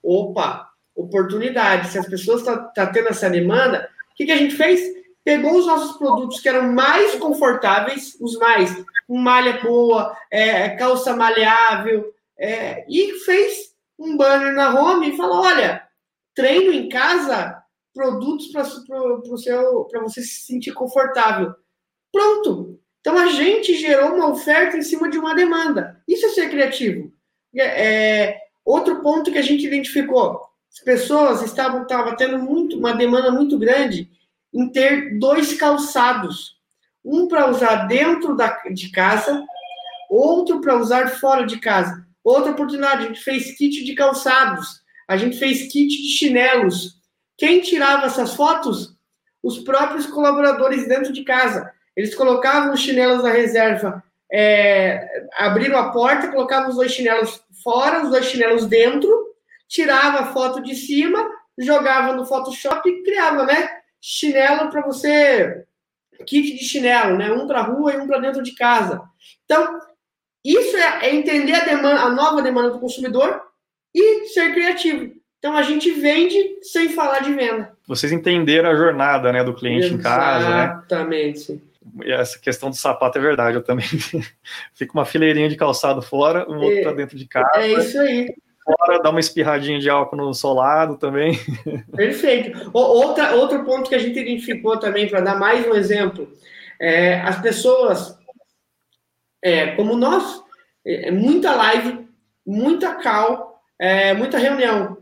Opa, 0.00 0.70
oportunidade. 0.94 1.88
Se 1.88 1.98
as 1.98 2.06
pessoas 2.06 2.40
estão 2.40 2.56
tá, 2.56 2.64
tá 2.66 2.86
tendo 2.86 3.08
essa 3.08 3.28
demanda, 3.28 3.88
o 4.12 4.14
que, 4.14 4.26
que 4.26 4.32
a 4.32 4.36
gente 4.36 4.54
fez? 4.54 4.80
Pegou 5.24 5.58
os 5.58 5.66
nossos 5.66 5.96
produtos 5.96 6.38
que 6.38 6.48
eram 6.48 6.72
mais 6.72 7.16
confortáveis, 7.16 8.16
os 8.20 8.38
mais, 8.38 8.70
malha 9.16 9.60
boa, 9.62 10.16
é, 10.30 10.70
calça 10.70 11.14
maleável, 11.16 12.12
é, 12.38 12.84
e 12.88 13.14
fez 13.20 13.74
um 13.98 14.16
banner 14.16 14.52
na 14.52 14.80
home 14.80 15.10
e 15.10 15.16
falou: 15.16 15.42
olha, 15.42 15.82
treino 16.34 16.72
em 16.72 16.88
casa 16.88 17.62
produtos 17.94 18.52
para 18.52 18.62
você 18.62 20.22
se 20.22 20.46
sentir 20.46 20.72
confortável. 20.72 21.52
Pronto. 22.12 22.78
Então 23.00 23.18
a 23.18 23.26
gente 23.26 23.74
gerou 23.74 24.14
uma 24.14 24.30
oferta 24.30 24.76
em 24.76 24.82
cima 24.82 25.10
de 25.10 25.18
uma 25.18 25.34
demanda. 25.34 26.00
Isso 26.06 26.26
é 26.26 26.28
ser 26.28 26.50
criativo. 26.50 27.12
É, 27.56 28.26
é 28.26 28.40
outro 28.64 29.02
ponto 29.02 29.32
que 29.32 29.38
a 29.38 29.42
gente 29.42 29.66
identificou: 29.66 30.40
as 30.70 30.78
pessoas 30.84 31.42
estavam, 31.42 31.82
estavam 31.82 32.14
tendo 32.14 32.38
muito, 32.38 32.78
uma 32.78 32.92
demanda 32.92 33.32
muito 33.32 33.58
grande 33.58 34.10
em 34.52 34.70
ter 34.70 35.18
dois 35.18 35.54
calçados. 35.54 36.57
Um 37.08 37.26
para 37.26 37.48
usar 37.48 37.86
dentro 37.86 38.36
da, 38.36 38.60
de 38.70 38.90
casa, 38.90 39.42
outro 40.10 40.60
para 40.60 40.76
usar 40.76 41.08
fora 41.08 41.46
de 41.46 41.58
casa. 41.58 42.06
Outra 42.22 42.52
oportunidade, 42.52 43.04
a 43.04 43.06
gente 43.06 43.20
fez 43.20 43.56
kit 43.56 43.84
de 43.84 43.94
calçados, 43.94 44.82
a 45.08 45.16
gente 45.16 45.38
fez 45.38 45.62
kit 45.72 45.88
de 45.88 46.08
chinelos, 46.10 46.98
quem 47.38 47.60
tirava 47.60 48.06
essas 48.06 48.34
fotos? 48.34 48.96
Os 49.42 49.60
próprios 49.60 50.06
colaboradores 50.06 50.88
dentro 50.88 51.12
de 51.12 51.22
casa. 51.22 51.72
Eles 51.96 52.14
colocavam 52.14 52.74
os 52.74 52.80
chinelos 52.80 53.22
da 53.22 53.30
reserva, 53.30 54.02
é, 54.30 55.26
abriram 55.36 55.78
a 55.78 55.90
porta, 55.90 56.28
colocavam 56.28 56.68
os 56.68 56.76
dois 56.76 56.92
chinelos 56.92 57.40
fora, 57.62 58.02
os 58.02 58.10
dois 58.10 58.26
chinelos 58.26 58.66
dentro, 58.66 59.08
tirava 59.68 60.18
a 60.20 60.32
foto 60.32 60.60
de 60.62 60.74
cima, 60.74 61.30
jogava 61.56 62.12
no 62.12 62.26
Photoshop 62.26 62.88
e 62.88 63.02
criava, 63.04 63.46
né? 63.46 63.68
Chinelo 64.00 64.70
para 64.70 64.82
você, 64.82 65.64
kit 66.26 66.56
de 66.56 66.64
chinelo, 66.64 67.16
né? 67.16 67.32
Um 67.32 67.46
para 67.46 67.62
rua 67.62 67.94
e 67.94 67.98
um 67.98 68.06
para 68.06 68.18
dentro 68.18 68.42
de 68.42 68.52
casa. 68.52 69.02
Então, 69.44 69.78
isso 70.44 70.76
é, 70.76 71.06
é 71.06 71.14
entender 71.14 71.54
a, 71.54 71.64
demanda, 71.64 72.00
a 72.00 72.10
nova 72.10 72.42
demanda 72.42 72.70
do 72.70 72.80
consumidor 72.80 73.42
e 73.94 74.26
ser 74.28 74.52
criativo. 74.52 75.12
Então 75.38 75.56
a 75.56 75.62
gente 75.62 75.90
vende 75.92 76.58
sem 76.62 76.88
falar 76.88 77.20
de 77.20 77.32
venda. 77.32 77.72
Vocês 77.86 78.12
entenderam 78.12 78.70
a 78.70 78.74
jornada 78.74 79.32
né, 79.32 79.44
do 79.44 79.54
cliente 79.54 79.86
Exatamente. 79.86 80.00
em 80.00 80.02
casa, 80.02 80.50
né? 80.50 80.64
Exatamente. 80.64 81.62
E 82.04 82.12
essa 82.12 82.38
questão 82.38 82.70
do 82.70 82.76
sapato 82.76 83.18
é 83.18 83.20
verdade, 83.20 83.56
eu 83.56 83.62
também 83.62 83.86
fico 84.74 84.98
uma 84.98 85.04
fileirinha 85.04 85.48
de 85.48 85.56
calçado 85.56 86.02
fora, 86.02 86.48
um 86.50 86.56
outro 86.56 86.78
é, 86.78 86.82
para 86.82 86.92
dentro 86.92 87.16
de 87.16 87.26
casa. 87.26 87.48
É 87.54 87.72
isso 87.72 87.98
aí. 88.00 88.34
Fora, 88.76 89.00
dá 89.02 89.08
uma 89.08 89.20
espirradinha 89.20 89.78
de 89.78 89.88
álcool 89.88 90.16
no 90.16 90.34
solado 90.34 90.98
também. 90.98 91.38
Perfeito. 91.96 92.70
Outra, 92.74 93.34
outro 93.34 93.64
ponto 93.64 93.88
que 93.88 93.94
a 93.94 93.98
gente 93.98 94.18
identificou 94.18 94.78
também, 94.78 95.08
para 95.08 95.20
dar 95.20 95.38
mais 95.38 95.66
um 95.66 95.74
exemplo, 95.74 96.30
é, 96.78 97.20
as 97.20 97.40
pessoas, 97.40 98.18
é, 99.42 99.68
como 99.68 99.96
nós, 99.96 100.42
é, 100.84 101.10
muita 101.10 101.54
live, 101.54 102.06
muita 102.46 102.94
call, 102.96 103.58
é, 103.78 104.12
muita 104.12 104.36
reunião. 104.36 104.98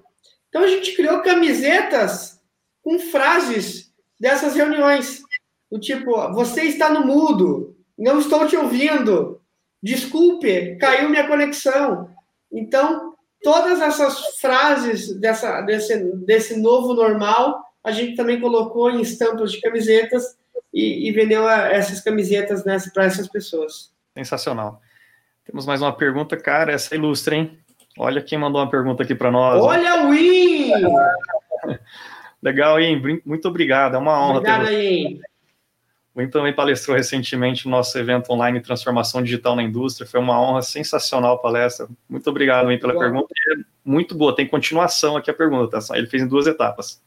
Então 0.49 0.63
a 0.63 0.69
gente 0.69 0.95
criou 0.95 1.21
camisetas 1.23 2.41
com 2.83 2.99
frases 2.99 3.93
dessas 4.19 4.55
reuniões. 4.55 5.23
Do 5.71 5.81
tipo, 5.81 6.13
você 6.33 6.63
está 6.63 6.89
no 6.89 7.05
mudo, 7.05 7.77
não 7.99 8.21
estou 8.21 8.47
te 8.47 8.57
ouvindo, 8.57 9.41
desculpe, 9.83 10.77
caiu 10.77 11.09
minha 11.09 11.27
conexão. 11.27 12.11
Então, 12.51 13.06
todas 13.43 13.81
essas 13.81 14.39
frases 14.41 15.15
dessa, 15.19 15.61
desse, 15.63 16.05
desse 16.25 16.61
novo 16.61 16.95
normal, 16.95 17.63
a 17.83 17.91
gente 17.93 18.17
também 18.17 18.41
colocou 18.41 18.91
em 18.91 19.01
estampas 19.01 19.53
de 19.53 19.61
camisetas 19.61 20.37
e, 20.73 21.09
e 21.09 21.13
vendeu 21.13 21.49
essas 21.49 22.01
camisetas 22.01 22.65
né, 22.65 22.77
para 22.93 23.05
essas 23.05 23.29
pessoas. 23.29 23.93
Sensacional. 24.15 24.81
Temos 25.45 25.65
mais 25.65 25.81
uma 25.81 25.93
pergunta, 25.93 26.37
cara, 26.37 26.73
essa 26.73 26.95
é 26.95 26.99
ilustre, 26.99 27.37
hein? 27.37 27.59
Olha 27.99 28.21
quem 28.21 28.37
mandou 28.37 28.61
uma 28.61 28.69
pergunta 28.71 29.03
aqui 29.03 29.15
para 29.15 29.31
nós. 29.31 29.63
Olha 29.63 30.05
o 30.05 30.11
Win! 30.11 30.73
Legal, 32.43 32.81
Ian. 32.81 33.01
Muito 33.25 33.49
obrigado. 33.49 33.95
É 33.95 33.99
uma 33.99 34.21
honra 34.21 34.39
Obrigado, 34.39 34.67
ter 34.67 35.13
você. 35.15 35.21
O 36.17 36.23
Ian 36.23 36.31
também 36.31 36.55
palestrou 36.55 36.97
recentemente 36.97 37.67
no 37.67 37.73
nosso 37.73 37.99
evento 37.99 38.33
online 38.33 38.59
Transformação 38.63 39.23
Digital 39.23 39.55
na 39.55 39.63
Indústria. 39.63 40.09
Foi 40.09 40.19
uma 40.19 40.41
honra 40.41 40.63
sensacional 40.63 41.35
a 41.35 41.39
palestra. 41.39 41.87
Muito 42.09 42.31
obrigado, 42.31 42.73
Ian, 42.73 42.79
pela 42.79 42.99
pergunta. 42.99 43.29
É 43.53 43.57
muito 43.85 44.15
boa. 44.15 44.35
Tem 44.35 44.49
continuação 44.49 45.19
aqui 45.19 45.31
a 45.31 45.35
pergunta, 45.35 45.79
tá? 45.79 45.99
Ele 45.99 46.07
fez 46.07 46.23
em 46.23 46.27
duas 46.27 46.47
etapas. 46.47 47.03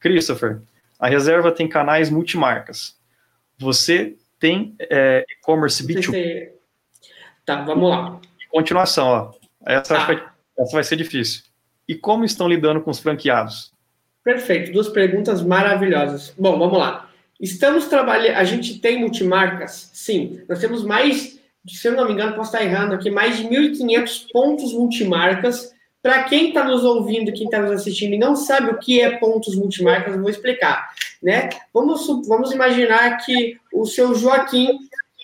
Christopher, 0.00 0.60
a 0.98 1.06
reserva 1.06 1.52
tem 1.52 1.68
canais 1.68 2.10
multimarcas. 2.10 2.98
Você 3.56 4.16
tem 4.40 4.74
é, 4.80 5.24
e-commerce 5.30 5.86
B2B? 5.86 6.48
Tá, 7.46 7.62
vamos 7.62 7.88
lá. 7.88 8.20
Continuação, 8.50 9.06
ó. 9.06 9.32
Essa, 9.64 9.94
tá. 9.94 10.06
vai, 10.06 10.28
essa 10.58 10.72
vai 10.72 10.82
ser 10.82 10.96
difícil. 10.96 11.44
E 11.86 11.94
como 11.94 12.24
estão 12.24 12.48
lidando 12.48 12.80
com 12.80 12.90
os 12.90 12.98
franqueados? 12.98 13.72
Perfeito, 14.24 14.72
duas 14.72 14.88
perguntas 14.88 15.40
maravilhosas. 15.40 16.34
Bom, 16.36 16.58
vamos 16.58 16.76
lá. 16.76 17.13
Estamos 17.40 17.86
trabalhando, 17.86 18.36
a 18.36 18.44
gente 18.44 18.78
tem 18.78 18.98
multimarcas? 18.98 19.90
Sim, 19.92 20.40
nós 20.48 20.58
temos 20.58 20.84
mais, 20.84 21.38
se 21.66 21.88
eu 21.88 21.92
não 21.92 22.06
me 22.06 22.12
engano, 22.12 22.34
posso 22.34 22.54
estar 22.54 22.64
errando 22.64 22.94
aqui, 22.94 23.10
mais 23.10 23.36
de 23.36 23.44
1.500 23.44 24.26
pontos 24.32 24.72
multimarcas. 24.72 25.72
Para 26.02 26.24
quem 26.24 26.48
está 26.48 26.64
nos 26.64 26.84
ouvindo, 26.84 27.32
quem 27.32 27.46
está 27.46 27.60
nos 27.60 27.72
assistindo 27.72 28.14
e 28.14 28.18
não 28.18 28.36
sabe 28.36 28.70
o 28.70 28.78
que 28.78 29.00
é 29.00 29.18
pontos 29.18 29.56
multimarcas, 29.56 30.14
eu 30.14 30.20
vou 30.20 30.30
explicar. 30.30 30.90
Né? 31.22 31.48
Vamos, 31.72 32.06
vamos 32.26 32.52
imaginar 32.52 33.16
que 33.24 33.58
o 33.72 33.86
seu 33.86 34.14
Joaquim 34.14 34.78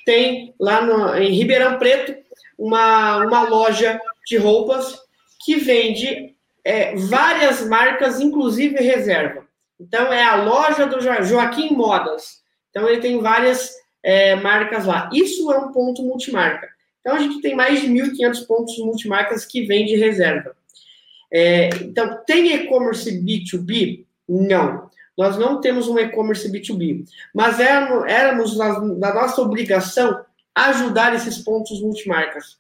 tem 0.04 0.54
lá 0.58 0.80
no, 0.80 1.14
em 1.16 1.32
Ribeirão 1.32 1.78
Preto 1.78 2.14
uma, 2.58 3.18
uma 3.18 3.42
loja 3.42 4.00
de 4.26 4.36
roupas 4.36 4.98
que 5.44 5.56
vende 5.56 6.34
é, 6.64 6.94
várias 6.96 7.66
marcas, 7.66 8.20
inclusive 8.20 8.76
reserva. 8.76 9.49
Então, 9.80 10.12
é 10.12 10.22
a 10.22 10.36
loja 10.36 10.86
do 10.86 11.00
Joaquim 11.00 11.74
Modas. 11.74 12.42
Então, 12.68 12.88
ele 12.88 13.00
tem 13.00 13.20
várias 13.20 13.72
é, 14.02 14.36
marcas 14.36 14.84
lá. 14.84 15.08
Isso 15.12 15.50
é 15.50 15.58
um 15.58 15.72
ponto 15.72 16.02
multimarca. 16.02 16.68
Então, 17.00 17.16
a 17.16 17.18
gente 17.18 17.40
tem 17.40 17.56
mais 17.56 17.80
de 17.80 17.88
1.500 17.88 18.46
pontos 18.46 18.78
multimarcas 18.78 19.46
que 19.46 19.62
vende 19.62 19.96
reserva. 19.96 20.54
É, 21.32 21.68
então, 21.80 22.18
tem 22.26 22.52
e-commerce 22.52 23.10
B2B? 23.22 24.04
Não. 24.28 24.90
Nós 25.16 25.36
não 25.38 25.60
temos 25.60 25.88
um 25.88 25.98
e-commerce 25.98 26.50
B2B. 26.50 27.04
Mas 27.34 27.58
éramos, 27.58 28.10
éramos 28.10 28.56
da 28.56 29.14
nossa 29.14 29.40
obrigação 29.40 30.24
ajudar 30.54 31.14
esses 31.14 31.38
pontos 31.38 31.80
multimarcas. 31.80 32.58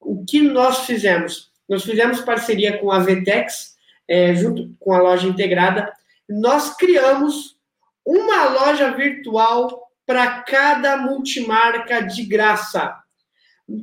O 0.00 0.24
que 0.24 0.40
nós 0.40 0.80
fizemos? 0.80 1.50
Nós 1.68 1.82
fizemos 1.82 2.20
parceria 2.20 2.78
com 2.78 2.90
a 2.90 2.98
Vetex, 2.98 3.76
é, 4.06 4.34
junto 4.34 4.74
com 4.78 4.92
a 4.92 5.00
loja 5.00 5.26
integrada. 5.26 5.92
Nós 6.28 6.76
criamos 6.76 7.56
uma 8.04 8.44
loja 8.48 8.92
virtual 8.92 9.90
para 10.06 10.42
cada 10.42 10.96
multimarca 10.96 12.02
de 12.02 12.24
graça. 12.24 12.94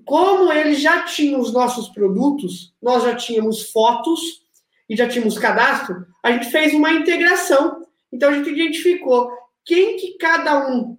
Como 0.05 0.51
eles 0.51 0.79
já 0.79 1.03
tinham 1.03 1.39
os 1.39 1.51
nossos 1.51 1.89
produtos, 1.89 2.73
nós 2.81 3.03
já 3.03 3.15
tínhamos 3.15 3.71
fotos 3.71 4.21
e 4.87 4.95
já 4.95 5.07
tínhamos 5.07 5.39
cadastro, 5.39 6.05
a 6.23 6.31
gente 6.31 6.51
fez 6.51 6.73
uma 6.73 6.91
integração. 6.91 7.87
Então 8.11 8.29
a 8.29 8.33
gente 8.33 8.51
identificou 8.51 9.31
quem 9.65 9.97
que 9.97 10.17
cada 10.17 10.67
um 10.67 10.97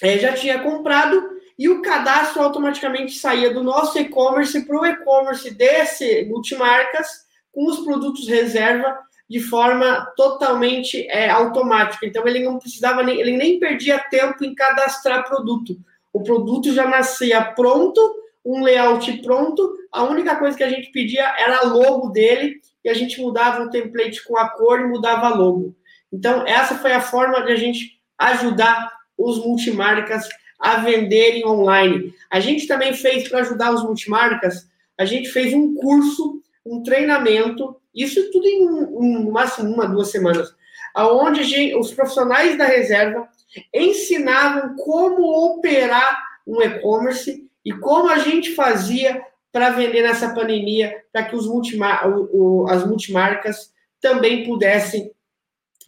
é, 0.00 0.18
já 0.18 0.32
tinha 0.32 0.62
comprado 0.62 1.40
e 1.58 1.68
o 1.68 1.82
cadastro 1.82 2.40
automaticamente 2.40 3.12
saía 3.12 3.52
do 3.52 3.62
nosso 3.62 3.98
e-commerce 3.98 4.64
para 4.64 4.80
o 4.80 4.86
e-commerce 4.86 5.50
desse 5.50 6.24
multimarcas 6.24 7.06
com 7.52 7.66
os 7.66 7.80
produtos 7.80 8.26
reserva 8.26 8.98
de 9.30 9.38
forma 9.38 10.12
totalmente 10.16 11.06
é, 11.08 11.30
automática. 11.30 12.04
Então 12.04 12.26
ele 12.26 12.40
não 12.40 12.58
precisava 12.58 13.00
nem, 13.04 13.20
ele 13.20 13.36
nem 13.36 13.60
perdia 13.60 13.96
tempo 13.96 14.44
em 14.44 14.56
cadastrar 14.56 15.28
produto. 15.28 15.78
O 16.12 16.20
produto 16.24 16.74
já 16.74 16.88
nascia 16.88 17.40
pronto, 17.40 18.00
um 18.44 18.64
layout 18.64 19.22
pronto. 19.22 19.72
A 19.92 20.02
única 20.02 20.34
coisa 20.34 20.56
que 20.56 20.64
a 20.64 20.68
gente 20.68 20.90
pedia 20.90 21.24
era 21.38 21.62
logo 21.62 22.08
dele 22.08 22.60
e 22.84 22.88
a 22.88 22.94
gente 22.94 23.20
mudava 23.20 23.62
o 23.62 23.70
template 23.70 24.24
com 24.24 24.36
a 24.36 24.48
cor 24.48 24.80
e 24.80 24.88
mudava 24.88 25.28
logo. 25.28 25.76
Então 26.12 26.44
essa 26.44 26.74
foi 26.74 26.92
a 26.92 27.00
forma 27.00 27.40
de 27.44 27.52
a 27.52 27.56
gente 27.56 28.00
ajudar 28.18 28.90
os 29.16 29.38
multimarcas 29.38 30.28
a 30.58 30.78
venderem 30.78 31.46
online. 31.46 32.12
A 32.28 32.40
gente 32.40 32.66
também 32.66 32.92
fez, 32.94 33.28
para 33.28 33.40
ajudar 33.42 33.72
os 33.72 33.84
multimarcas, 33.84 34.68
a 34.98 35.04
gente 35.04 35.28
fez 35.28 35.54
um 35.54 35.76
curso, 35.76 36.42
um 36.66 36.82
treinamento, 36.82 37.79
isso 37.94 38.30
tudo 38.30 38.46
em 38.46 38.68
um, 38.68 39.24
no 39.24 39.32
máximo 39.32 39.72
uma, 39.72 39.86
duas 39.86 40.10
semanas, 40.10 40.54
onde 40.96 41.44
gente, 41.44 41.74
os 41.74 41.92
profissionais 41.92 42.56
da 42.56 42.64
reserva 42.64 43.28
ensinavam 43.74 44.76
como 44.76 45.22
operar 45.46 46.22
um 46.46 46.60
e-commerce 46.62 47.48
e 47.64 47.72
como 47.72 48.08
a 48.08 48.18
gente 48.18 48.54
fazia 48.54 49.24
para 49.52 49.70
vender 49.70 50.02
nessa 50.02 50.32
pandemia, 50.32 51.02
para 51.12 51.24
que 51.24 51.34
os 51.34 51.46
multimar 51.46 52.08
o, 52.08 52.28
o, 52.62 52.68
as 52.68 52.86
multimarcas 52.86 53.72
também 54.00 54.44
pudessem 54.44 55.10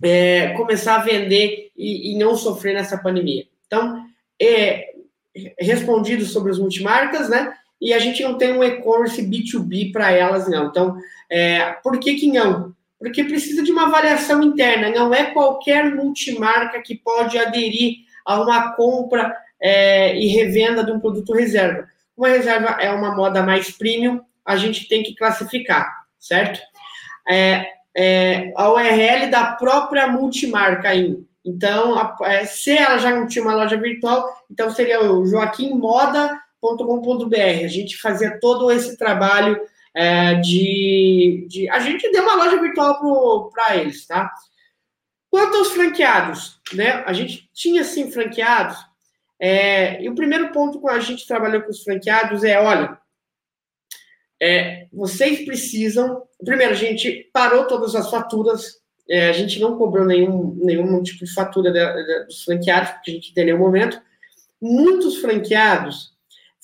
é, 0.02 0.48
começar 0.56 0.96
a 0.96 1.04
vender 1.04 1.70
e, 1.76 2.12
e 2.12 2.18
não 2.18 2.36
sofrer 2.36 2.74
nessa 2.74 2.98
pandemia. 2.98 3.46
Então, 3.66 4.04
é, 4.40 4.92
respondido 5.58 6.24
sobre 6.24 6.50
as 6.50 6.58
multimarcas, 6.58 7.28
né? 7.28 7.56
E 7.82 7.92
a 7.92 7.98
gente 7.98 8.22
não 8.22 8.38
tem 8.38 8.52
um 8.52 8.62
e-commerce 8.62 9.20
B2B 9.20 9.90
para 9.90 10.12
elas, 10.12 10.48
não. 10.48 10.68
Então, 10.68 10.96
é, 11.28 11.72
por 11.82 11.98
que, 11.98 12.14
que 12.14 12.30
não? 12.30 12.72
Porque 12.96 13.24
precisa 13.24 13.60
de 13.60 13.72
uma 13.72 13.86
avaliação 13.86 14.40
interna. 14.40 14.88
Não 14.88 15.12
é 15.12 15.32
qualquer 15.32 15.92
multimarca 15.92 16.80
que 16.80 16.94
pode 16.94 17.36
aderir 17.36 17.96
a 18.24 18.40
uma 18.40 18.72
compra 18.74 19.36
é, 19.60 20.16
e 20.16 20.28
revenda 20.28 20.84
de 20.84 20.92
um 20.92 21.00
produto 21.00 21.32
reserva. 21.32 21.88
Uma 22.16 22.28
reserva 22.28 22.76
é 22.80 22.88
uma 22.92 23.16
moda 23.16 23.42
mais 23.42 23.72
premium, 23.72 24.20
a 24.44 24.56
gente 24.56 24.86
tem 24.86 25.02
que 25.02 25.16
classificar, 25.16 26.04
certo? 26.20 26.60
É, 27.28 27.66
é, 27.96 28.52
a 28.56 28.70
URL 28.70 29.28
da 29.28 29.52
própria 29.54 30.06
multimarca 30.06 30.90
aí. 30.90 31.18
Então, 31.44 31.98
a, 31.98 32.16
é, 32.26 32.44
se 32.44 32.70
ela 32.70 32.98
já 32.98 33.10
não 33.10 33.26
tinha 33.26 33.44
uma 33.44 33.56
loja 33.56 33.76
virtual, 33.76 34.24
então 34.48 34.70
seria 34.70 35.02
o 35.02 35.26
joaquimmoda.com.br. 35.26 36.41
A 37.64 37.68
gente 37.68 37.96
fazia 37.96 38.38
todo 38.40 38.70
esse 38.70 38.96
trabalho 38.96 39.60
é, 39.94 40.34
de, 40.36 41.46
de, 41.48 41.68
A 41.68 41.80
gente 41.80 42.10
deu 42.10 42.22
uma 42.22 42.36
loja 42.36 42.60
virtual 42.60 43.50
para 43.50 43.76
eles, 43.76 44.06
tá? 44.06 44.32
Quanto 45.30 45.56
aos 45.56 45.72
franqueados, 45.72 46.60
né? 46.72 47.02
A 47.06 47.12
gente 47.12 47.50
tinha 47.52 47.84
sim 47.84 48.10
franqueados. 48.10 48.76
É, 49.40 50.02
e 50.02 50.08
o 50.08 50.14
primeiro 50.14 50.52
ponto 50.52 50.80
que 50.80 50.88
a 50.88 51.00
gente 51.00 51.26
trabalhou 51.26 51.62
com 51.62 51.70
os 51.70 51.82
franqueados 51.82 52.44
é: 52.44 52.60
olha, 52.60 52.98
é, 54.40 54.86
vocês 54.92 55.44
precisam. 55.44 56.22
Primeiro, 56.44 56.72
a 56.72 56.76
gente 56.76 57.30
parou 57.32 57.66
todas 57.66 57.94
as 57.94 58.10
faturas 58.10 58.82
é, 59.08 59.28
a 59.28 59.32
gente 59.32 59.60
não 59.60 59.76
cobrou 59.76 60.06
nenhum, 60.06 60.54
nenhum 60.62 61.02
tipo 61.02 61.24
de 61.24 61.34
fatura 61.34 61.70
dos 62.24 62.44
franqueados, 62.44 62.92
porque 62.92 63.10
a 63.10 63.14
gente 63.14 63.34
tem 63.34 63.44
nenhum 63.44 63.58
momento. 63.58 64.00
Muitos 64.60 65.18
franqueados 65.18 66.11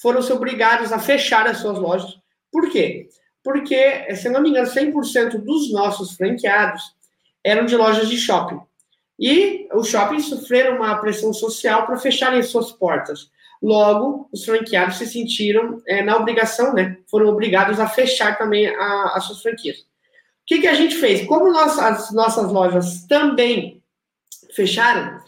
foram 0.01 0.23
se 0.23 0.33
obrigados 0.33 0.93
a 0.93 0.99
fechar 0.99 1.47
as 1.47 1.59
suas 1.59 1.79
lojas. 1.79 2.19
Por 2.51 2.71
quê? 2.71 3.09
Porque, 3.43 4.15
se 4.15 4.29
não 4.29 4.41
me 4.41 4.51
engano, 4.51 4.69
100% 4.69 5.39
dos 5.39 5.73
nossos 5.73 6.17
franqueados 6.17 6.83
eram 7.45 7.67
de 7.67 7.77
lojas 7.77 8.09
de 8.09 8.17
shopping. 8.17 8.61
E 9.19 9.69
os 9.73 9.89
shoppings 9.89 10.27
sofreram 10.27 10.77
uma 10.77 10.97
pressão 10.97 11.33
social 11.33 11.87
para 11.87 11.99
fecharem 11.99 12.43
suas 12.43 12.73
portas. 12.73 13.31
Logo, 13.61 14.29
os 14.33 14.45
franqueados 14.45 14.99
se 14.99 15.07
sentiram 15.07 15.83
é, 15.87 16.03
na 16.03 16.17
obrigação, 16.17 16.73
né? 16.73 16.99
Foram 17.11 17.29
obrigados 17.29 17.81
a 17.81 17.89
fechar 17.89 18.39
também 18.39 18.69
a, 18.69 19.13
as 19.15 19.25
suas 19.25 19.43
franquias 19.43 19.89
que, 20.49 20.63
que 20.63 20.67
a 20.67 20.75
gente 20.75 20.97
fez? 20.97 21.27
Como 21.27 21.53
nós, 21.53 21.79
as 21.79 22.11
nossas 22.11 22.51
lojas 22.51 23.05
também 23.07 23.83
fecharam, 24.55 25.21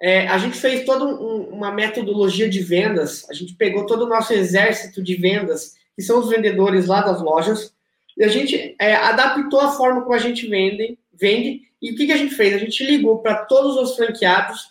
é, 0.00 0.26
a 0.28 0.38
gente 0.38 0.56
fez 0.56 0.84
toda 0.84 1.04
um, 1.04 1.48
uma 1.50 1.70
metodologia 1.70 2.48
de 2.48 2.60
vendas, 2.60 3.28
a 3.30 3.34
gente 3.34 3.54
pegou 3.54 3.86
todo 3.86 4.04
o 4.04 4.08
nosso 4.08 4.32
exército 4.32 5.02
de 5.02 5.14
vendas, 5.14 5.74
que 5.94 6.02
são 6.02 6.18
os 6.18 6.28
vendedores 6.28 6.86
lá 6.86 7.00
das 7.00 7.22
lojas, 7.22 7.72
e 8.16 8.24
a 8.24 8.28
gente 8.28 8.74
é, 8.78 8.94
adaptou 8.94 9.60
a 9.60 9.72
forma 9.72 10.02
como 10.02 10.14
a 10.14 10.18
gente 10.18 10.46
vende, 10.46 10.98
vende 11.12 11.62
e 11.80 11.92
o 11.92 11.96
que, 11.96 12.06
que 12.06 12.12
a 12.12 12.16
gente 12.16 12.34
fez? 12.34 12.54
A 12.54 12.58
gente 12.58 12.82
ligou 12.84 13.18
para 13.18 13.44
todos 13.44 13.76
os 13.76 13.94
franqueados 13.94 14.68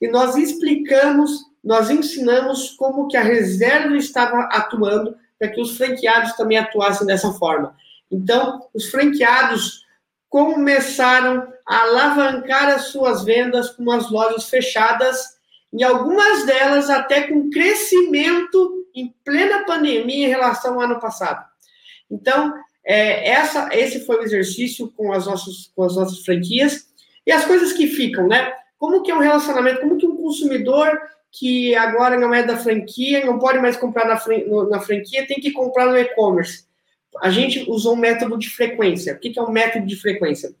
e 0.00 0.08
nós 0.08 0.36
explicamos, 0.36 1.30
nós 1.62 1.90
ensinamos 1.90 2.70
como 2.70 3.06
que 3.06 3.16
a 3.16 3.22
reserva 3.22 3.96
estava 3.96 4.40
atuando 4.50 5.16
para 5.38 5.48
que 5.48 5.60
os 5.60 5.76
franqueados 5.76 6.32
também 6.32 6.58
atuassem 6.58 7.06
dessa 7.06 7.32
forma. 7.34 7.76
Então, 8.10 8.66
os 8.74 8.86
franqueados 8.90 9.85
começaram 10.28 11.46
a 11.66 11.82
alavancar 11.82 12.68
as 12.68 12.86
suas 12.88 13.24
vendas 13.24 13.70
com 13.70 13.90
as 13.90 14.10
lojas 14.10 14.48
fechadas, 14.48 15.36
e 15.72 15.82
algumas 15.84 16.46
delas 16.46 16.88
até 16.88 17.22
com 17.22 17.50
crescimento 17.50 18.86
em 18.94 19.14
plena 19.24 19.64
pandemia 19.64 20.26
em 20.26 20.30
relação 20.30 20.74
ao 20.74 20.80
ano 20.80 21.00
passado. 21.00 21.44
Então, 22.10 22.54
é, 22.84 23.30
essa, 23.30 23.68
esse 23.72 24.06
foi 24.06 24.16
o 24.16 24.22
exercício 24.22 24.92
com 24.96 25.12
as, 25.12 25.26
nossas, 25.26 25.72
com 25.74 25.82
as 25.82 25.96
nossas 25.96 26.20
franquias. 26.20 26.86
E 27.26 27.32
as 27.32 27.44
coisas 27.44 27.72
que 27.72 27.88
ficam, 27.88 28.28
né? 28.28 28.52
Como 28.78 29.02
que 29.02 29.10
é 29.10 29.14
um 29.14 29.20
relacionamento, 29.20 29.80
como 29.80 29.96
que 29.96 30.06
um 30.06 30.16
consumidor 30.16 30.98
que 31.32 31.74
agora 31.74 32.16
não 32.16 32.32
é 32.32 32.42
da 32.42 32.56
franquia, 32.56 33.26
não 33.26 33.38
pode 33.38 33.58
mais 33.58 33.76
comprar 33.76 34.06
na, 34.06 34.20
na 34.70 34.80
franquia, 34.80 35.26
tem 35.26 35.38
que 35.38 35.50
comprar 35.50 35.86
no 35.86 35.98
e-commerce. 35.98 36.65
A 37.20 37.30
gente 37.30 37.68
usou 37.70 37.94
um 37.94 37.98
método 37.98 38.38
de 38.38 38.48
frequência. 38.50 39.14
O 39.14 39.18
que 39.18 39.38
é 39.38 39.42
um 39.42 39.50
método 39.50 39.86
de 39.86 39.96
frequência? 39.96 40.54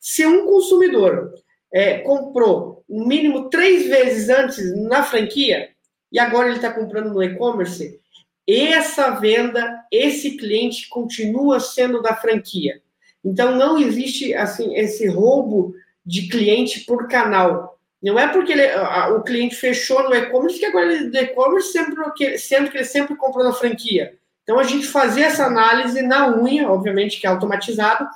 Se 0.00 0.26
um 0.26 0.46
consumidor 0.46 1.34
é, 1.72 1.98
comprou 1.98 2.84
no 2.88 3.06
mínimo 3.06 3.48
três 3.48 3.86
vezes 3.86 4.28
antes 4.28 4.76
na 4.88 5.02
franquia 5.02 5.70
e 6.10 6.18
agora 6.18 6.48
ele 6.48 6.56
está 6.56 6.72
comprando 6.72 7.12
no 7.12 7.22
e-commerce, 7.22 8.00
essa 8.48 9.10
venda, 9.10 9.84
esse 9.92 10.36
cliente 10.36 10.88
continua 10.88 11.60
sendo 11.60 12.02
da 12.02 12.16
franquia. 12.16 12.82
Então 13.24 13.54
não 13.54 13.78
existe 13.78 14.34
assim 14.34 14.74
esse 14.74 15.06
roubo 15.06 15.74
de 16.04 16.28
cliente 16.28 16.80
por 16.80 17.06
canal. 17.06 17.78
Não 18.02 18.18
é 18.18 18.26
porque 18.28 18.52
ele, 18.52 18.66
a, 18.66 19.10
o 19.10 19.22
cliente 19.22 19.54
fechou 19.54 20.02
no 20.02 20.14
e-commerce 20.14 20.58
que 20.58 20.64
agora 20.64 20.92
ele 20.92 21.10
do 21.10 21.16
e-commerce 21.18 21.70
sempre, 21.70 22.38
sendo 22.38 22.70
que 22.70 22.78
ele 22.78 22.84
sempre 22.84 23.14
comprou 23.14 23.44
na 23.44 23.52
franquia. 23.52 24.18
Então 24.42 24.58
a 24.58 24.64
gente 24.64 24.86
fazia 24.86 25.26
essa 25.26 25.44
análise 25.44 26.02
na 26.02 26.36
unha, 26.36 26.68
obviamente 26.70 27.20
que 27.20 27.26
é 27.26 27.30
automatizado, 27.30 28.06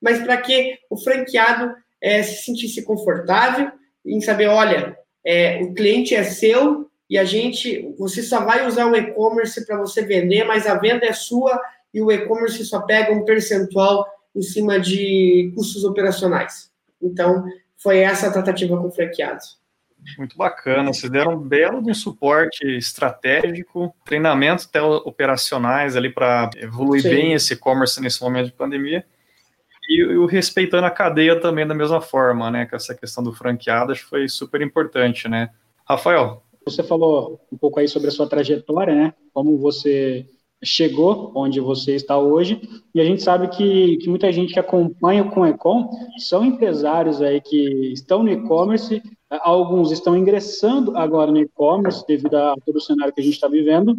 mas 0.00 0.22
para 0.22 0.36
que 0.36 0.78
o 0.90 0.96
franqueado 0.96 1.74
é, 2.00 2.22
se 2.22 2.44
sentisse 2.44 2.82
confortável 2.82 3.70
em 4.04 4.20
saber, 4.20 4.48
olha, 4.48 4.96
é, 5.24 5.60
o 5.62 5.74
cliente 5.74 6.14
é 6.14 6.22
seu 6.22 6.88
e 7.10 7.18
a 7.18 7.24
gente, 7.24 7.94
você 7.98 8.22
só 8.22 8.44
vai 8.44 8.66
usar 8.66 8.86
o 8.86 8.96
e-commerce 8.96 9.66
para 9.66 9.78
você 9.78 10.02
vender, 10.02 10.44
mas 10.44 10.66
a 10.66 10.74
venda 10.74 11.06
é 11.06 11.12
sua 11.12 11.60
e 11.92 12.00
o 12.00 12.12
e-commerce 12.12 12.64
só 12.64 12.80
pega 12.80 13.12
um 13.12 13.24
percentual 13.24 14.06
em 14.34 14.42
cima 14.42 14.78
de 14.78 15.52
custos 15.54 15.84
operacionais. 15.84 16.70
Então, 17.00 17.44
foi 17.76 17.98
essa 17.98 18.28
a 18.28 18.32
tratativa 18.32 18.76
com 18.76 18.90
franqueados. 18.90 19.57
Muito 20.16 20.36
bacana, 20.36 20.92
vocês 20.92 21.10
deram 21.10 21.34
um 21.34 21.40
belo 21.40 21.82
de 21.82 21.90
um 21.90 21.94
suporte 21.94 22.64
estratégico, 22.64 23.94
treinamentos 24.04 24.66
até 24.66 24.80
operacionais 24.80 25.96
ali 25.96 26.10
para 26.10 26.50
evoluir 26.56 27.02
Sim. 27.02 27.10
bem 27.10 27.32
esse 27.34 27.54
e-commerce 27.54 28.00
nesse 28.00 28.22
momento 28.22 28.46
de 28.46 28.52
pandemia. 28.52 29.04
E 29.88 30.02
o 30.02 30.26
respeitando 30.26 30.86
a 30.86 30.90
cadeia 30.90 31.40
também 31.40 31.66
da 31.66 31.74
mesma 31.74 32.00
forma, 32.00 32.50
né? 32.50 32.66
Com 32.66 32.76
essa 32.76 32.94
questão 32.94 33.24
do 33.24 33.32
franqueado, 33.32 33.92
acho 33.92 34.04
que 34.04 34.10
foi 34.10 34.28
super 34.28 34.60
importante, 34.60 35.28
né? 35.28 35.50
Rafael. 35.88 36.42
Você 36.64 36.82
falou 36.82 37.40
um 37.50 37.56
pouco 37.56 37.80
aí 37.80 37.88
sobre 37.88 38.08
a 38.08 38.10
sua 38.10 38.28
trajetória, 38.28 38.94
né? 38.94 39.14
Como 39.32 39.56
você 39.56 40.26
chegou 40.62 41.32
onde 41.34 41.60
você 41.60 41.94
está 41.94 42.18
hoje, 42.18 42.60
e 42.94 43.00
a 43.00 43.04
gente 43.04 43.22
sabe 43.22 43.48
que, 43.48 43.96
que 43.98 44.08
muita 44.08 44.30
gente 44.32 44.52
que 44.52 44.58
acompanha 44.58 45.24
com 45.24 45.40
o 45.40 45.46
Ecom 45.46 45.88
são 46.18 46.44
empresários 46.44 47.22
aí 47.22 47.40
que 47.40 47.92
estão 47.92 48.22
no 48.22 48.30
e-commerce, 48.30 49.00
alguns 49.30 49.90
estão 49.90 50.16
ingressando 50.16 50.96
agora 50.96 51.30
no 51.30 51.38
e-commerce 51.38 52.06
devido 52.06 52.34
a 52.34 52.54
todo 52.64 52.76
o 52.76 52.80
cenário 52.80 53.12
que 53.12 53.20
a 53.20 53.24
gente 53.24 53.34
está 53.34 53.48
vivendo, 53.48 53.96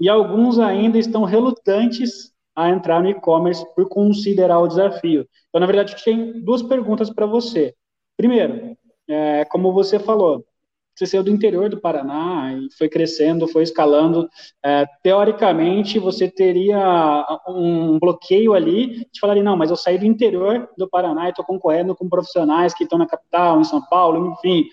e 0.00 0.08
alguns 0.08 0.58
ainda 0.58 0.98
estão 0.98 1.24
relutantes 1.24 2.32
a 2.54 2.68
entrar 2.68 3.02
no 3.02 3.08
e-commerce 3.08 3.64
por 3.74 3.88
considerar 3.88 4.58
o 4.58 4.68
desafio. 4.68 5.26
Então, 5.48 5.60
na 5.60 5.66
verdade, 5.66 5.96
tem 6.04 6.42
duas 6.42 6.62
perguntas 6.62 7.10
para 7.10 7.26
você. 7.26 7.74
Primeiro, 8.16 8.76
é, 9.08 9.44
como 9.46 9.72
você 9.72 9.98
falou, 9.98 10.44
você 10.94 11.06
saiu 11.06 11.22
do 11.22 11.30
interior 11.30 11.68
do 11.68 11.80
Paraná 11.80 12.52
e 12.52 12.68
foi 12.76 12.88
crescendo, 12.88 13.48
foi 13.48 13.62
escalando. 13.62 14.28
É, 14.64 14.86
teoricamente, 15.02 15.98
você 15.98 16.28
teria 16.28 17.26
um 17.48 17.98
bloqueio 17.98 18.52
ali 18.52 19.06
de 19.10 19.20
falar, 19.20 19.36
não, 19.36 19.56
mas 19.56 19.70
eu 19.70 19.76
saí 19.76 19.98
do 19.98 20.04
interior 20.04 20.68
do 20.76 20.88
Paraná 20.88 21.26
e 21.26 21.30
estou 21.30 21.44
concorrendo 21.44 21.94
com 21.94 22.08
profissionais 22.08 22.74
que 22.74 22.84
estão 22.84 22.98
na 22.98 23.06
capital, 23.06 23.60
em 23.60 23.64
São 23.64 23.80
Paulo, 23.88 24.32
enfim. 24.32 24.66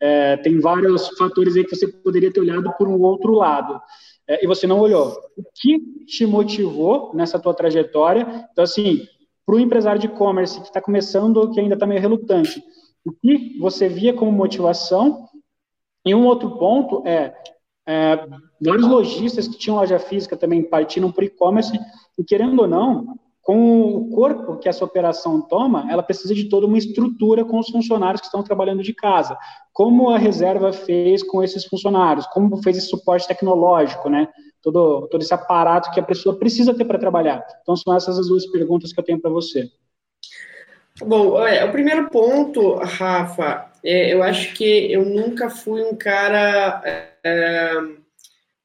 É, 0.00 0.36
tem 0.38 0.60
vários 0.60 1.08
fatores 1.18 1.56
aí 1.56 1.64
que 1.64 1.74
você 1.74 1.88
poderia 1.88 2.32
ter 2.32 2.40
olhado 2.40 2.72
por 2.78 2.88
um 2.88 3.00
outro 3.00 3.32
lado. 3.32 3.80
É, 4.26 4.44
e 4.44 4.46
você 4.46 4.66
não 4.66 4.78
olhou. 4.78 5.18
O 5.36 5.42
que 5.54 5.78
te 6.06 6.24
motivou 6.24 7.12
nessa 7.14 7.38
tua 7.38 7.52
trajetória? 7.52 8.46
Então, 8.52 8.64
assim, 8.64 9.06
para 9.44 9.56
o 9.56 9.60
empresário 9.60 10.00
de 10.00 10.06
e-commerce 10.06 10.60
que 10.60 10.66
está 10.66 10.80
começando, 10.80 11.50
que 11.50 11.60
ainda 11.60 11.74
está 11.74 11.86
meio 11.86 12.00
relutante, 12.00 12.62
o 13.04 13.12
que 13.12 13.58
você 13.58 13.88
via 13.88 14.12
como 14.12 14.30
motivação 14.30 15.27
e 16.04 16.14
um 16.14 16.26
outro 16.26 16.58
ponto 16.58 17.02
é, 17.06 17.34
é 17.86 18.26
vários 18.60 18.86
lojistas 18.86 19.48
que 19.48 19.58
tinham 19.58 19.76
loja 19.76 19.98
física 19.98 20.36
também 20.36 20.62
partiram 20.62 21.12
para 21.12 21.24
e-commerce 21.24 21.78
e 22.18 22.24
querendo 22.24 22.60
ou 22.60 22.68
não, 22.68 23.18
com 23.48 23.94
o 23.94 24.10
corpo 24.10 24.58
que 24.58 24.68
essa 24.68 24.84
operação 24.84 25.40
toma, 25.40 25.90
ela 25.90 26.02
precisa 26.02 26.34
de 26.34 26.50
toda 26.50 26.66
uma 26.66 26.76
estrutura 26.76 27.46
com 27.46 27.58
os 27.58 27.70
funcionários 27.70 28.20
que 28.20 28.26
estão 28.26 28.42
trabalhando 28.42 28.82
de 28.82 28.92
casa. 28.92 29.38
Como 29.72 30.10
a 30.10 30.18
reserva 30.18 30.70
fez 30.70 31.22
com 31.22 31.42
esses 31.42 31.64
funcionários? 31.64 32.26
Como 32.26 32.62
fez 32.62 32.76
esse 32.76 32.88
suporte 32.88 33.26
tecnológico, 33.26 34.10
né? 34.10 34.28
Todo, 34.62 35.08
todo 35.08 35.22
esse 35.22 35.32
aparato 35.32 35.90
que 35.92 35.98
a 35.98 36.02
pessoa 36.02 36.38
precisa 36.38 36.74
ter 36.74 36.84
para 36.84 36.98
trabalhar. 36.98 37.42
Então, 37.62 37.74
são 37.74 37.96
essas 37.96 38.18
as 38.18 38.28
duas 38.28 38.44
perguntas 38.50 38.92
que 38.92 39.00
eu 39.00 39.04
tenho 39.04 39.18
para 39.18 39.30
você. 39.30 39.70
Bom, 41.00 41.42
é, 41.42 41.64
o 41.64 41.72
primeiro 41.72 42.10
ponto, 42.10 42.74
Rafa, 42.74 43.70
é, 43.90 44.12
eu 44.12 44.22
acho 44.22 44.52
que 44.52 44.92
eu 44.92 45.02
nunca 45.02 45.48
fui 45.48 45.82
um 45.82 45.96
cara 45.96 46.82
é, 46.84 47.70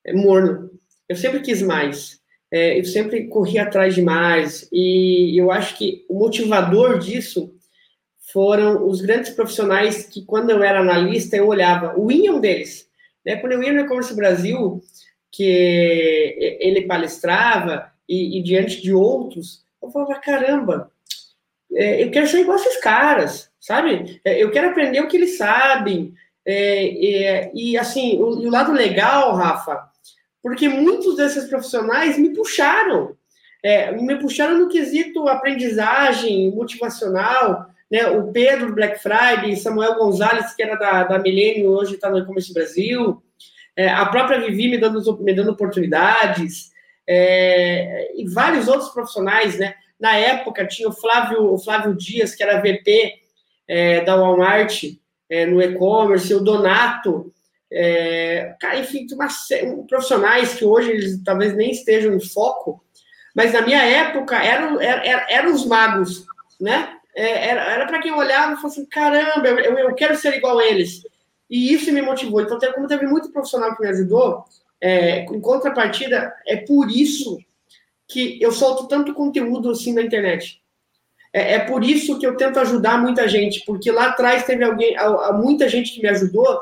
é, 0.06 0.14
morno. 0.14 0.70
Eu 1.08 1.16
sempre 1.16 1.40
quis 1.40 1.62
mais. 1.62 2.20
É, 2.52 2.78
eu 2.78 2.84
sempre 2.84 3.28
corri 3.28 3.58
atrás 3.58 3.96
de 3.96 4.02
mais. 4.02 4.68
E 4.70 5.40
eu 5.40 5.50
acho 5.50 5.78
que 5.78 6.06
o 6.10 6.20
motivador 6.20 7.00
disso 7.00 7.56
foram 8.34 8.86
os 8.86 9.00
grandes 9.00 9.32
profissionais 9.32 10.04
que, 10.08 10.26
quando 10.26 10.50
eu 10.50 10.62
era 10.62 10.82
analista, 10.82 11.38
eu 11.38 11.48
olhava. 11.48 11.98
O 11.98 12.12
Ian 12.12 12.34
é 12.34 12.36
um 12.36 12.42
deles. 12.42 12.90
Né? 13.26 13.38
Quando 13.38 13.54
eu 13.54 13.64
ia 13.64 13.72
no 13.72 13.80
E-Commerce 13.80 14.14
Brasil, 14.14 14.82
que 15.32 16.58
ele 16.60 16.82
palestrava, 16.82 17.90
e, 18.10 18.40
e 18.40 18.44
diante 18.44 18.82
de 18.82 18.94
outros, 18.94 19.64
eu 19.82 19.90
falava, 19.90 20.16
caramba, 20.16 20.92
eu 21.74 22.12
quero 22.12 22.28
ser 22.28 22.42
igual 22.42 22.58
a 22.58 22.62
esses 22.62 22.80
caras, 22.80 23.50
sabe? 23.60 24.22
É, 24.24 24.42
eu 24.42 24.52
quero 24.52 24.70
aprender 24.70 25.02
o 25.02 25.08
que 25.08 25.18
eles 25.18 25.38
sabem. 25.38 26.14
É, 26.46 27.16
é 27.16 27.52
e, 27.54 27.78
assim, 27.78 28.20
o, 28.20 28.26
o, 28.26 28.50
lado 28.50 28.72
legal, 28.72 29.34
Rafa, 29.36 29.84
porque 30.42 30.68
muitos 30.68 31.16
desses 31.16 31.46
profissionais 31.50 32.18
me 32.18 32.30
puxaram. 32.30 33.16
É, 33.64 33.92
me 33.94 34.20
puxaram 34.20 34.58
no 34.58 34.68
quesito 34.68 35.28
aprendizagem 35.30 36.52
motivacional, 36.52 37.68
né? 37.90 38.08
O 38.08 38.32
Pedro 38.32 38.74
Black 38.74 39.02
Friday, 39.02 39.56
Samuel 39.56 39.96
Gonzalez, 39.96 40.54
que 40.54 40.62
era 40.62 40.76
da, 40.76 41.04
da 41.04 41.20
Milênio, 41.20 41.70
hoje 41.70 41.96
está 41.96 42.10
no 42.10 42.18
E-Commerce 42.18 42.54
Brasil, 42.54 43.24
é, 43.76 43.88
a 43.88 44.06
própria 44.06 44.40
Vivi 44.40 44.68
me 44.68 44.78
dando, 44.78 45.18
me 45.20 45.34
dando 45.34 45.52
oportunidades, 45.52 46.72
e 47.08 48.26
vários 48.34 48.68
outros 48.68 48.90
profissionais, 48.92 49.58
né? 49.58 49.76
Na 50.04 50.18
época, 50.18 50.68
tinha 50.68 50.90
o 50.90 50.92
Flávio, 50.92 51.54
o 51.54 51.58
Flávio 51.58 51.96
Dias, 51.96 52.36
que 52.36 52.44
era 52.44 52.60
VP 52.60 53.22
é, 53.66 54.02
da 54.02 54.18
Walmart 54.18 54.84
é, 55.30 55.46
no 55.46 55.62
e-commerce, 55.62 56.34
o 56.34 56.42
Donato, 56.42 57.32
é, 57.72 58.54
cara, 58.60 58.80
enfim, 58.80 59.08
uma, 59.14 59.30
um, 59.64 59.88
profissionais 59.88 60.56
que 60.56 60.66
hoje 60.66 60.92
eles 60.92 61.24
talvez 61.24 61.56
nem 61.56 61.72
estejam 61.72 62.14
em 62.14 62.20
foco, 62.20 62.84
mas 63.34 63.54
na 63.54 63.62
minha 63.62 63.82
época 63.82 64.36
eram, 64.36 64.82
eram, 64.82 65.26
eram 65.30 65.54
os 65.54 65.66
magos, 65.66 66.26
né? 66.60 66.98
É, 67.16 67.48
era 67.48 67.86
para 67.86 68.02
quem 68.02 68.12
olhava 68.12 68.52
e 68.52 68.56
falava 68.56 68.68
assim: 68.68 68.86
caramba, 68.86 69.48
eu, 69.48 69.78
eu 69.78 69.96
quero 69.96 70.18
ser 70.18 70.36
igual 70.36 70.60
a 70.60 70.66
eles. 70.66 71.02
E 71.50 71.74
isso 71.74 71.94
me 71.94 72.02
motivou. 72.02 72.42
Então, 72.42 72.60
como 72.74 72.88
teve 72.88 73.08
muito 73.08 73.32
profissional 73.32 73.74
que 73.74 73.82
me 73.82 73.88
ajudou, 73.88 74.44
é, 74.82 75.22
em 75.22 75.40
contrapartida, 75.40 76.34
é 76.46 76.58
por 76.58 76.92
isso 76.92 77.40
que 78.14 78.42
eu 78.42 78.52
solto 78.52 78.88
tanto 78.88 79.14
conteúdo 79.14 79.72
assim 79.72 79.94
na 79.94 80.04
internet. 80.04 80.62
É, 81.34 81.56
é, 81.56 81.60
por 81.60 81.84
isso 81.84 82.20
que 82.20 82.28
eu 82.28 82.38
tento 82.38 82.60
ajudar 82.60 83.02
muita 83.02 83.28
gente, 83.28 83.64
porque 83.66 83.92
lá 83.92 84.10
atrás 84.10 84.46
teve 84.46 84.64
alguém, 84.64 84.96
a, 84.96 85.06
a 85.06 85.34
muita 85.34 85.68
gente 85.68 85.92
que 85.92 86.02
me 86.02 86.10
ajudou, 86.10 86.62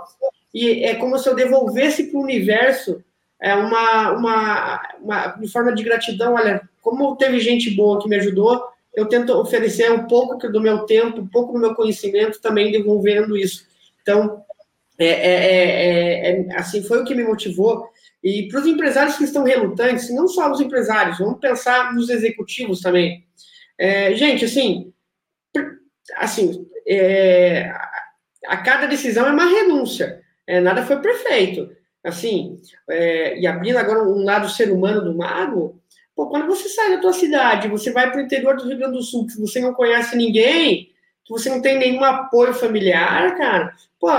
e 0.54 0.86
é 0.86 0.95
como 0.95 1.18
se 1.18 1.28
eu 1.28 1.36
devolvesse 1.36 2.06
para 2.06 2.20
o 2.20 2.24
universo 2.24 3.04
é, 3.39 3.54
uma, 3.54 4.12
uma, 4.12 4.82
uma, 5.02 5.28
de 5.28 5.47
forma 5.49 5.74
de 5.74 5.84
gratidão. 5.84 6.36
Olha, 6.36 6.62
como 6.82 7.16
teve 7.18 7.39
gente 7.39 7.70
boa 7.72 8.02
que 8.02 8.08
me 8.08 8.16
ajudou, 8.16 8.64
eu 8.93 9.08
tento 9.08 9.34
oferecer 9.34 9.91
um 9.91 10.06
pouco 10.06 10.49
do 10.49 10.62
meu 10.62 10.80
tempo, 10.86 11.22
um 11.22 11.28
pouco 11.28 11.54
do 11.54 11.60
meu 11.60 11.76
conhecimento, 11.76 12.41
também 12.41 12.72
devolvendo 12.72 13.38
isso. 13.38 13.66
Então, 14.02 14.43
é, 14.97 15.08
é, 15.08 16.30
é, 16.30 16.56
assim, 16.56 16.84
foi 16.84 17.02
o 17.02 17.06
que 17.06 17.16
me 17.16 17.24
motivou. 17.24 17.89
E 18.24 18.47
para 18.47 18.59
os 18.59 18.67
empresários 18.67 19.17
que 19.17 19.24
estão 19.24 19.43
relutantes, 19.43 20.13
não 20.13 20.28
só 20.28 20.51
os 20.51 20.61
empresários, 20.61 21.17
vamos 21.19 21.39
pensar 21.39 21.93
nos 21.93 22.09
executivos 22.09 22.82
também. 22.82 23.26
gente, 24.15 24.45
assim, 24.45 24.93
assim, 26.17 26.67
a 28.47 28.57
cada 28.57 28.86
decisão 28.86 29.28
é 29.28 29.32
uma 29.32 29.45
renúncia. 29.45 30.22
nada 30.61 30.86
foi 30.86 31.01
perfeito. 31.01 31.76
Assim, 32.03 32.59
e 33.38 33.45
abrindo 33.47 33.78
agora 33.78 34.03
um 34.03 34.24
lado 34.24 34.49
ser 34.49 34.72
humano 34.72 35.01
do 35.01 35.17
mago, 35.17 35.80
pô, 36.15 36.30
quando 36.30 36.47
você 36.47 36.69
sai 36.69 36.91
da 36.91 37.01
tua 37.01 37.13
cidade, 37.13 37.67
você 37.67 37.91
vai 37.91 38.11
para 38.11 38.22
o 38.22 38.24
interior 38.24 38.55
do 38.55 38.67
Rio 38.67 38.78
Grande 38.78 38.97
do 38.97 39.03
Sul, 39.03 39.26
que 39.28 39.39
você 39.39 39.59
não 39.59 39.74
conhece 39.74 40.15
ninguém, 40.15 40.89
que 41.24 41.32
você 41.32 41.49
não 41.49 41.61
tem 41.61 41.78
nenhum 41.78 42.03
apoio 42.03 42.53
familiar, 42.53 43.36
cara, 43.38 43.74
pô, 43.99 44.09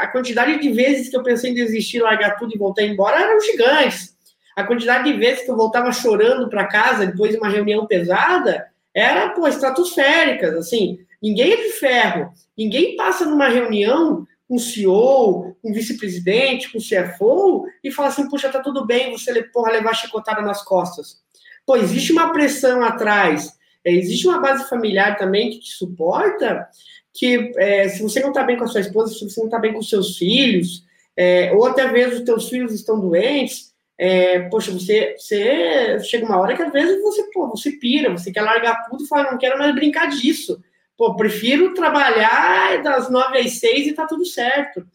a, 0.00 0.06
quantidade 0.06 0.58
de 0.60 0.72
vezes 0.72 1.08
que 1.08 1.16
eu 1.16 1.22
pensei 1.22 1.50
em 1.50 1.54
desistir, 1.54 2.00
largar 2.00 2.36
tudo 2.36 2.54
e 2.54 2.58
voltar 2.58 2.82
embora 2.82 3.20
eram 3.20 3.40
gigantes. 3.40 4.16
A 4.56 4.64
quantidade 4.64 5.10
de 5.10 5.18
vezes 5.18 5.44
que 5.44 5.50
eu 5.50 5.56
voltava 5.56 5.92
chorando 5.92 6.48
para 6.48 6.66
casa 6.66 7.06
depois 7.06 7.32
de 7.32 7.38
uma 7.38 7.48
reunião 7.48 7.86
pesada 7.86 8.66
era, 8.94 9.30
pô, 9.30 9.46
estratosféricas, 9.46 10.54
assim. 10.54 10.98
Ninguém 11.22 11.52
é 11.52 11.56
de 11.56 11.72
ferro. 11.72 12.32
Ninguém 12.56 12.96
passa 12.96 13.24
numa 13.24 13.48
reunião 13.48 14.26
com 14.48 14.56
o 14.56 14.58
CEO, 14.58 15.56
com 15.62 15.70
o 15.70 15.72
vice-presidente, 15.72 16.72
com 16.72 16.78
o 16.78 16.80
CFO 16.80 17.66
e 17.84 17.90
fala 17.92 18.08
assim, 18.08 18.28
puxa, 18.28 18.48
tá 18.48 18.60
tudo 18.60 18.84
bem 18.84 19.12
você 19.12 19.42
porra, 19.44 19.70
levar 19.70 19.94
chicotada 19.94 20.42
nas 20.42 20.64
costas. 20.64 21.20
Pô, 21.64 21.76
existe 21.76 22.10
uma 22.10 22.32
pressão 22.32 22.82
atrás, 22.82 23.52
é, 23.84 23.92
existe 23.92 24.26
uma 24.26 24.40
base 24.40 24.68
familiar 24.68 25.16
também 25.16 25.50
que 25.50 25.60
te 25.60 25.70
suporta, 25.70 26.66
que 27.12 27.52
é, 27.56 27.88
se 27.88 28.02
você 28.02 28.20
não 28.20 28.28
está 28.28 28.42
bem 28.42 28.56
com 28.56 28.64
a 28.64 28.68
sua 28.68 28.80
esposa, 28.80 29.12
se 29.12 29.28
você 29.28 29.40
não 29.40 29.46
está 29.48 29.58
bem 29.58 29.72
com 29.72 29.78
os 29.78 29.88
seus 29.88 30.16
filhos, 30.16 30.84
é, 31.16 31.52
ou 31.52 31.66
até 31.66 31.90
mesmo 31.90 32.14
os 32.14 32.24
teus 32.24 32.48
filhos 32.48 32.72
estão 32.72 33.00
doentes, 33.00 33.72
é, 33.98 34.40
poxa, 34.48 34.70
você, 34.70 35.14
você 35.18 35.98
chega 36.00 36.24
uma 36.24 36.38
hora 36.38 36.56
que 36.56 36.62
às 36.62 36.72
vezes 36.72 37.02
você, 37.02 37.24
pô, 37.32 37.48
você 37.48 37.72
pira, 37.72 38.10
você 38.10 38.32
quer 38.32 38.42
largar 38.42 38.88
tudo 38.88 39.04
e 39.04 39.08
fala, 39.08 39.30
não 39.30 39.38
quero 39.38 39.58
mais 39.58 39.74
brincar 39.74 40.08
disso. 40.08 40.62
Pô, 40.96 41.16
prefiro 41.16 41.74
trabalhar 41.74 42.82
das 42.82 43.10
nove 43.10 43.38
às 43.38 43.58
seis 43.58 43.86
e 43.86 43.92
tá 43.92 44.06
tudo 44.06 44.24
certo. 44.24 44.86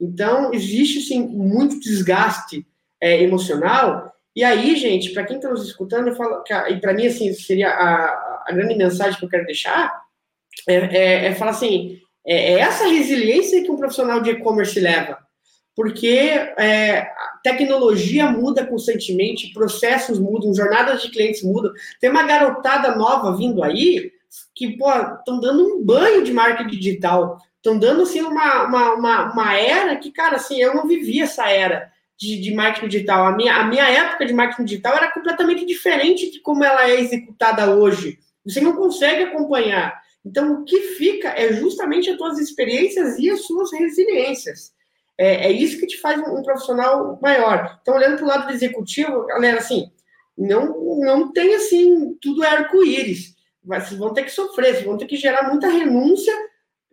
Então, 0.00 0.52
existe, 0.52 1.00
sim, 1.00 1.26
muito 1.26 1.78
desgaste 1.80 2.66
é, 3.00 3.22
emocional 3.22 4.12
e 4.34 4.42
aí, 4.42 4.76
gente, 4.76 5.10
para 5.10 5.24
quem 5.24 5.36
está 5.36 5.50
nos 5.50 5.66
escutando, 5.66 6.08
eu 6.08 6.14
falo 6.14 6.42
e 6.70 6.80
para 6.80 6.94
mim, 6.94 7.06
assim, 7.06 7.32
seria 7.34 7.68
a, 7.68 8.44
a, 8.46 8.52
grande 8.52 8.74
mensagem 8.74 9.18
que 9.18 9.24
eu 9.24 9.28
quero 9.28 9.44
deixar, 9.44 9.92
é, 10.68 10.74
é, 10.74 11.26
é 11.26 11.34
falar 11.34 11.52
assim, 11.52 11.98
é, 12.26 12.54
é, 12.54 12.58
essa 12.60 12.86
resiliência 12.86 13.62
que 13.62 13.70
um 13.70 13.76
profissional 13.76 14.20
de 14.20 14.30
e-commerce 14.30 14.78
leva, 14.78 15.18
porque 15.74 16.08
é, 16.58 17.08
tecnologia 17.42 18.30
muda 18.30 18.66
constantemente, 18.66 19.52
processos 19.52 20.18
mudam, 20.18 20.54
jornadas 20.54 21.02
de 21.02 21.10
clientes 21.10 21.42
mudam, 21.42 21.72
tem 22.00 22.10
uma 22.10 22.22
garotada 22.22 22.94
nova 22.94 23.36
vindo 23.36 23.62
aí, 23.62 24.12
que, 24.54 24.76
pô, 24.76 24.90
estão 24.90 25.40
dando 25.40 25.64
um 25.64 25.84
banho 25.84 26.22
de 26.22 26.32
marketing 26.32 26.78
digital, 26.78 27.38
estão 27.56 27.78
dando, 27.78 28.02
assim, 28.02 28.20
uma, 28.22 28.64
uma, 28.64 28.94
uma, 28.94 29.32
uma 29.32 29.56
era 29.58 29.96
que, 29.96 30.10
cara, 30.10 30.36
assim, 30.36 30.60
eu 30.60 30.74
não 30.74 30.86
vivi 30.86 31.20
essa 31.20 31.48
era, 31.48 31.90
de, 32.18 32.40
de, 32.40 32.54
marketing 32.54 32.88
digital. 32.88 33.26
A 33.26 33.36
minha, 33.36 33.56
a 33.56 33.64
minha 33.64 33.88
época 33.88 34.24
de 34.24 34.32
marketing 34.32 34.64
digital 34.64 34.96
era 34.96 35.10
completamente 35.10 35.66
diferente 35.66 36.30
de 36.30 36.40
como 36.40 36.62
ela 36.62 36.88
é 36.88 37.00
executada 37.00 37.74
hoje. 37.74 38.18
Você 38.44 38.60
não 38.60 38.76
consegue 38.76 39.24
acompanhar. 39.24 40.01
Então, 40.24 40.52
o 40.52 40.64
que 40.64 40.80
fica 40.96 41.28
é 41.30 41.52
justamente 41.52 42.10
as 42.10 42.16
suas 42.16 42.38
experiências 42.38 43.18
e 43.18 43.30
as 43.30 43.44
suas 43.44 43.72
resiliências. 43.72 44.72
É, 45.18 45.48
é 45.48 45.52
isso 45.52 45.78
que 45.78 45.86
te 45.86 46.00
faz 46.00 46.20
um, 46.20 46.38
um 46.38 46.42
profissional 46.42 47.18
maior. 47.20 47.78
Então, 47.82 47.94
olhando 47.94 48.16
para 48.16 48.24
o 48.24 48.28
lado 48.28 48.46
do 48.46 48.52
executivo, 48.52 49.26
galera, 49.26 49.58
assim, 49.58 49.90
não, 50.36 50.98
não 51.00 51.32
tem 51.32 51.54
assim, 51.54 52.16
tudo 52.20 52.44
é 52.44 52.48
arco-íris. 52.48 53.34
Vocês 53.64 53.98
vão 53.98 54.12
ter 54.12 54.24
que 54.24 54.30
sofrer, 54.30 54.74
vocês 54.74 54.86
vão 54.86 54.96
ter 54.96 55.06
que 55.06 55.16
gerar 55.16 55.48
muita 55.48 55.68
renúncia. 55.68 56.34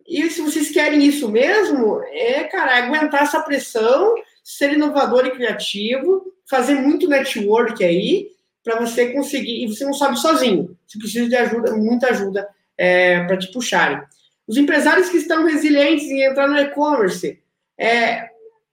E 0.06 0.28
se 0.28 0.42
vocês 0.42 0.70
querem 0.70 1.04
isso 1.04 1.28
mesmo, 1.28 2.00
é, 2.08 2.44
cara, 2.44 2.76
aguentar 2.78 3.22
essa 3.22 3.40
pressão 3.40 4.14
ser 4.42 4.72
inovador 4.72 5.26
e 5.26 5.30
criativo, 5.30 6.32
fazer 6.48 6.74
muito 6.74 7.08
network 7.08 7.84
aí, 7.84 8.30
para 8.64 8.80
você 8.80 9.12
conseguir. 9.12 9.64
E 9.64 9.68
você 9.68 9.84
não 9.84 9.92
sobe 9.92 10.18
sozinho, 10.18 10.76
você 10.86 10.98
precisa 10.98 11.28
de 11.28 11.36
ajuda, 11.36 11.76
muita 11.76 12.08
ajuda 12.08 12.48
é, 12.80 13.22
para 13.24 13.36
te 13.36 13.52
puxarem. 13.52 14.00
Os 14.48 14.56
empresários 14.56 15.10
que 15.10 15.18
estão 15.18 15.44
resilientes 15.44 16.06
em 16.06 16.22
entrar 16.22 16.48
no 16.48 16.58
e-commerce, 16.58 17.38
é, 17.78 18.30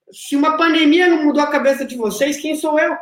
se 0.09 0.33
uma 0.37 0.55
pandemia 0.55 1.09
não 1.09 1.25
mudou 1.25 1.43
a 1.43 1.51
cabeça 1.51 1.83
de 1.83 1.97
vocês, 1.97 2.39
quem 2.39 2.55
sou 2.55 2.79
eu? 2.79 2.95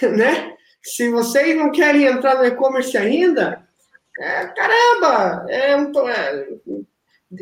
né? 0.16 0.56
Se 0.82 1.10
vocês 1.10 1.54
não 1.54 1.70
querem 1.70 2.04
entrar 2.04 2.36
no 2.36 2.46
e-commerce 2.46 2.96
ainda, 2.96 3.68
é, 4.18 4.46
caramba, 4.46 5.46
é 5.50 5.76
um, 5.76 5.92
é, 6.08 6.48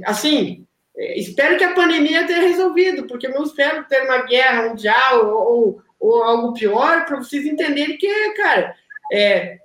assim, 0.06 0.66
espero 0.96 1.56
que 1.56 1.64
a 1.64 1.72
pandemia 1.72 2.26
tenha 2.26 2.40
resolvido, 2.40 3.06
porque 3.06 3.28
eu 3.28 3.34
não 3.34 3.44
espero 3.44 3.84
ter 3.84 4.02
uma 4.02 4.22
guerra 4.22 4.68
mundial 4.68 5.24
ou, 5.24 5.52
ou, 5.52 5.82
ou 6.00 6.22
algo 6.24 6.52
pior, 6.52 7.06
para 7.06 7.18
vocês 7.18 7.46
entenderem 7.46 7.96
que, 7.96 8.32
cara, 8.32 8.74
é, 9.12 9.58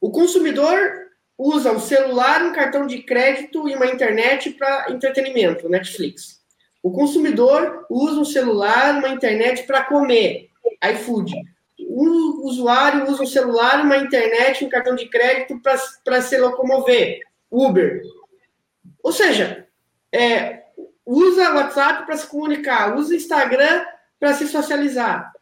o 0.00 0.10
consumidor 0.10 1.05
usa 1.38 1.72
um 1.72 1.78
celular, 1.78 2.42
um 2.42 2.52
cartão 2.52 2.86
de 2.86 3.02
crédito 3.02 3.68
e 3.68 3.74
uma 3.74 3.86
internet 3.86 4.50
para 4.50 4.90
entretenimento, 4.90 5.68
Netflix. 5.68 6.40
O 6.82 6.92
consumidor 6.92 7.84
usa 7.90 8.20
um 8.20 8.24
celular, 8.24 8.96
uma 8.98 9.08
internet 9.08 9.64
para 9.64 9.84
comer, 9.84 10.50
iFood. 10.92 11.34
O 11.88 12.46
usuário 12.46 13.10
usa 13.10 13.22
um 13.22 13.26
celular, 13.26 13.82
uma 13.82 13.96
internet, 13.96 14.64
um 14.64 14.68
cartão 14.68 14.94
de 14.94 15.08
crédito 15.08 15.60
para 16.04 16.22
se 16.22 16.38
locomover, 16.38 17.20
Uber. 17.50 18.02
Ou 19.02 19.12
seja, 19.12 19.66
é, 20.12 20.62
usa 21.04 21.54
WhatsApp 21.54 22.06
para 22.06 22.16
se 22.16 22.26
comunicar, 22.26 22.96
usa 22.96 23.14
Instagram 23.14 23.84
para 24.18 24.34
se 24.34 24.46
socializar. 24.46 25.32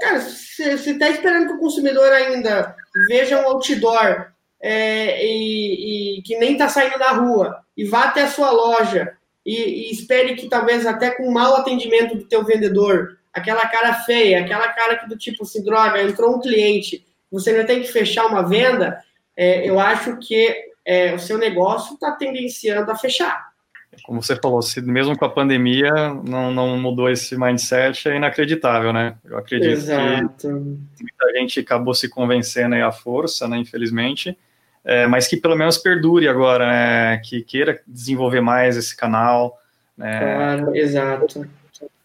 Cara, 0.00 0.20
você 0.20 0.90
está 0.90 1.08
esperando 1.08 1.46
que 1.46 1.54
o 1.54 1.60
consumidor 1.60 2.12
ainda 2.12 2.74
veja 3.08 3.40
um 3.40 3.46
outdoor 3.46 4.32
é, 4.62 5.26
e, 5.26 6.18
e, 6.18 6.22
que 6.22 6.38
nem 6.38 6.52
está 6.52 6.68
saindo 6.68 6.98
da 6.98 7.10
rua 7.10 7.64
e 7.76 7.84
vá 7.84 8.04
até 8.04 8.22
a 8.22 8.28
sua 8.30 8.50
loja 8.50 9.16
e, 9.44 9.56
e, 9.56 9.90
espere 9.90 10.36
que 10.36 10.48
talvez 10.48 10.86
até 10.86 11.10
com 11.10 11.30
mau 11.32 11.56
atendimento 11.56 12.16
do 12.16 12.24
teu 12.24 12.44
vendedor, 12.44 13.18
aquela 13.32 13.66
cara 13.66 13.92
feia, 13.94 14.40
aquela 14.40 14.68
cara 14.68 14.96
que 14.96 15.08
do 15.08 15.16
tipo 15.16 15.42
assim, 15.42 15.64
droga, 15.64 16.00
entrou 16.00 16.36
um 16.36 16.40
cliente, 16.40 17.04
você 17.30 17.50
ainda 17.50 17.64
tem 17.64 17.80
que 17.80 17.88
fechar 17.88 18.26
uma 18.26 18.46
venda, 18.48 19.02
é, 19.36 19.68
eu 19.68 19.80
acho 19.80 20.16
que 20.18 20.54
é, 20.84 21.12
o 21.12 21.18
seu 21.18 21.38
negócio 21.38 21.94
está 21.94 22.12
tendenciando 22.12 22.90
a 22.90 22.96
fechar 22.96 23.52
como 24.04 24.22
você 24.22 24.36
falou, 24.36 24.62
se 24.62 24.80
mesmo 24.80 25.16
com 25.16 25.24
a 25.24 25.30
pandemia 25.30 25.92
não, 26.24 26.52
não 26.52 26.78
mudou 26.78 27.10
esse 27.10 27.36
mindset, 27.36 28.08
é 28.08 28.16
inacreditável, 28.16 28.92
né? 28.92 29.16
Eu 29.24 29.36
acredito 29.36 29.70
Exato. 29.70 30.48
que 30.96 31.02
muita 31.02 31.38
gente 31.38 31.60
acabou 31.60 31.92
se 31.92 32.08
convencendo 32.08 32.74
aí 32.74 32.82
à 32.82 32.90
força, 32.90 33.46
né, 33.46 33.58
infelizmente, 33.58 34.36
é, 34.84 35.06
mas 35.06 35.26
que 35.28 35.36
pelo 35.36 35.56
menos 35.56 35.78
perdure 35.78 36.28
agora, 36.28 36.66
né, 36.66 37.18
que 37.18 37.42
queira 37.42 37.80
desenvolver 37.86 38.40
mais 38.40 38.76
esse 38.76 38.96
canal. 38.96 39.58
Né? 39.96 40.18
Claro, 40.18 40.76
exato. 40.76 41.46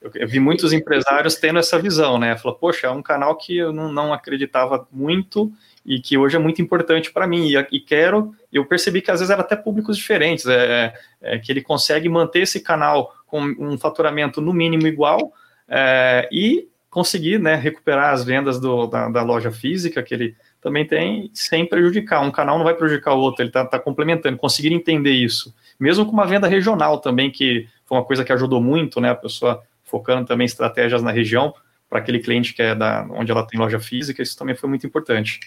Eu, 0.02 0.12
eu, 0.14 0.28
vi 0.28 0.40
muitos 0.40 0.72
empresários 0.74 1.36
tendo 1.36 1.60
essa 1.60 1.80
visão, 1.80 2.20
né? 2.20 2.38
Falou, 2.38 2.58
poxa, 2.58 2.88
é 2.88 2.92
um 2.92 3.02
canal 3.02 3.36
que 3.36 3.58
eu 3.58 3.74
não, 3.74 3.92
não 3.92 4.14
acreditava 4.14 4.88
muito 4.92 5.52
e 5.86 6.00
que 6.00 6.18
hoje 6.18 6.36
é 6.36 6.40
muito 6.40 6.62
importante 6.62 7.12
para 7.12 7.26
mim. 7.26 7.48
E, 7.48 7.56
e, 7.72 7.80
quero, 7.80 8.36
eu 8.52 8.66
percebi 8.66 9.02
que 9.02 9.10
às 9.10 9.20
vezes 9.20 9.32
era 9.32 9.42
até 9.42 9.56
públicos 9.56 9.98
diferentes, 9.98 10.46
é, 10.46 10.94
é, 11.22 11.40
que 11.40 11.52
ele 11.52 11.62
consegue 11.62 12.08
manter 12.10 12.42
esse 12.42 12.60
canal 12.60 13.14
com 13.26 13.42
um 13.42 13.78
faturamento 13.78 14.40
no 14.40 14.54
mínimo 14.54 14.86
igual 14.86 15.34
é, 15.68 16.28
e 16.32 16.68
conseguir 16.90 17.40
né, 17.40 17.56
recuperar 17.56 18.14
as 18.14 18.24
vendas 18.24 18.60
do, 18.60 18.88
da, 18.88 19.10
da, 19.10 19.24
loja 19.24 19.52
física 19.52 20.02
que 20.02 20.14
ele 20.14 20.36
também 20.68 20.86
tem 20.86 21.32
sem 21.34 21.66
prejudicar. 21.66 22.22
Um 22.22 22.32
canal 22.32 22.58
não 22.58 22.66
vai 22.66 22.74
prejudicar 22.74 23.14
o 23.14 23.20
outro, 23.20 23.42
ele 23.42 23.50
está 23.50 23.64
tá 23.64 23.80
complementando, 23.80 24.38
conseguir 24.38 24.74
entender 24.74 25.12
isso. 25.12 25.56
Mesmo 25.80 26.06
com 26.06 26.12
uma 26.12 26.26
venda 26.26 26.46
regional 26.46 27.00
também, 27.00 27.32
que 27.32 27.66
foi 27.86 27.98
uma 27.98 28.04
coisa 28.04 28.26
que 28.26 28.34
ajudou 28.34 28.62
muito, 28.62 29.00
né? 29.00 29.12
A 29.12 29.16
pessoa 29.16 29.64
focando 29.86 30.28
também 30.28 30.44
estratégias 30.44 31.02
na 31.02 31.10
região 31.10 31.54
para 31.90 32.00
aquele 32.00 32.20
cliente 32.20 32.54
que 32.54 32.62
é 32.62 32.76
da 32.76 33.08
onde 33.12 33.32
ela 33.32 33.48
tem 33.48 33.58
loja 33.58 33.80
física, 33.80 34.22
isso 34.22 34.38
também 34.38 34.56
foi 34.56 34.68
muito 34.68 34.86
importante. 34.86 35.40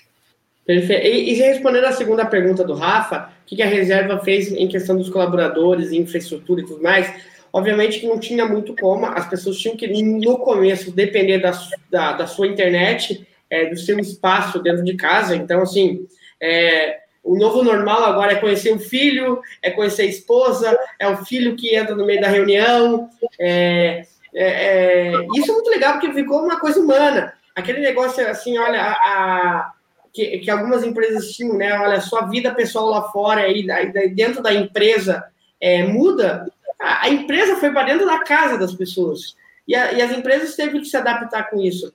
Perfeito. 0.64 1.06
E, 1.06 1.32
e 1.32 1.34
respondendo 1.34 1.84
a 1.84 1.92
segunda 1.92 2.24
pergunta 2.24 2.64
do 2.64 2.72
Rafa, 2.72 3.30
o 3.42 3.54
que 3.54 3.62
a 3.62 3.66
reserva 3.66 4.18
fez 4.20 4.50
em 4.50 4.68
questão 4.68 4.96
dos 4.96 5.10
colaboradores, 5.10 5.92
infraestrutura 5.92 6.62
e 6.62 6.64
tudo 6.64 6.82
mais, 6.82 7.12
obviamente 7.52 8.00
que 8.00 8.06
não 8.06 8.18
tinha 8.18 8.46
muito 8.46 8.74
como, 8.80 9.04
as 9.04 9.28
pessoas 9.28 9.58
tinham 9.58 9.76
que, 9.76 9.86
no 9.86 10.38
começo, 10.38 10.90
depender 10.90 11.40
da, 11.40 11.52
da, 11.90 12.12
da 12.14 12.26
sua 12.26 12.46
internet, 12.46 13.26
é, 13.50 13.66
do 13.66 13.76
seu 13.76 13.98
espaço 13.98 14.62
dentro 14.62 14.84
de 14.84 14.96
casa. 14.96 15.36
Então, 15.36 15.60
assim, 15.60 16.06
é, 16.40 17.00
o 17.22 17.36
novo 17.36 17.62
normal 17.62 18.04
agora 18.04 18.32
é 18.32 18.40
conhecer 18.40 18.72
o 18.72 18.78
filho, 18.78 19.40
é 19.60 19.70
conhecer 19.70 20.02
a 20.02 20.06
esposa, 20.06 20.78
é 20.98 21.08
o 21.08 21.24
filho 21.24 21.56
que 21.56 21.74
entra 21.74 21.94
no 21.94 22.06
meio 22.06 22.20
da 22.20 22.28
reunião. 22.28 23.10
É, 23.38 24.06
é, 24.34 25.12
é, 25.12 25.26
isso 25.36 25.50
é 25.50 25.54
muito 25.54 25.70
legal 25.70 25.94
porque 25.94 26.12
ficou 26.12 26.42
uma 26.42 26.58
coisa 26.58 26.80
humana. 26.80 27.34
Aquele 27.54 27.80
negócio 27.80 28.26
assim, 28.28 28.56
olha, 28.56 28.80
a, 28.80 28.92
a 28.92 29.72
que, 30.12 30.38
que, 30.38 30.50
algumas 30.50 30.84
empresas 30.84 31.30
tinham, 31.32 31.56
né? 31.56 31.78
Olha, 31.78 32.00
sua 32.00 32.22
vida 32.22 32.54
pessoal 32.54 32.86
lá 32.86 33.02
fora 33.10 33.48
e 33.48 33.66
dentro 34.14 34.42
da 34.42 34.52
empresa 34.52 35.24
é, 35.60 35.82
muda. 35.82 36.46
A, 36.80 37.06
a, 37.06 37.10
empresa 37.10 37.56
foi 37.56 37.70
para 37.70 37.86
dentro 37.86 38.06
da 38.06 38.20
casa 38.24 38.56
das 38.56 38.74
pessoas 38.74 39.36
e, 39.68 39.74
a, 39.74 39.92
e, 39.92 40.00
as 40.00 40.10
empresas 40.10 40.56
teve 40.56 40.80
que 40.80 40.86
se 40.86 40.96
adaptar 40.96 41.50
com 41.50 41.60
isso. 41.60 41.92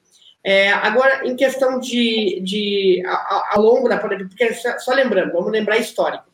É, 0.47 0.71
agora, 0.71 1.27
em 1.27 1.35
questão 1.35 1.79
de, 1.79 2.39
de 2.41 3.01
a, 3.03 3.55
longo 3.57 3.89
da 3.89 3.97
pandemia, 3.97 4.27
porque 4.27 4.53
só 4.53 4.93
lembrando, 4.93 5.33
vamos 5.33 5.51
lembrar 5.51 5.79
histórico. 5.79 6.25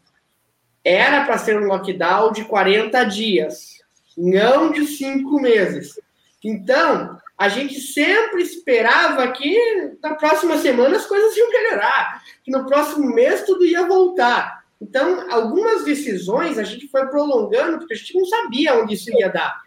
Era 0.83 1.23
para 1.23 1.37
ser 1.37 1.57
um 1.57 1.65
lockdown 1.67 2.33
de 2.33 2.43
40 2.43 3.05
dias, 3.05 3.77
não 4.17 4.69
de 4.69 4.85
cinco 4.85 5.39
meses. 5.39 5.97
Então, 6.43 7.17
a 7.37 7.47
gente 7.47 7.79
sempre 7.79 8.41
esperava 8.41 9.31
que 9.31 9.57
na 10.03 10.15
próxima 10.15 10.57
semana 10.57 10.97
as 10.97 11.05
coisas 11.05 11.37
iam 11.37 11.49
melhorar, 11.49 12.21
que 12.43 12.51
no 12.51 12.65
próximo 12.65 13.15
mês 13.15 13.45
tudo 13.45 13.63
ia 13.63 13.87
voltar. 13.87 14.65
Então, 14.81 15.31
algumas 15.31 15.85
decisões 15.85 16.57
a 16.57 16.63
gente 16.63 16.89
foi 16.89 17.07
prolongando, 17.07 17.77
porque 17.77 17.93
a 17.93 17.97
gente 17.97 18.17
não 18.17 18.25
sabia 18.25 18.75
onde 18.75 18.95
isso 18.95 19.09
ia 19.17 19.29
dar. 19.29 19.61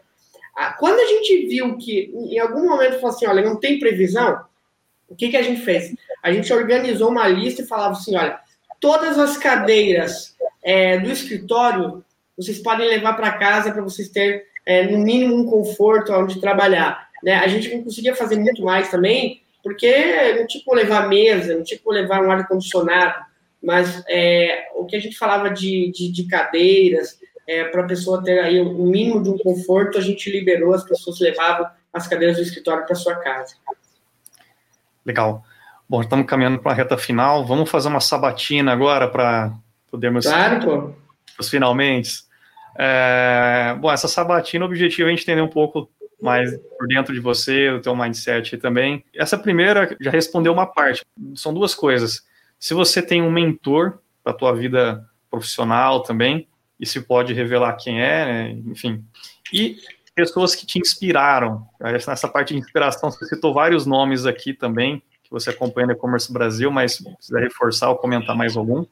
Quando 0.78 1.00
a 1.00 1.06
gente 1.06 1.46
viu 1.46 1.76
que 1.76 2.12
em 2.14 2.38
algum 2.38 2.68
momento 2.68 3.00
falou 3.00 3.14
assim: 3.14 3.26
olha, 3.26 3.42
não 3.42 3.56
tem 3.56 3.78
previsão, 3.78 4.44
o 5.08 5.16
que, 5.16 5.28
que 5.28 5.36
a 5.36 5.42
gente 5.42 5.62
fez? 5.62 5.94
A 6.22 6.32
gente 6.32 6.52
organizou 6.52 7.10
uma 7.10 7.26
lista 7.28 7.62
e 7.62 7.66
falava 7.66 7.92
assim: 7.92 8.16
olha, 8.16 8.38
todas 8.80 9.18
as 9.18 9.36
cadeiras 9.36 10.36
é, 10.62 10.98
do 10.98 11.10
escritório 11.10 12.04
vocês 12.36 12.58
podem 12.58 12.88
levar 12.88 13.14
para 13.14 13.38
casa 13.38 13.72
para 13.72 13.82
vocês 13.82 14.08
terem, 14.08 14.42
é, 14.66 14.84
no 14.86 14.98
mínimo, 14.98 15.36
um 15.36 15.46
conforto 15.46 16.12
onde 16.12 16.40
trabalhar. 16.40 17.08
Né? 17.22 17.34
A 17.34 17.46
gente 17.46 17.72
não 17.74 17.84
conseguia 17.84 18.14
fazer 18.14 18.36
muito 18.36 18.62
mais 18.62 18.90
também, 18.90 19.42
porque 19.62 20.34
não 20.36 20.46
tinha 20.46 20.64
como 20.64 20.76
levar 20.76 21.08
mesa, 21.08 21.54
não 21.54 21.62
tinha 21.62 21.78
como 21.78 21.96
levar 21.96 22.22
um 22.22 22.30
ar-condicionado, 22.30 23.24
mas 23.62 24.02
é, 24.08 24.68
o 24.74 24.84
que 24.84 24.96
a 24.96 25.00
gente 25.00 25.16
falava 25.16 25.48
de, 25.48 25.90
de, 25.92 26.10
de 26.10 26.26
cadeiras, 26.26 27.18
é, 27.46 27.64
para 27.64 27.82
a 27.82 27.86
pessoa 27.86 28.22
ter 28.22 28.40
aí 28.40 28.60
o 28.60 28.84
mínimo 28.84 29.22
de 29.22 29.30
um 29.30 29.38
conforto, 29.38 29.98
a 29.98 30.00
gente 30.00 30.30
liberou, 30.30 30.74
as 30.74 30.84
pessoas 30.84 31.20
levavam 31.20 31.66
as 31.92 32.06
cadeiras 32.06 32.36
do 32.36 32.42
escritório 32.42 32.86
para 32.86 32.94
sua 32.94 33.16
casa. 33.16 33.54
Legal. 35.04 35.44
Bom, 35.88 36.00
estamos 36.00 36.26
caminhando 36.26 36.58
para 36.58 36.72
a 36.72 36.74
reta 36.74 36.96
final. 36.96 37.44
Vamos 37.44 37.70
fazer 37.70 37.88
uma 37.88 38.00
sabatina 38.00 38.72
agora 38.72 39.06
para 39.06 39.52
podermos. 39.90 40.26
Claro, 40.26 40.64
pô. 40.64 40.92
Os 41.38 41.48
finalmente. 41.48 42.24
É, 42.76 43.76
bom, 43.78 43.92
essa 43.92 44.08
sabatina, 44.08 44.64
o 44.64 44.68
objetivo 44.68 45.08
é 45.08 45.12
a 45.12 45.14
gente 45.14 45.22
entender 45.22 45.42
um 45.42 45.48
pouco 45.48 45.90
mais 46.20 46.56
por 46.78 46.88
dentro 46.88 47.12
de 47.12 47.20
você, 47.20 47.70
o 47.70 47.80
teu 47.80 47.94
mindset 47.94 48.56
também. 48.56 49.04
Essa 49.14 49.36
primeira 49.36 49.94
já 50.00 50.10
respondeu 50.10 50.52
uma 50.52 50.66
parte. 50.66 51.02
São 51.34 51.52
duas 51.52 51.74
coisas. 51.74 52.22
Se 52.58 52.72
você 52.72 53.02
tem 53.02 53.20
um 53.20 53.30
mentor 53.30 53.98
para 54.22 54.32
a 54.32 54.36
tua 54.36 54.54
vida 54.54 55.06
profissional 55.30 56.02
também, 56.02 56.48
isso 56.78 57.02
pode 57.02 57.32
revelar 57.32 57.74
quem 57.74 58.00
é, 58.02 58.24
né? 58.24 58.50
enfim. 58.66 59.04
E 59.52 59.76
pessoas 60.14 60.54
que 60.54 60.66
te 60.66 60.78
inspiraram. 60.78 61.66
Nessa 61.80 62.28
parte 62.28 62.54
de 62.54 62.60
inspiração, 62.60 63.10
você 63.10 63.26
citou 63.26 63.52
vários 63.52 63.84
nomes 63.84 64.26
aqui 64.26 64.54
também, 64.54 65.02
que 65.22 65.30
você 65.30 65.50
acompanha 65.50 65.88
no 65.88 65.92
e-commerce 65.92 66.32
Brasil, 66.32 66.70
mas 66.70 66.98
precisa 66.98 67.40
reforçar 67.40 67.90
ou 67.90 67.96
comentar 67.96 68.36
mais 68.36 68.56
algum. 68.56 68.84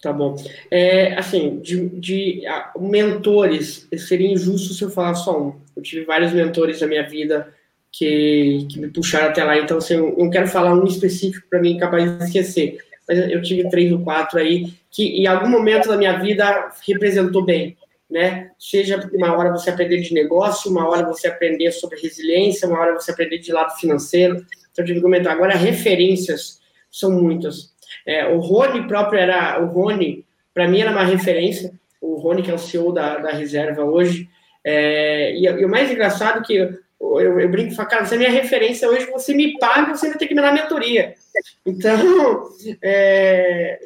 Tá 0.00 0.12
bom. 0.12 0.36
É, 0.70 1.14
assim, 1.14 1.58
de, 1.58 1.88
de 1.88 2.42
mentores, 2.78 3.88
seria 3.96 4.30
injusto 4.30 4.72
se 4.72 4.84
eu 4.84 4.90
falar 4.90 5.14
só 5.14 5.40
um. 5.40 5.60
Eu 5.76 5.82
tive 5.82 6.04
vários 6.04 6.32
mentores 6.32 6.80
na 6.80 6.86
minha 6.86 7.06
vida 7.06 7.52
que, 7.90 8.66
que 8.70 8.78
me 8.78 8.88
puxaram 8.88 9.28
até 9.28 9.42
lá, 9.42 9.58
então 9.58 9.78
assim, 9.78 9.94
eu 9.94 10.14
não 10.16 10.30
quero 10.30 10.46
falar 10.46 10.72
um 10.74 10.84
específico 10.84 11.48
para 11.50 11.60
mim 11.60 11.78
capaz 11.78 12.04
de 12.04 12.24
esquecer. 12.24 12.78
Mas 13.08 13.18
eu 13.30 13.40
tive 13.40 13.68
três 13.70 13.90
ou 13.90 14.00
quatro 14.00 14.38
aí 14.38 14.72
que 14.90 15.20
em 15.22 15.26
algum 15.26 15.48
momento 15.48 15.88
da 15.88 15.96
minha 15.96 16.18
vida 16.18 16.70
representou 16.86 17.44
bem, 17.44 17.76
né? 18.10 18.50
Seja 18.58 19.08
uma 19.12 19.34
hora 19.36 19.50
você 19.50 19.70
aprender 19.70 20.00
de 20.00 20.12
negócio, 20.12 20.70
uma 20.70 20.86
hora 20.88 21.06
você 21.06 21.28
aprender 21.28 21.72
sobre 21.72 22.00
resiliência, 22.00 22.68
uma 22.68 22.78
hora 22.78 22.94
você 22.94 23.10
aprender 23.10 23.38
de 23.38 23.52
lado 23.52 23.76
financeiro. 23.78 24.36
Então, 24.70 24.82
eu 24.82 24.84
tive 24.84 24.98
que 24.98 25.04
comentar. 25.04 25.32
Agora, 25.32 25.54
referências 25.56 26.60
são 26.90 27.10
muitas. 27.10 27.72
É, 28.06 28.26
o 28.26 28.38
Rony 28.38 28.86
próprio 28.86 29.20
era, 29.20 29.62
o 29.62 29.66
Rony, 29.66 30.24
para 30.52 30.68
mim 30.68 30.80
era 30.80 30.90
uma 30.90 31.04
referência, 31.04 31.72
o 32.00 32.16
Rony 32.16 32.42
que 32.42 32.50
é 32.50 32.54
o 32.54 32.58
CEO 32.58 32.92
da, 32.92 33.18
da 33.18 33.30
reserva 33.30 33.84
hoje, 33.84 34.28
é, 34.64 35.32
e, 35.34 35.44
e, 35.44 35.64
o 35.64 35.68
mais 35.68 35.90
engraçado 35.90 36.40
é 36.40 36.42
que 36.42 36.54
eu, 36.54 36.72
eu, 37.00 37.40
eu 37.40 37.48
brinco 37.48 37.72
e 37.72 37.74
falo, 37.74 37.88
cara, 37.88 38.04
você 38.04 38.16
é 38.16 38.18
minha 38.18 38.30
referência 38.30 38.88
hoje, 38.88 39.10
você 39.10 39.34
me 39.34 39.58
paga, 39.58 39.94
você 39.94 40.08
vai 40.08 40.18
ter 40.18 40.26
que 40.26 40.34
me 40.34 40.42
dar 40.42 40.52
mentoria. 40.52 41.14
Então, 41.64 42.48
é, 42.82 43.78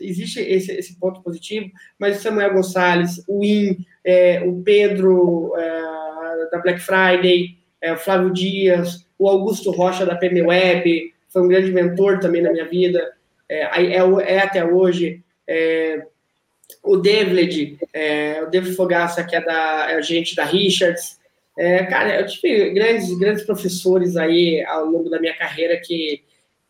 existe 0.00 0.40
esse, 0.40 0.72
esse, 0.72 0.98
ponto 0.98 1.22
positivo, 1.22 1.70
mas 1.98 2.18
o 2.18 2.22
Samuel 2.22 2.54
Gonçalves, 2.54 3.22
o 3.28 3.44
In, 3.44 3.78
é, 4.04 4.42
o 4.44 4.62
Pedro 4.62 5.54
é, 5.56 6.50
da 6.50 6.58
Black 6.58 6.80
Friday, 6.80 7.56
é, 7.80 7.92
o 7.92 7.98
Flávio 7.98 8.32
Dias, 8.32 9.06
o 9.18 9.28
Augusto 9.28 9.70
Rocha 9.70 10.04
da 10.04 10.16
PM 10.16 10.42
Web, 10.42 11.12
foi 11.28 11.42
um 11.42 11.48
grande 11.48 11.72
mentor 11.72 12.20
também 12.20 12.42
na 12.42 12.52
minha 12.52 12.68
vida 12.68 13.12
é, 13.48 13.62
é, 13.62 13.96
é 13.96 14.38
até 14.38 14.64
hoje. 14.64 15.22
O 16.82 16.96
David, 16.96 17.78
o 18.42 18.46
David 18.46 18.74
Fogaça, 18.74 19.24
que 19.24 19.36
é 19.36 19.40
da 19.40 19.90
é 19.90 20.02
gente 20.02 20.34
da 20.34 20.44
Richards. 20.44 21.18
É, 21.56 21.84
cara, 21.84 22.20
eu 22.20 22.26
tive 22.26 22.70
grandes, 22.70 23.16
grandes 23.16 23.44
professores 23.44 24.16
aí 24.16 24.64
ao 24.64 24.86
longo 24.86 25.08
da 25.08 25.20
minha 25.20 25.36
carreira 25.36 25.80
que, 25.80 26.22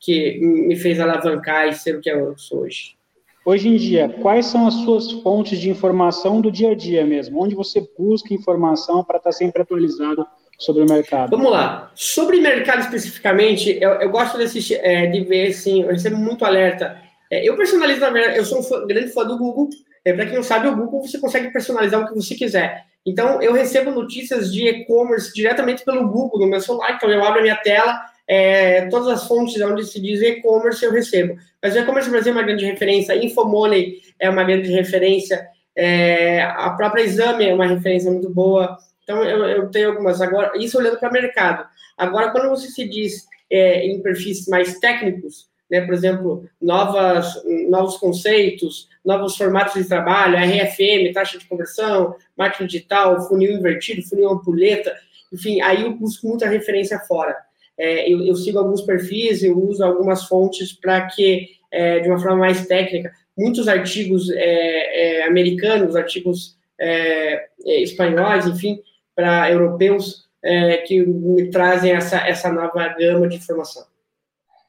que 0.05 0.39
me 0.41 0.77
fez 0.77 1.01
alavancar 1.01 1.69
e 1.69 1.73
ser 1.73 1.97
o 1.97 2.01
que 2.01 2.11
eu 2.11 2.37
sou 2.37 2.61
hoje. 2.61 2.97
Hoje 3.45 3.69
em 3.69 3.77
dia, 3.77 4.09
quais 4.23 4.47
são 4.47 4.67
as 4.67 4.75
suas 4.75 5.13
fontes 5.13 5.61
de 5.61 5.69
informação 5.69 6.41
do 6.41 6.51
dia 6.51 6.71
a 6.71 6.75
dia 6.75 7.05
mesmo? 7.05 7.43
Onde 7.43 7.55
você 7.55 7.87
busca 7.99 8.33
informação 8.33 9.05
para 9.05 9.19
estar 9.19 9.33
sempre 9.33 9.61
atualizado 9.61 10.27
sobre 10.59 10.83
o 10.83 10.87
mercado? 10.87 11.31
Vamos 11.31 11.53
lá. 11.53 11.91
Sobre 11.95 12.41
mercado 12.41 12.81
especificamente, 12.81 13.77
eu, 13.81 13.91
eu 13.91 14.09
gosto 14.11 14.39
de, 14.39 14.45
assistir, 14.45 14.81
é, 14.83 15.07
de 15.07 15.21
ver, 15.21 15.49
assim, 15.49 15.83
eu 15.83 15.89
recebo 15.89 16.17
muito 16.17 16.43
alerta. 16.43 16.99
É, 17.31 17.47
eu 17.47 17.55
personalizo, 17.55 18.01
na 18.01 18.11
verdade, 18.11 18.39
eu 18.39 18.45
sou 18.47 18.61
um 18.61 18.63
fã, 18.63 18.87
grande 18.87 19.13
fã 19.13 19.25
do 19.25 19.37
Google. 19.37 19.69
É, 20.05 20.15
Para 20.15 20.25
quem 20.25 20.37
não 20.37 20.43
sabe, 20.43 20.69
o 20.69 20.77
Google 20.77 21.03
você 21.03 21.19
consegue 21.19 21.53
personalizar 21.53 22.01
o 22.01 22.09
que 22.09 22.15
você 22.15 22.35
quiser. 22.35 22.87
Então, 23.05 23.43
eu 23.43 23.53
recebo 23.53 23.91
notícias 23.91 24.51
de 24.51 24.67
e-commerce 24.67 25.35
diretamente 25.35 25.85
pelo 25.85 26.09
Google 26.09 26.41
no 26.41 26.47
meu 26.47 26.61
celular. 26.61 26.95
Então, 26.95 27.11
eu 27.11 27.23
abro 27.23 27.41
a 27.41 27.43
minha 27.43 27.57
tela, 27.57 28.01
é, 28.27 28.87
todas 28.87 29.09
as 29.09 29.29
fontes 29.29 29.61
onde 29.61 29.85
se 29.85 30.01
diz 30.01 30.21
e-commerce 30.23 30.85
eu 30.85 30.93
recebo. 30.93 31.37
Mas 31.63 31.75
o 31.75 31.79
e-commerce 31.79 32.11
Brasil 32.11 32.33
é 32.33 32.37
uma 32.37 32.43
grande 32.43 32.65
referência, 32.65 33.17
Infomoney 33.17 34.01
é 34.19 34.31
uma 34.31 34.45
grande 34.45 34.71
referência, 34.71 35.47
é, 35.77 36.43
a 36.43 36.71
própria 36.71 37.03
Exame 37.03 37.49
é 37.49 37.55
uma 37.55 37.67
referência 37.67 38.11
muito 38.11 38.31
boa. 38.31 38.79
Então, 39.03 39.23
eu, 39.25 39.45
eu 39.45 39.71
tenho 39.71 39.91
algumas. 39.91 40.21
Agora, 40.21 40.53
isso 40.57 40.79
olhando 40.79 40.99
para 40.99 41.11
o 41.11 41.13
mercado. 41.13 41.67
Agora, 41.97 42.31
quando 42.31 42.49
você 42.49 42.69
se 42.69 42.89
diz 42.89 43.27
é, 43.51 43.87
em 43.87 44.01
perfis 44.01 44.47
mais 44.47 44.79
técnicos, 44.79 45.49
né, 45.71 45.81
por 45.83 45.95
exemplo, 45.95 46.49
novas, 46.61 47.43
novos 47.69 47.97
conceitos, 47.97 48.89
novos 49.05 49.37
formatos 49.37 49.75
de 49.75 49.89
trabalho, 49.89 50.37
RFM, 50.37 51.13
taxa 51.13 51.39
de 51.39 51.47
conversão, 51.47 52.15
marketing 52.37 52.67
digital, 52.67 53.27
funil 53.29 53.53
invertido, 53.53 54.03
funil 54.03 54.31
ampulheta, 54.31 54.95
enfim, 55.33 55.61
aí 55.61 55.83
eu 55.83 55.93
busco 55.95 56.29
muita 56.29 56.49
referência 56.49 56.99
fora. 57.01 57.37
É, 57.79 58.11
eu, 58.11 58.25
eu, 58.25 58.37
sigo 58.37 58.59
alguns 58.59 58.83
perfis, 58.83 59.43
eu 59.43 59.59
uso 59.59 59.85
algumas 59.85 60.25
fontes 60.25 60.73
para 60.73 61.07
que, 61.07 61.49
é, 61.71 62.01
de 62.01 62.09
uma 62.09 62.21
forma 62.21 62.39
mais 62.39 62.67
técnica, 62.67 63.13
muitos 63.37 63.67
artigos 63.67 64.31
é, 64.31 65.21
é 65.21 65.27
americanos, 65.27 65.97
artigos 65.97 66.57
é, 66.79 67.47
é, 67.67 67.83
espanhóis, 67.83 68.47
enfim, 68.47 68.81
para 69.15 69.51
europeus 69.51 70.29
é, 70.43 70.79
que 70.79 71.05
me 71.05 71.51
trazem 71.51 71.93
essa, 71.93 72.19
essa 72.19 72.53
nova 72.53 72.89
gama 72.89 73.29
de 73.29 73.37
informação. 73.37 73.85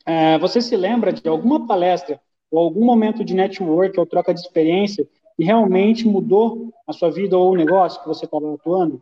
É, 0.05 0.37
você 0.37 0.61
se 0.61 0.75
lembra 0.75 1.11
de 1.11 1.27
alguma 1.27 1.67
palestra 1.67 2.19
ou 2.51 2.59
algum 2.59 2.85
momento 2.85 3.23
de 3.23 3.33
network 3.33 3.99
ou 3.99 4.05
troca 4.05 4.33
de 4.33 4.39
experiência 4.39 5.05
que 5.35 5.43
realmente 5.43 6.07
mudou 6.07 6.73
a 6.87 6.93
sua 6.93 7.11
vida 7.11 7.37
ou 7.37 7.51
o 7.51 7.57
negócio 7.57 8.01
que 8.01 8.07
você 8.07 8.25
estava 8.25 8.53
atuando? 8.53 9.01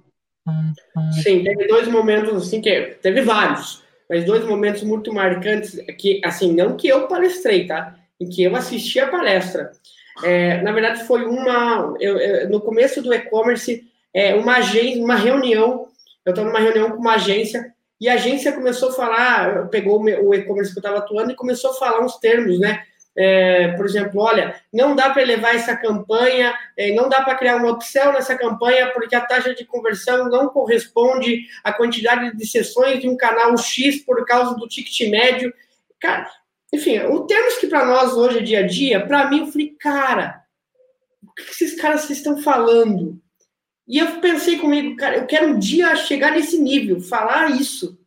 Sim, 1.21 1.43
teve 1.43 1.67
dois 1.67 1.87
momentos 1.87 2.35
assim 2.35 2.61
que 2.61 2.97
teve 3.01 3.21
vários, 3.21 3.82
mas 4.09 4.25
dois 4.25 4.45
momentos 4.45 4.83
muito 4.83 5.13
marcantes 5.13 5.79
que 5.97 6.21
assim 6.23 6.53
não 6.53 6.75
que 6.75 6.87
eu 6.87 7.07
palestrei, 7.07 7.67
tá? 7.67 7.95
Em 8.19 8.27
que 8.27 8.43
eu 8.43 8.55
assisti 8.55 8.99
a 8.99 9.07
palestra. 9.07 9.71
É, 10.23 10.61
na 10.61 10.71
verdade 10.71 11.05
foi 11.05 11.25
uma 11.25 11.95
eu, 11.99 12.17
eu, 12.17 12.49
no 12.49 12.61
começo 12.61 13.01
do 13.01 13.13
e-commerce 13.13 13.83
é, 14.13 14.35
uma 14.35 14.57
agência, 14.57 15.03
uma 15.03 15.15
reunião. 15.15 15.87
Eu 16.25 16.31
estava 16.31 16.47
numa 16.47 16.59
reunião 16.59 16.91
com 16.91 16.97
uma 16.97 17.15
agência 17.15 17.73
e 17.99 18.07
a 18.07 18.13
agência 18.13 18.51
começou 18.51 18.89
a 18.89 18.93
falar, 18.93 19.67
pegou 19.69 20.01
o 20.01 20.33
e-commerce 20.35 20.71
que 20.71 20.79
eu 20.79 20.81
estava 20.81 20.99
atuando 20.99 21.31
e 21.31 21.35
começou 21.35 21.71
a 21.71 21.75
falar 21.75 22.03
uns 22.03 22.17
termos, 22.17 22.59
né? 22.59 22.83
É, 23.15 23.69
por 23.73 23.85
exemplo, 23.85 24.21
olha, 24.21 24.59
não 24.71 24.95
dá 24.95 25.09
para 25.09 25.21
elevar 25.21 25.55
essa 25.55 25.75
campanha, 25.75 26.53
é, 26.75 26.93
não 26.93 27.07
dá 27.07 27.21
para 27.21 27.35
criar 27.35 27.57
uma 27.57 27.71
opção 27.71 28.11
nessa 28.11 28.35
campanha 28.35 28.91
porque 28.91 29.15
a 29.15 29.21
taxa 29.21 29.53
de 29.53 29.65
conversão 29.65 30.29
não 30.29 30.49
corresponde 30.49 31.45
à 31.63 31.71
quantidade 31.71 32.35
de 32.35 32.47
sessões 32.47 32.99
de 32.99 33.07
um 33.07 33.15
canal 33.15 33.55
X 33.57 34.03
por 34.03 34.25
causa 34.25 34.55
do 34.55 34.67
ticket 34.67 35.09
médio. 35.09 35.53
Cara, 35.99 36.29
enfim, 36.73 36.99
o 37.01 37.21
termos 37.27 37.57
que 37.57 37.67
para 37.67 37.85
nós 37.85 38.13
hoje 38.13 38.39
é 38.39 38.41
dia 38.41 38.59
a 38.59 38.67
dia, 38.67 39.05
para 39.05 39.29
mim, 39.29 39.41
eu 39.41 39.47
falei, 39.47 39.75
cara, 39.79 40.43
o 41.21 41.31
que 41.33 41.43
esses 41.43 41.79
caras 41.79 42.09
estão 42.09 42.41
falando? 42.41 43.21
E 43.87 43.99
eu 43.99 44.19
pensei 44.19 44.57
comigo, 44.57 44.95
cara, 44.95 45.17
eu 45.17 45.27
quero 45.27 45.49
um 45.49 45.59
dia 45.59 45.95
chegar 45.95 46.31
nesse 46.31 46.57
nível, 46.57 46.99
falar 46.99 47.51
isso. 47.51 47.99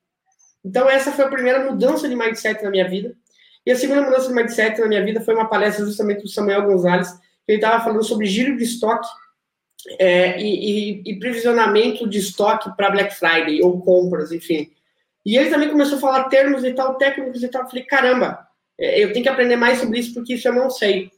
Então, 0.65 0.91
essa 0.91 1.13
foi 1.13 1.27
a 1.27 1.31
primeira 1.31 1.71
mudança 1.71 2.09
de 2.09 2.17
mindset 2.17 2.65
na 2.65 2.71
minha 2.71 2.89
vida. 2.89 3.17
E 3.67 3.73
a 3.73 3.77
segunda 3.77 4.03
mudança 4.03 4.29
de 4.29 4.35
mindset 4.35 4.81
na 4.81 4.87
minha 4.87 5.05
vida 5.05 5.21
foi 5.21 5.35
uma 5.35 5.49
palestra 5.49 5.85
justamente 5.85 6.23
do 6.23 6.29
Samuel 6.29 6.63
Gonzalez, 6.63 7.11
que 7.11 7.53
ele 7.53 7.59
estava 7.59 7.83
falando 7.83 8.05
sobre 8.05 8.27
giro 8.27 8.57
de 8.57 8.63
estoque 8.63 9.09
é, 9.99 10.41
e, 10.41 11.01
e, 11.01 11.03
e, 11.05 11.19
previsionamento 11.19 12.09
de 12.09 12.19
estoque 12.19 12.75
para 12.77 12.91
Black 12.91 13.15
Friday 13.15 13.63
ou 13.63 13.81
compras, 13.81 14.31
enfim. 14.31 14.71
E 15.25 15.37
ele 15.37 15.51
também 15.51 15.69
começou 15.69 15.99
a 15.99 16.01
falar 16.01 16.25
termos 16.25 16.65
e 16.65 16.73
tal, 16.73 16.95
técnicos 16.95 17.43
e 17.43 17.49
tal. 17.49 17.63
Eu 17.63 17.69
falei, 17.69 17.85
caramba, 17.85 18.47
é, 18.79 19.03
eu 19.03 19.13
tenho 19.13 19.25
que 19.25 19.29
aprender 19.29 19.57
mais 19.57 19.79
sobre 19.79 19.99
isso 19.99 20.15
porque 20.15 20.35
isso 20.35 20.47
eu 20.47 20.55
não 20.55 20.71
sei. 20.71 21.11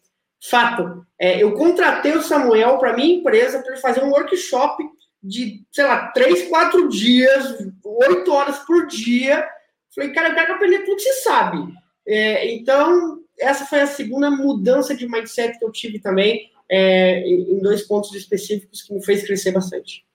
Fato, 0.43 1.05
é, 1.19 1.43
eu 1.43 1.53
contratei 1.53 2.13
o 2.13 2.23
Samuel 2.23 2.79
para 2.79 2.95
minha 2.95 3.17
empresa 3.17 3.61
para 3.61 3.73
ele 3.73 3.81
fazer 3.81 4.03
um 4.03 4.11
workshop 4.11 4.83
de, 5.23 5.67
sei 5.71 5.85
lá, 5.85 6.09
três, 6.13 6.49
quatro 6.49 6.89
dias, 6.89 7.59
oito 7.85 8.33
horas 8.33 8.59
por 8.61 8.87
dia. 8.87 9.47
Falei, 9.95 10.13
cara, 10.13 10.29
eu 10.31 10.35
quero 10.35 10.55
aprender 10.55 10.79
tudo 10.81 10.97
que 10.97 11.03
você 11.03 11.13
sabe. 11.23 11.59
É, 12.09 12.51
então, 12.55 13.19
essa 13.39 13.67
foi 13.67 13.83
a 13.83 13.87
segunda 13.87 14.31
mudança 14.31 14.97
de 14.97 15.07
mindset 15.07 15.59
que 15.59 15.65
eu 15.65 15.71
tive 15.71 15.99
também, 15.99 16.51
é, 16.67 17.21
em 17.21 17.59
dois 17.61 17.83
pontos 17.83 18.15
específicos 18.15 18.81
que 18.81 18.95
me 18.95 19.05
fez 19.05 19.27
crescer 19.27 19.53
bastante. 19.53 20.07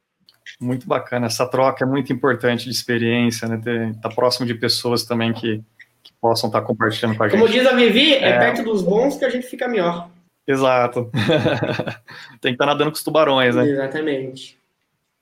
Muito 0.59 0.87
bacana, 0.87 1.27
essa 1.27 1.45
troca 1.45 1.85
é 1.85 1.87
muito 1.87 2.11
importante 2.11 2.65
de 2.65 2.71
experiência, 2.71 3.47
né? 3.47 3.57
Estar 3.57 4.09
tá 4.09 4.15
próximo 4.15 4.47
de 4.47 4.55
pessoas 4.55 5.03
também 5.03 5.33
que, 5.33 5.61
que 6.01 6.11
possam 6.19 6.47
estar 6.47 6.61
tá 6.61 6.67
compartilhando 6.67 7.15
com 7.15 7.23
a 7.23 7.29
gente. 7.29 7.39
Como 7.39 7.51
diz 7.51 7.65
a 7.65 7.75
Vivi, 7.75 8.15
é, 8.15 8.29
é 8.29 8.39
perto 8.39 8.63
dos 8.63 8.81
bons 8.81 9.15
que 9.15 9.25
a 9.25 9.29
gente 9.29 9.45
fica 9.45 9.67
melhor. 9.67 10.09
Exato. 10.47 11.09
Tem 12.41 12.51
que 12.51 12.55
estar 12.55 12.65
tá 12.65 12.65
nadando 12.65 12.91
com 12.91 12.97
os 12.97 13.03
tubarões, 13.03 13.55
né? 13.55 13.67
Exatamente. 13.67 14.57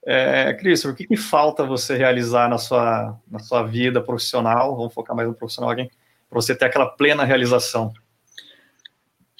É, 0.05 0.53
Christopher, 0.53 0.93
o 0.93 0.97
que, 0.97 1.05
que, 1.05 1.17
falta 1.17 1.63
você 1.63 1.95
realizar 1.95 2.49
na 2.49 2.57
sua, 2.57 3.19
na 3.29 3.39
sua 3.39 3.61
vida 3.61 4.01
profissional? 4.01 4.75
Vamos 4.75 4.93
focar 4.93 5.15
mais 5.15 5.27
no 5.27 5.35
profissional 5.35 5.69
aqui 5.69 5.89
para 6.31 6.41
você 6.41 6.55
ter 6.55 6.65
aquela 6.65 6.85
plena 6.85 7.25
realização? 7.25 7.93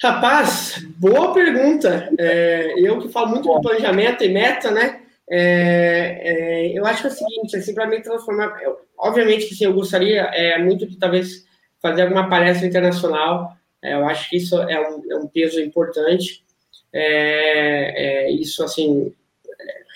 Rapaz, 0.00 0.84
boa 0.98 1.32
pergunta. 1.32 2.12
É, 2.18 2.74
eu 2.76 3.00
que 3.00 3.08
falo 3.08 3.28
muito 3.28 3.52
de 3.52 3.62
planejamento 3.62 4.22
e 4.22 4.28
meta, 4.28 4.70
né? 4.70 5.00
É, 5.30 6.20
é, 6.22 6.78
eu 6.78 6.84
acho 6.84 7.00
que 7.00 7.06
é 7.06 7.10
o 7.10 7.14
seguinte, 7.14 7.56
assim, 7.56 7.72
para 7.72 7.86
me 7.86 8.02
transformar, 8.02 8.60
eu, 8.62 8.78
obviamente 8.98 9.46
que 9.46 9.54
sim, 9.54 9.64
eu 9.64 9.72
gostaria 9.72 10.22
é, 10.34 10.58
muito 10.58 10.86
de 10.86 10.98
talvez 10.98 11.46
fazer 11.80 12.02
alguma 12.02 12.28
palestra 12.28 12.66
internacional. 12.66 13.56
É, 13.80 13.94
eu 13.94 14.06
acho 14.06 14.28
que 14.28 14.36
isso 14.36 14.60
é 14.60 14.78
um, 14.78 15.02
é 15.10 15.16
um 15.16 15.26
peso 15.28 15.58
importante. 15.60 16.44
É, 16.92 18.30
isso, 18.32 18.62
assim, 18.62 19.14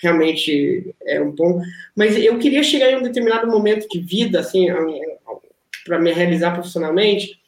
realmente 0.01 0.95
é 1.05 1.21
um 1.21 1.29
bom. 1.29 1.61
Mas 1.95 2.17
eu 2.17 2.39
queria 2.39 2.63
chegar 2.63 2.89
em 2.89 2.95
um 2.95 3.03
determinado 3.03 3.45
momento 3.45 3.87
de 3.87 3.99
vida, 3.99 4.39
assim, 4.39 4.67
para 5.87 5.99
me 5.99 6.11
realizar 6.11 6.51
profissionalmente, 6.51 7.39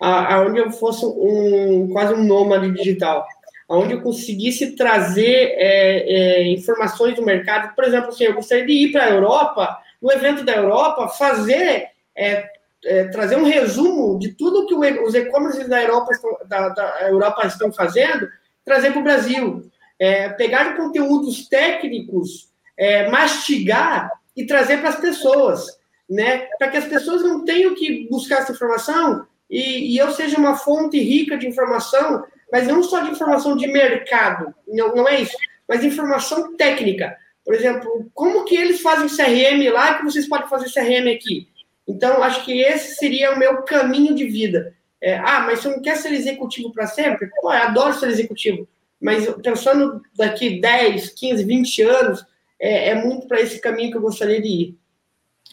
aonde 0.00 0.60
eu 0.60 0.70
fosse 0.70 1.04
um 1.04 1.88
quase 1.92 2.14
um 2.14 2.24
nômade 2.24 2.70
digital, 2.72 3.26
aonde 3.68 3.94
eu 3.94 4.00
conseguisse 4.00 4.76
trazer 4.76 5.54
é, 5.56 6.40
é, 6.40 6.48
informações 6.48 7.16
do 7.16 7.24
mercado. 7.24 7.74
Por 7.74 7.84
exemplo, 7.84 8.10
assim, 8.10 8.24
eu 8.24 8.34
gostaria 8.34 8.66
de 8.66 8.72
ir 8.72 8.92
para 8.92 9.04
a 9.04 9.10
Europa, 9.10 9.78
no 10.00 10.12
evento 10.12 10.44
da 10.44 10.54
Europa, 10.54 11.08
fazer 11.08 11.88
é, 12.16 12.48
é 12.84 13.04
trazer 13.08 13.36
um 13.36 13.44
resumo 13.44 14.18
de 14.18 14.34
tudo 14.34 14.66
que 14.66 14.74
os 14.74 15.14
e-commerces 15.14 15.68
da 15.68 15.82
Europa 15.82 16.12
estão, 16.12 16.38
da, 16.46 16.68
da 16.68 17.08
Europa 17.08 17.46
estão 17.46 17.72
fazendo, 17.72 18.28
trazer 18.64 18.92
para 18.92 19.00
o 19.00 19.04
Brasil. 19.04 19.68
É, 20.00 20.28
pegar 20.28 20.76
conteúdos 20.76 21.48
técnicos, 21.48 22.50
é, 22.76 23.10
mastigar 23.10 24.12
e 24.36 24.46
trazer 24.46 24.78
para 24.78 24.90
as 24.90 25.00
pessoas 25.00 25.77
né? 26.08 26.48
Para 26.58 26.68
que 26.68 26.76
as 26.76 26.86
pessoas 26.86 27.22
não 27.22 27.44
tenham 27.44 27.74
que 27.74 28.08
buscar 28.08 28.38
essa 28.38 28.52
informação 28.52 29.26
e, 29.50 29.94
e, 29.94 29.98
eu 29.98 30.10
seja 30.10 30.38
uma 30.38 30.56
fonte 30.56 30.98
rica 30.98 31.36
de 31.36 31.46
informação, 31.46 32.24
mas 32.52 32.66
não 32.66 32.82
só 32.82 33.00
de 33.00 33.10
informação 33.10 33.56
de 33.56 33.66
mercado, 33.66 34.54
não, 34.66 34.94
não 34.94 35.08
é 35.08 35.22
isso, 35.22 35.36
mas 35.66 35.84
informação 35.84 36.54
técnica. 36.56 37.16
Por 37.44 37.54
exemplo, 37.54 38.10
como 38.12 38.44
que 38.44 38.54
eles 38.54 38.82
fazem 38.82 39.08
CRM 39.08 39.72
lá 39.72 39.92
e 39.92 39.98
que 39.98 40.04
vocês 40.04 40.28
podem 40.28 40.48
fazer 40.48 40.70
CRM 40.70 41.08
aqui? 41.14 41.48
Então, 41.86 42.22
acho 42.22 42.44
que 42.44 42.60
esse 42.60 42.96
seria 42.96 43.32
o 43.32 43.38
meu 43.38 43.62
caminho 43.62 44.14
de 44.14 44.26
vida. 44.26 44.74
É, 45.00 45.16
ah, 45.16 45.40
mas 45.46 45.60
você 45.60 45.68
não 45.68 45.80
quer 45.80 45.96
ser 45.96 46.12
executivo 46.12 46.72
para 46.72 46.86
sempre? 46.86 47.30
Pô, 47.40 47.50
eu 47.50 47.62
adoro 47.62 47.94
ser 47.94 48.08
executivo. 48.08 48.68
Mas 49.00 49.26
pensando 49.42 50.02
daqui 50.14 50.60
10, 50.60 51.10
15, 51.10 51.44
20 51.44 51.82
anos, 51.82 52.26
é, 52.60 52.90
é 52.90 52.94
muito 52.94 53.26
para 53.26 53.40
esse 53.40 53.58
caminho 53.60 53.92
que 53.92 53.96
eu 53.96 54.02
gostaria 54.02 54.42
de 54.42 54.48
ir 54.48 54.78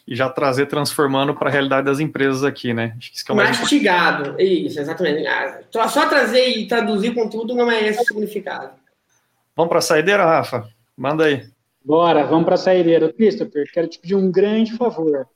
e 0.06 0.14
já 0.14 0.28
trazer 0.28 0.66
transformando 0.66 1.34
para 1.34 1.48
a 1.48 1.52
realidade 1.52 1.86
das 1.86 1.98
empresas 1.98 2.44
aqui, 2.44 2.72
né? 2.72 2.94
Acho 2.96 3.10
que 3.10 3.16
isso 3.16 3.24
que 3.24 3.30
é 3.32 3.34
o 3.34 3.36
mais 3.36 3.58
Mastigado, 3.58 4.40
isso, 4.40 4.78
exatamente. 4.78 5.26
Ah, 5.26 5.88
só 5.88 6.08
trazer 6.08 6.48
e 6.48 6.66
traduzir 6.68 7.12
conteúdo 7.12 7.54
não 7.54 7.70
é 7.70 7.88
esse 7.88 8.00
o 8.02 8.04
significado. 8.04 8.70
Vamos 9.56 9.68
para 9.68 9.78
a 9.78 9.82
saideira, 9.82 10.24
Rafa? 10.24 10.68
Manda 10.96 11.24
aí. 11.24 11.44
Bora, 11.84 12.24
vamos 12.24 12.44
para 12.44 12.54
a 12.54 12.58
saideira. 12.58 13.12
Christopher, 13.12 13.68
quero 13.72 13.88
te 13.88 13.98
pedir 13.98 14.14
um 14.14 14.30
grande 14.30 14.76
favor. 14.76 15.26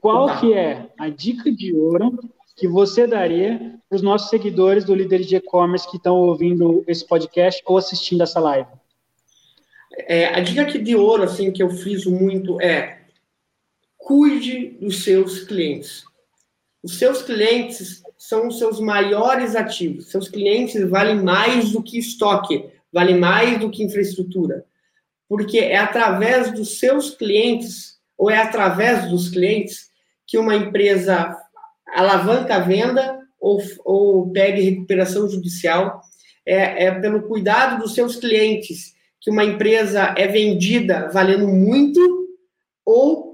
Qual 0.00 0.26
tá. 0.26 0.38
que 0.38 0.52
é 0.52 0.86
a 0.98 1.08
dica 1.08 1.50
de 1.50 1.72
ouro 1.72 2.18
que 2.56 2.68
você 2.68 3.06
daria 3.06 3.74
para 3.88 3.96
os 3.96 4.02
nossos 4.02 4.28
seguidores 4.28 4.84
do 4.84 4.94
Líder 4.94 5.20
de 5.22 5.36
E-Commerce 5.36 5.90
que 5.90 5.96
estão 5.96 6.16
ouvindo 6.16 6.84
esse 6.86 7.06
podcast 7.06 7.62
ou 7.66 7.78
assistindo 7.78 8.22
essa 8.22 8.38
live? 8.38 8.68
É, 10.06 10.26
a 10.26 10.40
dica 10.40 10.66
de 10.66 10.94
ouro, 10.94 11.22
assim, 11.22 11.50
que 11.50 11.62
eu 11.62 11.70
friso 11.70 12.10
muito 12.10 12.60
é 12.60 13.03
cuide 14.04 14.76
dos 14.80 15.02
seus 15.02 15.40
clientes. 15.44 16.04
Os 16.82 16.98
seus 16.98 17.22
clientes 17.22 18.02
são 18.18 18.48
os 18.48 18.58
seus 18.58 18.78
maiores 18.78 19.56
ativos. 19.56 20.10
Seus 20.10 20.28
clientes 20.28 20.88
valem 20.88 21.22
mais 21.22 21.72
do 21.72 21.82
que 21.82 21.98
estoque, 21.98 22.66
valem 22.92 23.18
mais 23.18 23.58
do 23.58 23.70
que 23.70 23.82
infraestrutura. 23.82 24.66
Porque 25.26 25.58
é 25.58 25.78
através 25.78 26.52
dos 26.52 26.78
seus 26.78 27.14
clientes, 27.14 27.98
ou 28.16 28.30
é 28.30 28.36
através 28.36 29.08
dos 29.08 29.30
clientes, 29.30 29.88
que 30.26 30.36
uma 30.36 30.54
empresa 30.54 31.34
alavanca 31.94 32.56
a 32.56 32.60
venda 32.60 33.18
ou, 33.40 33.58
ou 33.86 34.30
pegue 34.30 34.60
recuperação 34.60 35.28
judicial. 35.28 36.02
É, 36.44 36.84
é 36.84 37.00
pelo 37.00 37.22
cuidado 37.22 37.82
dos 37.82 37.94
seus 37.94 38.16
clientes 38.16 38.94
que 39.18 39.30
uma 39.30 39.44
empresa 39.44 40.14
é 40.18 40.26
vendida 40.26 41.08
valendo 41.10 41.48
muito 41.48 42.28
ou 42.84 43.33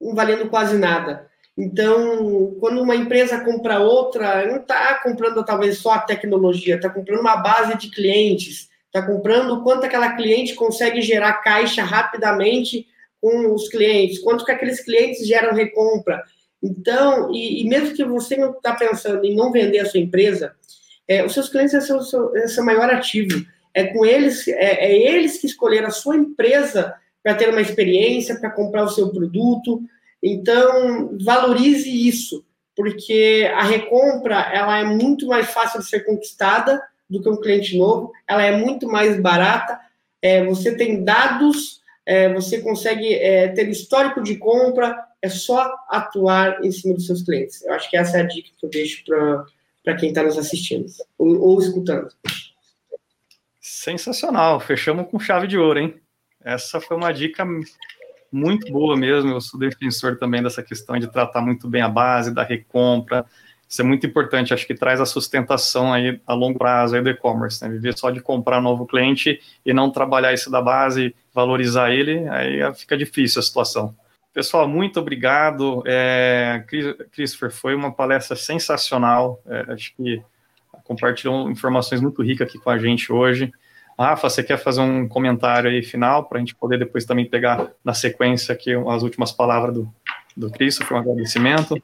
valendo 0.00 0.48
quase 0.48 0.76
nada. 0.78 1.28
Então, 1.56 2.56
quando 2.58 2.80
uma 2.80 2.96
empresa 2.96 3.44
compra 3.44 3.80
outra, 3.80 4.46
não 4.46 4.56
está 4.56 4.94
comprando 5.02 5.44
talvez 5.44 5.78
só 5.78 5.92
a 5.92 5.98
tecnologia, 5.98 6.76
está 6.76 6.88
comprando 6.88 7.20
uma 7.20 7.36
base 7.36 7.76
de 7.76 7.90
clientes, 7.90 8.70
está 8.86 9.02
comprando 9.04 9.62
quanto 9.62 9.84
aquela 9.84 10.16
cliente 10.16 10.54
consegue 10.54 11.02
gerar 11.02 11.34
caixa 11.34 11.82
rapidamente 11.82 12.86
com 13.20 13.54
os 13.54 13.68
clientes, 13.68 14.20
quanto 14.20 14.44
que 14.44 14.52
aqueles 14.52 14.82
clientes 14.82 15.26
geram 15.26 15.54
recompra. 15.54 16.22
Então, 16.62 17.30
e, 17.32 17.62
e 17.62 17.68
mesmo 17.68 17.94
que 17.94 18.04
você 18.04 18.36
não 18.36 18.52
está 18.52 18.74
pensando 18.74 19.24
em 19.24 19.34
não 19.34 19.52
vender 19.52 19.80
a 19.80 19.86
sua 19.86 20.00
empresa, 20.00 20.54
é, 21.06 21.24
os 21.24 21.34
seus 21.34 21.48
clientes 21.48 21.74
é 21.74 21.80
seu, 21.80 22.00
seu, 22.02 22.34
é 22.36 22.48
seu 22.48 22.64
maior 22.64 22.88
ativo. 22.88 23.44
É 23.74 23.84
com 23.84 24.04
eles, 24.04 24.48
é, 24.48 24.86
é 24.86 24.96
eles 24.96 25.38
que 25.38 25.46
escolheram 25.46 25.88
a 25.88 25.92
sua 25.92 26.16
empresa 26.16 26.94
para 27.22 27.34
ter 27.34 27.48
uma 27.50 27.60
experiência, 27.60 28.38
para 28.38 28.50
comprar 28.50 28.84
o 28.84 28.88
seu 28.88 29.10
produto. 29.10 29.82
Então, 30.22 31.16
valorize 31.22 31.88
isso, 32.08 32.44
porque 32.76 33.50
a 33.54 33.62
recompra 33.62 34.36
ela 34.52 34.78
é 34.78 34.84
muito 34.84 35.26
mais 35.26 35.50
fácil 35.50 35.80
de 35.80 35.88
ser 35.88 36.00
conquistada 36.04 36.80
do 37.08 37.20
que 37.20 37.28
um 37.28 37.40
cliente 37.40 37.76
novo, 37.76 38.12
ela 38.28 38.42
é 38.42 38.56
muito 38.56 38.86
mais 38.86 39.20
barata, 39.20 39.80
é, 40.22 40.44
você 40.44 40.76
tem 40.76 41.02
dados, 41.02 41.80
é, 42.06 42.32
você 42.32 42.60
consegue 42.60 43.14
é, 43.14 43.48
ter 43.48 43.68
histórico 43.68 44.22
de 44.22 44.36
compra, 44.36 44.96
é 45.20 45.28
só 45.28 45.74
atuar 45.88 46.64
em 46.64 46.70
cima 46.70 46.94
dos 46.94 47.06
seus 47.06 47.22
clientes. 47.22 47.62
Eu 47.64 47.74
acho 47.74 47.90
que 47.90 47.96
essa 47.96 48.18
é 48.18 48.20
a 48.20 48.26
dica 48.26 48.50
que 48.56 48.64
eu 48.64 48.70
deixo 48.70 49.04
para 49.84 49.96
quem 49.96 50.10
está 50.10 50.22
nos 50.22 50.38
assistindo 50.38 50.86
ou, 51.18 51.40
ou 51.40 51.60
escutando. 51.60 52.08
Sensacional, 53.60 54.60
fechamos 54.60 55.08
com 55.10 55.18
chave 55.18 55.46
de 55.46 55.58
ouro, 55.58 55.78
hein? 55.78 56.00
Essa 56.44 56.80
foi 56.80 56.96
uma 56.96 57.12
dica 57.12 57.44
muito 58.32 58.72
boa 58.72 58.96
mesmo. 58.96 59.30
Eu 59.30 59.40
sou 59.40 59.58
defensor 59.58 60.18
também 60.18 60.42
dessa 60.42 60.62
questão 60.62 60.98
de 60.98 61.08
tratar 61.08 61.40
muito 61.40 61.68
bem 61.68 61.82
a 61.82 61.88
base, 61.88 62.32
da 62.32 62.42
recompra, 62.42 63.26
Isso 63.68 63.82
é 63.82 63.84
muito 63.84 64.06
importante, 64.06 64.52
acho 64.52 64.66
que 64.66 64.74
traz 64.74 65.00
a 65.00 65.06
sustentação 65.06 65.92
aí 65.92 66.20
a 66.26 66.34
longo 66.34 66.58
prazo 66.58 66.96
aí 66.96 67.02
do 67.02 67.10
e-commerce, 67.10 67.62
né? 67.62 67.70
Viver 67.70 67.96
só 67.96 68.10
de 68.10 68.20
comprar 68.20 68.60
novo 68.60 68.86
cliente 68.86 69.40
e 69.64 69.72
não 69.72 69.90
trabalhar 69.90 70.32
isso 70.32 70.50
da 70.50 70.60
base, 70.60 71.14
valorizar 71.32 71.90
ele, 71.90 72.28
aí 72.28 72.74
fica 72.74 72.96
difícil 72.96 73.38
a 73.38 73.42
situação. 73.42 73.94
Pessoal, 74.32 74.68
muito 74.68 74.98
obrigado. 75.00 75.82
É, 75.86 76.64
Christopher, 77.12 77.50
foi 77.50 77.74
uma 77.74 77.92
palestra 77.92 78.36
sensacional. 78.36 79.40
É, 79.46 79.72
acho 79.72 79.94
que 79.96 80.22
compartilhou 80.84 81.50
informações 81.50 82.00
muito 82.00 82.22
ricas 82.22 82.48
aqui 82.48 82.58
com 82.58 82.70
a 82.70 82.78
gente 82.78 83.12
hoje. 83.12 83.52
Rafa, 84.04 84.30
você 84.30 84.42
quer 84.42 84.56
fazer 84.56 84.80
um 84.80 85.06
comentário 85.06 85.70
aí 85.70 85.82
final 85.82 86.24
para 86.24 86.38
a 86.38 86.40
gente 86.40 86.54
poder 86.54 86.78
depois 86.78 87.04
também 87.04 87.26
pegar 87.26 87.72
na 87.84 87.92
sequência 87.92 88.52
aqui 88.52 88.72
as 88.88 89.02
últimas 89.02 89.30
palavras 89.30 89.74
do, 89.74 89.88
do 90.36 90.50
Christopher, 90.50 90.96
um 90.96 91.00
agradecimento? 91.00 91.80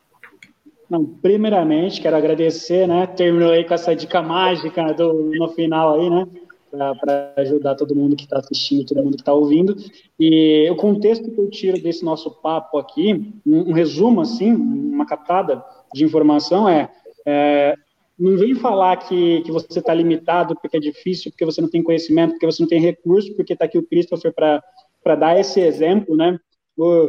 Não, 0.89 1.05
primeiramente, 1.05 2.01
quero 2.01 2.17
agradecer, 2.17 2.87
né? 2.87 3.07
Terminou 3.07 3.51
aí 3.51 3.65
com 3.65 3.75
essa 3.75 3.95
dica 3.95 4.23
mágica 4.23 4.95
do, 4.95 5.31
no 5.37 5.49
final 5.49 6.01
aí, 6.01 6.09
né? 6.09 6.27
Para 6.71 7.33
ajudar 7.39 7.75
todo 7.75 7.95
mundo 7.95 8.17
que 8.17 8.25
está 8.25 8.39
assistindo, 8.39 8.87
todo 8.87 9.03
mundo 9.03 9.17
que 9.17 9.23
está 9.23 9.33
ouvindo. 9.33 9.77
E 10.19 10.69
o 10.71 10.77
contexto 10.77 11.31
que 11.31 11.39
eu 11.39 11.51
tiro 11.51 11.83
desse 11.83 12.05
nosso 12.05 12.31
papo 12.31 12.79
aqui, 12.79 13.33
um, 13.45 13.71
um 13.71 13.73
resumo, 13.73 14.21
assim, 14.21 14.53
uma 14.53 15.07
captada 15.07 15.63
de 15.93 16.05
informação 16.05 16.69
é, 16.69 16.89
é 17.27 17.75
não 18.19 18.37
vem 18.37 18.55
falar 18.55 18.97
que, 18.97 19.43
que 19.43 19.53
você 19.53 19.79
está 19.79 19.93
limitado 19.93 20.57
porque 20.61 20.77
é 20.77 20.81
difícil, 20.81 21.31
porque 21.31 21.45
você 21.45 21.61
não 21.61 21.69
tem 21.69 21.83
conhecimento, 21.83 22.33
porque 22.33 22.47
você 22.47 22.63
não 22.63 22.69
tem 22.69 22.81
recurso, 22.81 23.35
porque 23.37 23.53
está 23.53 23.67
aqui 23.67 23.79
o 23.79 23.87
Christopher 23.87 24.33
para 24.33 25.15
dar 25.15 25.39
esse 25.39 25.61
exemplo, 25.61 26.17
né? 26.17 26.39
O, 26.77 27.09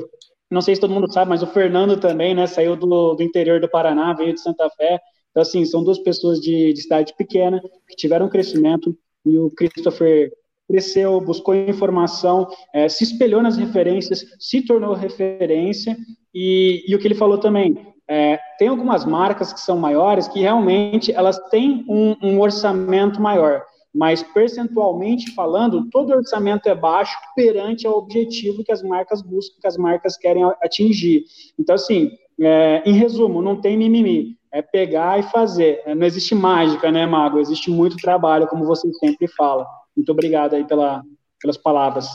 não 0.49 0.62
sei 0.62 0.76
se 0.76 0.82
todo 0.82 0.93
mundo 0.93 1.12
sabe, 1.12 1.30
mas 1.30 1.43
o 1.43 1.47
Fernando 1.47 1.99
também, 1.99 2.34
né, 2.34 2.47
saiu 2.47 2.76
do, 2.76 3.14
do 3.16 3.24
interior 3.24 3.60
do 3.60 3.70
Paraná, 3.70 4.14
veio 4.14 4.34
de 4.34 4.41
Santa 4.41 4.70
Fé. 4.72 4.99
Então, 5.32 5.41
assim, 5.41 5.66
são 5.66 5.84
duas 5.84 5.99
pessoas 5.99 6.39
de, 6.39 6.74
de 6.74 6.82
cidade 6.82 7.14
pequena 7.18 7.62
que 7.88 7.95
tiveram 7.95 8.30
crescimento 8.30 8.97
e 9.26 9.38
o 9.38 9.49
Christopher 9.51 10.32
cresceu, 10.68 11.20
buscou 11.22 11.55
informação, 11.55 12.47
é, 12.74 12.89
se 12.89 13.03
espelhou 13.03 13.41
nas 13.41 13.58
referências, 13.58 14.26
se 14.39 14.62
tornou 14.62 14.93
referência 14.93 15.97
e, 16.34 16.84
e 16.88 16.95
o 16.95 16.99
que 16.99 17.08
ele 17.08 17.16
falou 17.16 17.38
também, 17.38 17.78
é, 18.10 18.39
tem 18.58 18.68
algumas 18.68 19.05
marcas 19.05 19.51
que 19.51 19.60
são 19.60 19.78
maiores 19.78 20.28
que 20.28 20.39
realmente 20.39 21.12
elas 21.12 21.38
têm 21.49 21.86
um, 21.88 22.16
um 22.22 22.39
orçamento 22.39 23.22
maior 23.22 23.66
mas 23.97 24.22
percentualmente 24.22 25.34
falando, 25.34 25.89
todo 25.89 26.14
orçamento 26.14 26.70
é 26.70 26.76
baixo 26.76 27.18
perante 27.36 27.88
ao 27.88 27.97
objetivo 27.97 28.64
que 28.64 28.72
as 28.72 28.84
marcas 28.84 29.24
buscam, 29.24 29.60
que 29.60 29.68
as 29.68 29.76
marcas 29.76 30.16
querem 30.16 30.43
atingir. 30.62 31.24
Então, 31.58 31.74
assim, 31.74 32.12
é, 32.39 32.84
em 32.86 32.93
resumo, 32.93 33.41
não 33.41 33.60
tem 33.60 33.76
mimimi, 33.76 34.38
é 34.51 34.62
pegar 34.62 35.20
e 35.20 35.24
fazer. 35.24 35.82
É, 35.84 35.95
não 35.95 36.05
existe 36.05 36.36
mágica, 36.36 36.91
né, 36.91 37.08
Mago? 37.08 37.39
Existe 37.39 37.72
muito 37.72 37.97
trabalho, 37.97 38.47
como 38.47 38.66
você 38.66 38.88
sempre 38.93 39.28
fala. 39.30 39.66
Muito 39.95 40.12
obrigado 40.12 40.53
aí 40.53 40.64
pela, 40.64 41.03
pelas 41.41 41.58
palavras. 41.58 42.08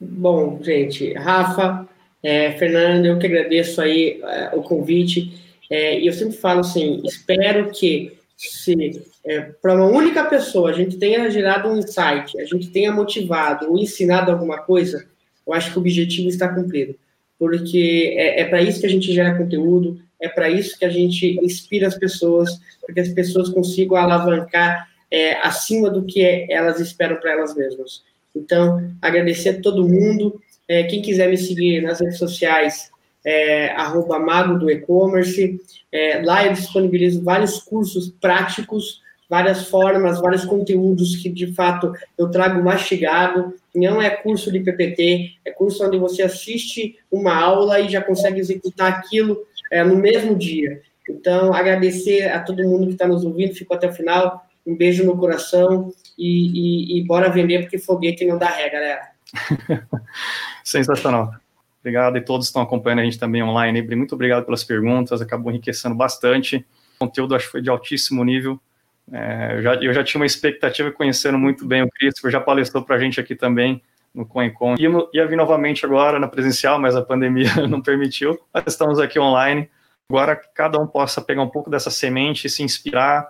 Bom, 0.00 0.58
gente, 0.62 1.12
Rafa, 1.14 1.88
é, 2.26 2.50
Fernando, 2.58 3.06
eu 3.06 3.20
que 3.20 3.26
agradeço 3.26 3.80
aí 3.80 4.20
é, 4.20 4.50
o 4.52 4.60
convite. 4.60 5.32
É, 5.70 6.00
e 6.00 6.08
eu 6.08 6.12
sempre 6.12 6.36
falo 6.36 6.58
assim, 6.58 7.00
espero 7.04 7.70
que 7.70 8.18
se 8.36 9.00
é, 9.24 9.42
para 9.62 9.76
uma 9.76 9.86
única 9.86 10.24
pessoa 10.24 10.70
a 10.70 10.72
gente 10.72 10.96
tenha 10.96 11.30
gerado 11.30 11.68
um 11.68 11.78
insight, 11.78 12.36
a 12.40 12.44
gente 12.44 12.70
tenha 12.70 12.90
motivado 12.90 13.70
ou 13.70 13.78
ensinado 13.78 14.32
alguma 14.32 14.58
coisa, 14.58 15.06
eu 15.46 15.52
acho 15.52 15.70
que 15.70 15.78
o 15.78 15.80
objetivo 15.80 16.28
está 16.28 16.48
cumprido. 16.48 16.96
Porque 17.38 18.16
é, 18.16 18.40
é 18.40 18.44
para 18.44 18.60
isso 18.60 18.80
que 18.80 18.86
a 18.86 18.90
gente 18.90 19.12
gera 19.12 19.38
conteúdo, 19.38 20.00
é 20.20 20.28
para 20.28 20.50
isso 20.50 20.76
que 20.76 20.84
a 20.84 20.90
gente 20.90 21.38
inspira 21.40 21.86
as 21.86 21.96
pessoas, 21.96 22.50
para 22.84 22.92
que 22.92 23.00
as 23.00 23.08
pessoas 23.10 23.50
consigam 23.50 23.96
alavancar 23.96 24.88
é, 25.12 25.34
acima 25.46 25.88
do 25.90 26.04
que 26.04 26.24
elas 26.50 26.80
esperam 26.80 27.18
para 27.20 27.34
elas 27.34 27.54
mesmas. 27.54 28.02
Então, 28.34 28.92
agradecer 29.00 29.50
a 29.50 29.62
todo 29.62 29.88
mundo. 29.88 30.40
É, 30.68 30.84
quem 30.84 31.00
quiser 31.00 31.28
me 31.28 31.36
seguir 31.36 31.82
nas 31.82 32.00
redes 32.00 32.18
sociais, 32.18 32.90
é, 33.26 33.70
arroba 33.72 34.20
mago 34.20 34.58
do 34.58 34.70
e-commerce. 34.70 35.60
É, 35.90 36.22
lá 36.24 36.46
eu 36.46 36.52
disponibilizo 36.52 37.24
vários 37.24 37.58
cursos 37.58 38.08
práticos, 38.20 39.02
várias 39.28 39.68
formas, 39.68 40.20
vários 40.20 40.44
conteúdos 40.44 41.16
que 41.16 41.28
de 41.28 41.52
fato 41.52 41.92
eu 42.16 42.30
trago 42.30 42.62
mastigado. 42.62 43.54
Não 43.74 44.00
é 44.00 44.08
curso 44.10 44.52
de 44.52 44.60
PPT, 44.60 45.32
é 45.44 45.50
curso 45.50 45.84
onde 45.84 45.98
você 45.98 46.22
assiste 46.22 46.98
uma 47.10 47.34
aula 47.34 47.80
e 47.80 47.88
já 47.88 48.00
consegue 48.00 48.38
executar 48.38 48.92
aquilo 48.92 49.44
é, 49.70 49.82
no 49.82 49.96
mesmo 49.96 50.36
dia. 50.36 50.80
Então, 51.08 51.52
agradecer 51.52 52.28
a 52.28 52.40
todo 52.40 52.62
mundo 52.64 52.86
que 52.86 52.92
está 52.92 53.06
nos 53.06 53.24
ouvindo, 53.24 53.54
ficou 53.54 53.76
até 53.76 53.88
o 53.88 53.92
final. 53.92 54.44
Um 54.64 54.76
beijo 54.76 55.04
no 55.04 55.16
coração 55.16 55.92
e, 56.18 56.96
e, 56.96 56.98
e 56.98 57.04
bora 57.04 57.28
vender, 57.28 57.62
porque 57.62 57.78
foguete 57.78 58.24
não 58.24 58.38
dá 58.38 58.48
ré, 58.48 58.68
galera. 58.68 59.15
Sensacional. 60.64 61.32
Obrigado 61.80 62.18
e 62.18 62.20
todos 62.20 62.46
estão 62.46 62.62
acompanhando 62.62 63.00
a 63.00 63.04
gente 63.04 63.18
também 63.18 63.42
online. 63.42 63.80
Muito 63.94 64.14
obrigado 64.14 64.44
pelas 64.44 64.64
perguntas, 64.64 65.22
acabou 65.22 65.52
enriquecendo 65.52 65.94
bastante. 65.94 66.66
O 66.96 66.98
conteúdo 66.98 67.34
acho 67.34 67.46
que 67.46 67.52
foi 67.52 67.62
de 67.62 67.70
altíssimo 67.70 68.24
nível. 68.24 68.60
É, 69.12 69.54
eu, 69.56 69.62
já, 69.62 69.74
eu 69.76 69.94
já 69.94 70.02
tinha 70.02 70.20
uma 70.20 70.26
expectativa 70.26 70.90
conhecendo 70.90 71.38
muito 71.38 71.64
bem 71.64 71.82
o 71.82 71.90
Christopher, 71.90 72.30
já 72.30 72.40
palestrou 72.40 72.82
para 72.82 72.96
a 72.96 72.98
gente 72.98 73.20
aqui 73.20 73.36
também 73.36 73.80
no 74.12 74.26
CoinCon. 74.26 74.74
Ia, 74.78 74.90
ia 75.12 75.26
vir 75.26 75.36
novamente 75.36 75.84
agora 75.84 76.18
na 76.18 76.26
presencial, 76.26 76.78
mas 76.78 76.96
a 76.96 77.02
pandemia 77.02 77.54
não 77.68 77.80
permitiu. 77.80 78.36
Mas 78.52 78.64
estamos 78.66 78.98
aqui 78.98 79.20
online. 79.20 79.70
Agora 80.08 80.34
que 80.34 80.48
cada 80.54 80.78
um 80.80 80.86
possa 80.86 81.20
pegar 81.20 81.42
um 81.42 81.48
pouco 81.48 81.68
dessa 81.70 81.90
semente 81.90 82.48
se 82.48 82.62
inspirar 82.62 83.28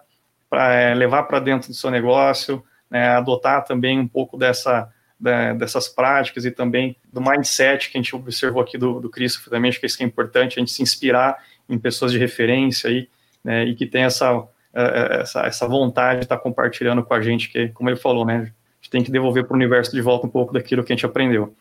para 0.49 0.73
é, 0.73 0.95
levar 0.95 1.25
para 1.25 1.41
dentro 1.41 1.69
do 1.69 1.75
seu 1.75 1.91
negócio, 1.91 2.65
né, 2.91 3.09
adotar 3.09 3.65
também 3.65 3.99
um 3.99 4.07
pouco 4.07 4.37
dessa 4.37 4.91
da, 5.19 5.55
dessas 5.55 5.89
práticas 5.89 6.45
e 6.45 6.51
também 6.51 6.97
do 7.13 7.21
mindset 7.21 7.91
que 7.91 7.97
a 7.97 8.01
gente 8.01 8.15
observou 8.15 8.63
aqui 8.63 8.77
do, 8.77 9.01
do 9.01 9.09
Christopher 9.09 9.51
também, 9.51 9.71
acho 9.71 9.81
que 9.81 9.87
isso 9.87 9.97
que 9.97 10.05
é 10.05 10.07
importante, 10.07 10.59
a 10.59 10.61
gente 10.61 10.71
se 10.71 10.83
inspirar 10.83 11.43
em 11.69 11.79
pessoas 11.79 12.13
de 12.13 12.19
referência 12.19 12.91
aí, 12.91 13.09
né, 13.43 13.65
e 13.65 13.75
que 13.75 13.87
tem 13.87 14.03
essa, 14.03 14.47
é, 14.75 14.83
é, 14.83 15.21
essa, 15.23 15.41
essa 15.47 15.67
vontade 15.67 16.21
de 16.21 16.25
estar 16.27 16.39
compartilhando 16.39 17.03
com 17.03 17.15
a 17.15 17.21
gente, 17.21 17.49
que, 17.49 17.69
como 17.69 17.89
ele 17.89 17.97
falou, 17.97 18.25
né, 18.25 18.37
a 18.37 18.45
gente 18.77 18.91
tem 18.91 19.03
que 19.03 19.11
devolver 19.11 19.45
para 19.45 19.55
o 19.55 19.57
universo 19.57 19.93
de 19.93 20.01
volta 20.01 20.27
um 20.27 20.31
pouco 20.31 20.53
daquilo 20.53 20.85
que 20.85 20.93
a 20.93 20.97
gente 20.97 21.07
aprendeu. 21.07 21.55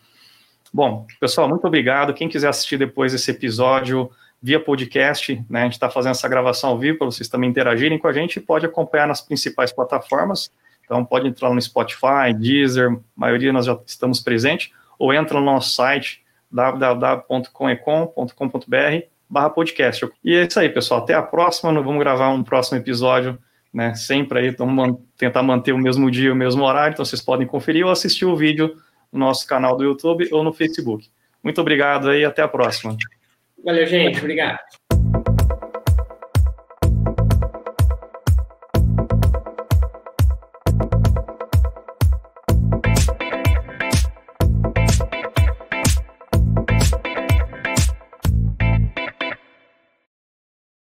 Bom, 0.73 1.07
pessoal, 1.19 1.47
muito 1.47 1.65
obrigado. 1.65 2.13
Quem 2.13 2.27
quiser 2.27 2.49
assistir 2.49 2.77
depois 2.77 3.13
esse 3.13 3.31
episódio 3.31 4.11
via 4.41 4.59
podcast, 4.59 5.41
né, 5.49 5.61
a 5.61 5.63
gente 5.63 5.73
está 5.73 5.89
fazendo 5.89 6.11
essa 6.11 6.27
gravação 6.27 6.71
ao 6.71 6.77
vivo 6.77 6.97
para 6.97 7.05
vocês 7.05 7.29
também 7.29 7.49
interagirem 7.49 7.97
com 7.97 8.07
a 8.07 8.13
gente, 8.13 8.39
pode 8.39 8.65
acompanhar 8.65 9.07
nas 9.07 9.21
principais 9.21 9.71
plataformas, 9.71 10.51
então 10.85 11.03
pode 11.03 11.27
entrar 11.27 11.53
no 11.53 11.61
Spotify, 11.61 12.33
Deezer, 12.37 12.97
maioria 13.15 13.51
nós 13.51 13.65
já 13.65 13.77
estamos 13.85 14.21
presentes, 14.21 14.71
ou 14.97 15.13
entra 15.13 15.37
no 15.39 15.45
nosso 15.45 15.75
site 15.75 16.23
www.comecom.com.br 16.49 19.15
barra 19.29 19.49
podcast. 19.49 20.07
E 20.23 20.33
é 20.33 20.45
isso 20.45 20.59
aí, 20.59 20.69
pessoal. 20.69 21.01
Até 21.01 21.13
a 21.13 21.21
próxima. 21.21 21.73
Vamos 21.81 21.99
gravar 21.99 22.29
um 22.29 22.43
próximo 22.43 22.77
episódio, 22.77 23.37
né? 23.73 23.93
Sempre 23.95 24.39
aí, 24.39 24.51
vamos 24.51 24.99
tentar 25.17 25.43
manter 25.43 25.73
o 25.73 25.77
mesmo 25.77 26.09
dia, 26.09 26.31
o 26.31 26.35
mesmo 26.35 26.63
horário. 26.63 26.93
Então 26.93 27.03
vocês 27.03 27.21
podem 27.21 27.45
conferir 27.45 27.85
ou 27.85 27.91
assistir 27.91 28.25
o 28.25 28.35
vídeo 28.35 28.77
no 29.11 29.19
nosso 29.19 29.45
canal 29.47 29.75
do 29.75 29.83
YouTube 29.83 30.29
ou 30.31 30.43
no 30.43 30.53
Facebook. 30.53 31.09
Muito 31.43 31.59
obrigado 31.59 32.09
aí, 32.09 32.23
até 32.23 32.41
a 32.41 32.47
próxima. 32.47 32.95
Valeu, 33.63 33.85
gente. 33.85 34.19
Obrigado. 34.19 34.84